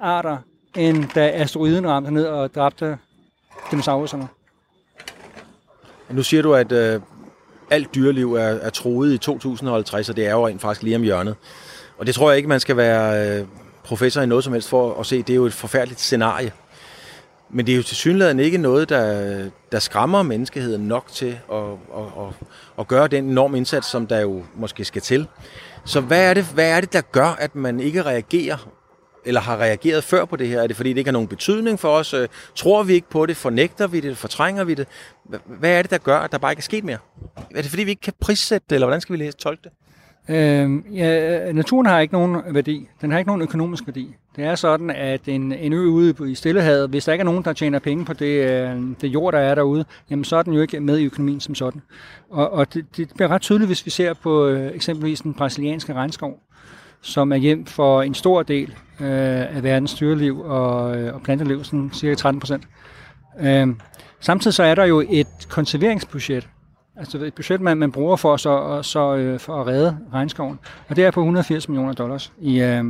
arter, 0.00 0.38
end 0.76 1.04
da 1.14 1.30
asteroiden 1.30 1.88
ramte 1.88 2.10
ned 2.10 2.26
og 2.26 2.54
dræbte 2.54 2.98
dinosaurerne. 3.70 4.28
Nu 6.10 6.22
siger 6.22 6.42
du, 6.42 6.54
at 6.54 6.72
øh, 6.72 7.00
alt 7.72 7.94
dyreliv 7.94 8.34
er, 8.34 8.40
er 8.40 8.70
troet 8.70 9.12
i 9.12 9.18
2050, 9.18 10.08
og 10.08 10.16
det 10.16 10.26
er 10.26 10.32
jo 10.32 10.46
rent 10.46 10.60
faktisk 10.60 10.82
lige 10.82 10.96
om 10.96 11.02
hjørnet. 11.02 11.36
Og 11.98 12.06
det 12.06 12.14
tror 12.14 12.30
jeg 12.30 12.36
ikke, 12.36 12.48
man 12.48 12.60
skal 12.60 12.76
være 12.76 13.38
øh, 13.40 13.46
professor 13.84 14.20
i 14.20 14.26
noget 14.26 14.44
som 14.44 14.52
helst 14.52 14.68
for 14.68 15.00
at 15.00 15.06
se. 15.06 15.22
Det 15.22 15.30
er 15.30 15.34
jo 15.36 15.46
et 15.46 15.52
forfærdeligt 15.52 16.00
scenarie. 16.00 16.52
Men 17.50 17.66
det 17.66 17.72
er 17.72 17.76
jo 17.76 17.82
til 17.82 17.96
synligheden 17.96 18.40
ikke 18.40 18.58
noget, 18.58 18.88
der, 18.88 19.50
der 19.72 19.78
skræmmer 19.78 20.22
menneskeheden 20.22 20.88
nok 20.88 21.08
til 21.12 21.38
at, 21.52 21.58
at, 21.96 22.26
at, 22.26 22.34
at 22.78 22.88
gøre 22.88 23.08
den 23.08 23.24
enorme 23.24 23.56
indsats, 23.56 23.86
som 23.86 24.06
der 24.06 24.20
jo 24.20 24.42
måske 24.54 24.84
skal 24.84 25.02
til. 25.02 25.26
Så 25.84 26.00
hvad 26.00 26.30
er, 26.30 26.34
det, 26.34 26.44
hvad 26.44 26.70
er 26.70 26.80
det, 26.80 26.92
der 26.92 27.00
gør, 27.00 27.36
at 27.38 27.54
man 27.54 27.80
ikke 27.80 28.02
reagerer, 28.02 28.68
eller 29.24 29.40
har 29.40 29.56
reageret 29.56 30.04
før 30.04 30.24
på 30.24 30.36
det 30.36 30.48
her? 30.48 30.62
Er 30.62 30.66
det 30.66 30.76
fordi, 30.76 30.90
det 30.90 30.98
ikke 30.98 31.08
har 31.08 31.12
nogen 31.12 31.28
betydning 31.28 31.80
for 31.80 31.88
os? 31.88 32.14
Øh, 32.14 32.28
tror 32.54 32.82
vi 32.82 32.94
ikke 32.94 33.10
på 33.10 33.26
det? 33.26 33.36
Fornægter 33.36 33.86
vi 33.86 34.00
det? 34.00 34.16
Fortrænger 34.16 34.64
vi 34.64 34.74
det? 34.74 34.86
Hvad 35.46 35.70
er 35.70 35.82
det, 35.82 35.90
der 35.90 35.98
gør, 35.98 36.18
at 36.18 36.32
der 36.32 36.38
bare 36.38 36.52
ikke 36.52 36.60
er 36.60 36.62
sket 36.62 36.84
mere? 36.84 36.98
Er 37.54 37.62
det 37.62 37.66
fordi, 37.66 37.84
vi 37.84 37.90
ikke 37.90 38.02
kan 38.02 38.14
prissætte 38.20 38.66
det, 38.70 38.74
eller 38.74 38.86
hvordan 38.86 39.00
skal 39.00 39.12
vi 39.12 39.18
læse 39.18 39.36
tolke 39.36 39.62
det? 39.64 39.72
Øhm, 40.28 40.84
ja, 40.94 41.48
øh, 41.48 41.54
naturen 41.54 41.86
har 41.86 42.00
ikke 42.00 42.14
nogen 42.14 42.54
værdi. 42.54 42.88
Den 43.00 43.10
har 43.10 43.18
ikke 43.18 43.28
nogen 43.28 43.42
økonomisk 43.42 43.86
værdi. 43.86 44.14
Det 44.36 44.44
er 44.44 44.54
sådan, 44.54 44.90
at 44.90 45.20
en, 45.28 45.52
en 45.52 45.72
ø 45.72 45.86
ude 45.86 46.30
i 46.32 46.34
Stillehavet, 46.34 46.90
hvis 46.90 47.04
der 47.04 47.12
ikke 47.12 47.20
er 47.22 47.24
nogen, 47.24 47.44
der 47.44 47.52
tjener 47.52 47.78
penge 47.78 48.04
på 48.04 48.12
det, 48.12 48.50
øh, 48.50 48.80
det 49.00 49.08
jord, 49.08 49.32
der 49.32 49.38
er 49.38 49.54
derude, 49.54 49.84
jamen 50.10 50.24
så 50.24 50.36
er 50.36 50.42
den 50.42 50.52
jo 50.52 50.60
ikke 50.60 50.80
med 50.80 50.98
i 50.98 51.04
økonomien 51.04 51.40
som 51.40 51.54
sådan. 51.54 51.82
Og, 52.30 52.52
og 52.52 52.74
det, 52.74 52.96
det 52.96 53.10
bliver 53.14 53.28
ret 53.28 53.42
tydeligt, 53.42 53.68
hvis 53.68 53.86
vi 53.86 53.90
ser 53.90 54.14
på 54.14 54.46
øh, 54.46 54.74
eksempelvis 54.74 55.20
den 55.20 55.34
brasilianske 55.34 55.94
regnskov, 55.94 56.40
som 57.02 57.32
er 57.32 57.36
hjem 57.36 57.66
for 57.66 58.02
en 58.02 58.14
stor 58.14 58.42
del 58.42 58.68
øh, 59.00 59.56
af 59.56 59.62
verdens 59.62 59.94
dyreliv 59.94 60.40
og, 60.40 60.96
øh, 60.96 61.14
og 61.14 61.22
planteliv, 61.22 61.64
sådan 61.64 61.90
cirka 61.92 62.14
13 62.14 62.40
procent. 62.40 62.68
Øh, 63.40 63.68
samtidig 64.20 64.54
så 64.54 64.62
er 64.62 64.74
der 64.74 64.84
jo 64.84 65.04
et 65.08 65.46
konserveringsbudget, 65.48 66.48
altså 66.96 67.18
et 67.18 67.34
budget, 67.34 67.60
man, 67.60 67.76
man 67.76 67.92
bruger 67.92 68.16
for, 68.16 68.36
så, 68.36 68.82
så, 68.82 69.16
øh, 69.16 69.40
for 69.40 69.60
at 69.60 69.66
redde 69.66 69.98
regnskoven, 70.12 70.58
og 70.88 70.96
det 70.96 71.04
er 71.04 71.10
på 71.10 71.20
180 71.20 71.68
millioner 71.68 71.92
dollars 71.92 72.32
i, 72.40 72.60
øh, 72.60 72.84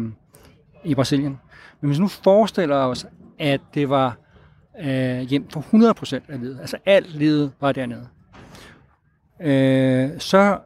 i 0.84 0.94
Brasilien. 0.94 1.40
Men 1.80 1.88
hvis 1.88 1.98
nu 1.98 2.08
forestiller 2.08 2.76
os, 2.76 3.06
at 3.38 3.60
det 3.74 3.88
var 3.88 4.16
øh, 4.84 5.20
hjem 5.20 5.50
for 5.50 5.60
100 5.60 5.94
procent 5.94 6.24
af 6.28 6.40
livet, 6.40 6.58
altså 6.60 6.76
alt 6.86 7.14
livet 7.14 7.52
var 7.60 7.72
dernede, 7.72 8.08
øh, 9.40 10.10
så 10.20 10.58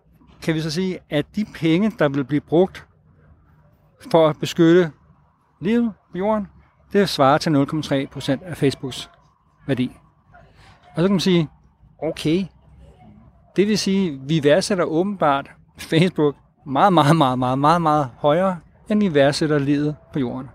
kan 0.42 0.54
vi 0.54 0.60
så 0.60 0.70
sige, 0.70 0.98
at 1.10 1.26
de 1.36 1.44
penge, 1.54 1.92
der 1.98 2.08
vil 2.08 2.24
blive 2.24 2.40
brugt 2.40 2.86
for 4.10 4.28
at 4.28 4.36
beskytte 4.40 4.90
livet 5.60 5.92
på 6.12 6.18
jorden, 6.18 6.46
det 6.92 7.08
svarer 7.08 7.38
til 7.38 7.50
0,3 7.50 8.06
procent 8.06 8.42
af 8.42 8.56
Facebooks 8.56 9.10
værdi. 9.66 9.96
Og 10.94 11.02
så 11.02 11.02
kan 11.02 11.10
man 11.10 11.20
sige, 11.20 11.48
okay, 12.02 12.44
det 13.56 13.68
vil 13.68 13.78
sige, 13.78 14.12
at 14.12 14.28
vi 14.28 14.44
værdsætter 14.44 14.84
åbenbart 14.84 15.50
Facebook 15.78 16.34
meget, 16.66 16.92
meget, 16.92 17.16
meget, 17.16 17.38
meget, 17.38 17.58
meget, 17.58 17.82
meget 17.82 18.08
højere, 18.18 18.58
end 18.90 19.00
vi 19.00 19.14
værdsætter 19.14 19.58
livet 19.58 19.96
på 20.12 20.18
jorden. 20.18 20.50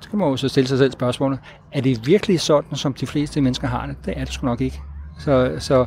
Så 0.00 0.10
kan 0.10 0.18
man 0.18 0.28
jo 0.28 0.36
så 0.36 0.48
stille 0.48 0.68
sig 0.68 0.78
selv 0.78 0.92
spørgsmålet, 0.92 1.38
er 1.72 1.80
det 1.80 2.06
virkelig 2.06 2.40
sådan, 2.40 2.76
som 2.76 2.94
de 2.94 3.06
fleste 3.06 3.40
mennesker 3.40 3.68
har 3.68 3.86
det? 3.86 3.96
Det 4.04 4.14
er 4.16 4.24
det 4.24 4.34
sgu 4.34 4.46
nok 4.46 4.60
ikke. 4.60 4.80
Så, 5.18 5.56
så 5.58 5.86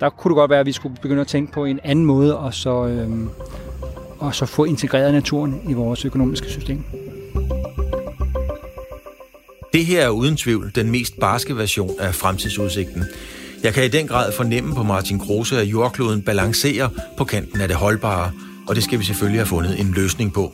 der 0.00 0.10
kunne 0.10 0.30
det 0.30 0.36
godt 0.36 0.50
være, 0.50 0.60
at 0.60 0.66
vi 0.66 0.72
skulle 0.72 0.96
begynde 1.02 1.20
at 1.20 1.26
tænke 1.26 1.52
på 1.52 1.64
en 1.64 1.80
anden 1.84 2.06
måde, 2.06 2.38
og 2.38 2.54
så, 2.54 2.86
øhm, 2.86 3.30
og 4.24 4.34
så 4.34 4.46
få 4.46 4.64
integreret 4.64 5.14
naturen 5.14 5.60
i 5.68 5.72
vores 5.72 6.04
økonomiske 6.04 6.48
system. 6.48 6.84
Det 9.72 9.86
her 9.86 10.04
er 10.04 10.08
uden 10.08 10.36
tvivl 10.36 10.72
den 10.74 10.90
mest 10.90 11.20
barske 11.20 11.56
version 11.56 11.90
af 12.00 12.14
fremtidsudsigten. 12.14 13.04
Jeg 13.62 13.74
kan 13.74 13.84
i 13.84 13.88
den 13.88 14.06
grad 14.08 14.32
fornemme 14.32 14.74
på 14.74 14.82
Martin 14.82 15.18
Kruse, 15.18 15.60
at 15.60 15.66
jordkloden 15.66 16.22
balancerer 16.22 16.88
på 17.16 17.24
kanten 17.24 17.60
af 17.60 17.68
det 17.68 17.76
holdbare, 17.76 18.32
og 18.68 18.74
det 18.74 18.84
skal 18.84 18.98
vi 18.98 19.04
selvfølgelig 19.04 19.40
have 19.40 19.46
fundet 19.46 19.80
en 19.80 19.92
løsning 19.96 20.32
på. 20.32 20.52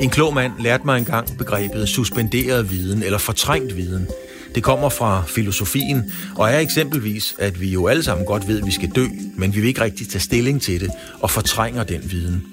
En 0.00 0.10
klog 0.10 0.34
mand 0.34 0.52
lærte 0.58 0.84
mig 0.84 0.98
engang 0.98 1.38
begrebet 1.38 1.88
suspenderet 1.88 2.70
viden 2.70 3.02
eller 3.02 3.18
fortrængt 3.18 3.76
viden. 3.76 4.06
Det 4.54 4.62
kommer 4.62 4.88
fra 4.88 5.22
filosofien, 5.26 6.12
og 6.36 6.50
er 6.50 6.58
eksempelvis, 6.58 7.34
at 7.38 7.60
vi 7.60 7.68
jo 7.68 7.86
alle 7.86 8.02
sammen 8.02 8.26
godt 8.26 8.48
ved, 8.48 8.60
at 8.60 8.66
vi 8.66 8.72
skal 8.72 8.90
dø, 8.90 9.06
men 9.36 9.54
vi 9.54 9.60
vil 9.60 9.68
ikke 9.68 9.80
rigtig 9.80 10.08
tage 10.08 10.22
stilling 10.22 10.62
til 10.62 10.80
det 10.80 10.90
og 11.20 11.30
fortrænger 11.30 11.84
den 11.84 12.10
viden. 12.10 12.46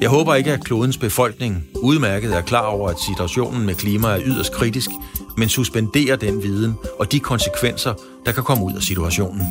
Jeg 0.00 0.08
håber 0.08 0.34
ikke, 0.34 0.52
at 0.52 0.64
klodens 0.64 0.98
befolkning 0.98 1.64
udmærket 1.74 2.36
er 2.36 2.40
klar 2.40 2.66
over, 2.66 2.88
at 2.88 2.96
situationen 3.06 3.66
med 3.66 3.74
klima 3.74 4.08
er 4.08 4.20
yderst 4.24 4.52
kritisk, 4.52 4.90
men 5.36 5.48
suspenderer 5.48 6.16
den 6.16 6.42
viden 6.42 6.74
og 6.98 7.12
de 7.12 7.20
konsekvenser, 7.20 7.94
der 8.26 8.32
kan 8.32 8.42
komme 8.42 8.64
ud 8.64 8.74
af 8.74 8.82
situationen. 8.82 9.42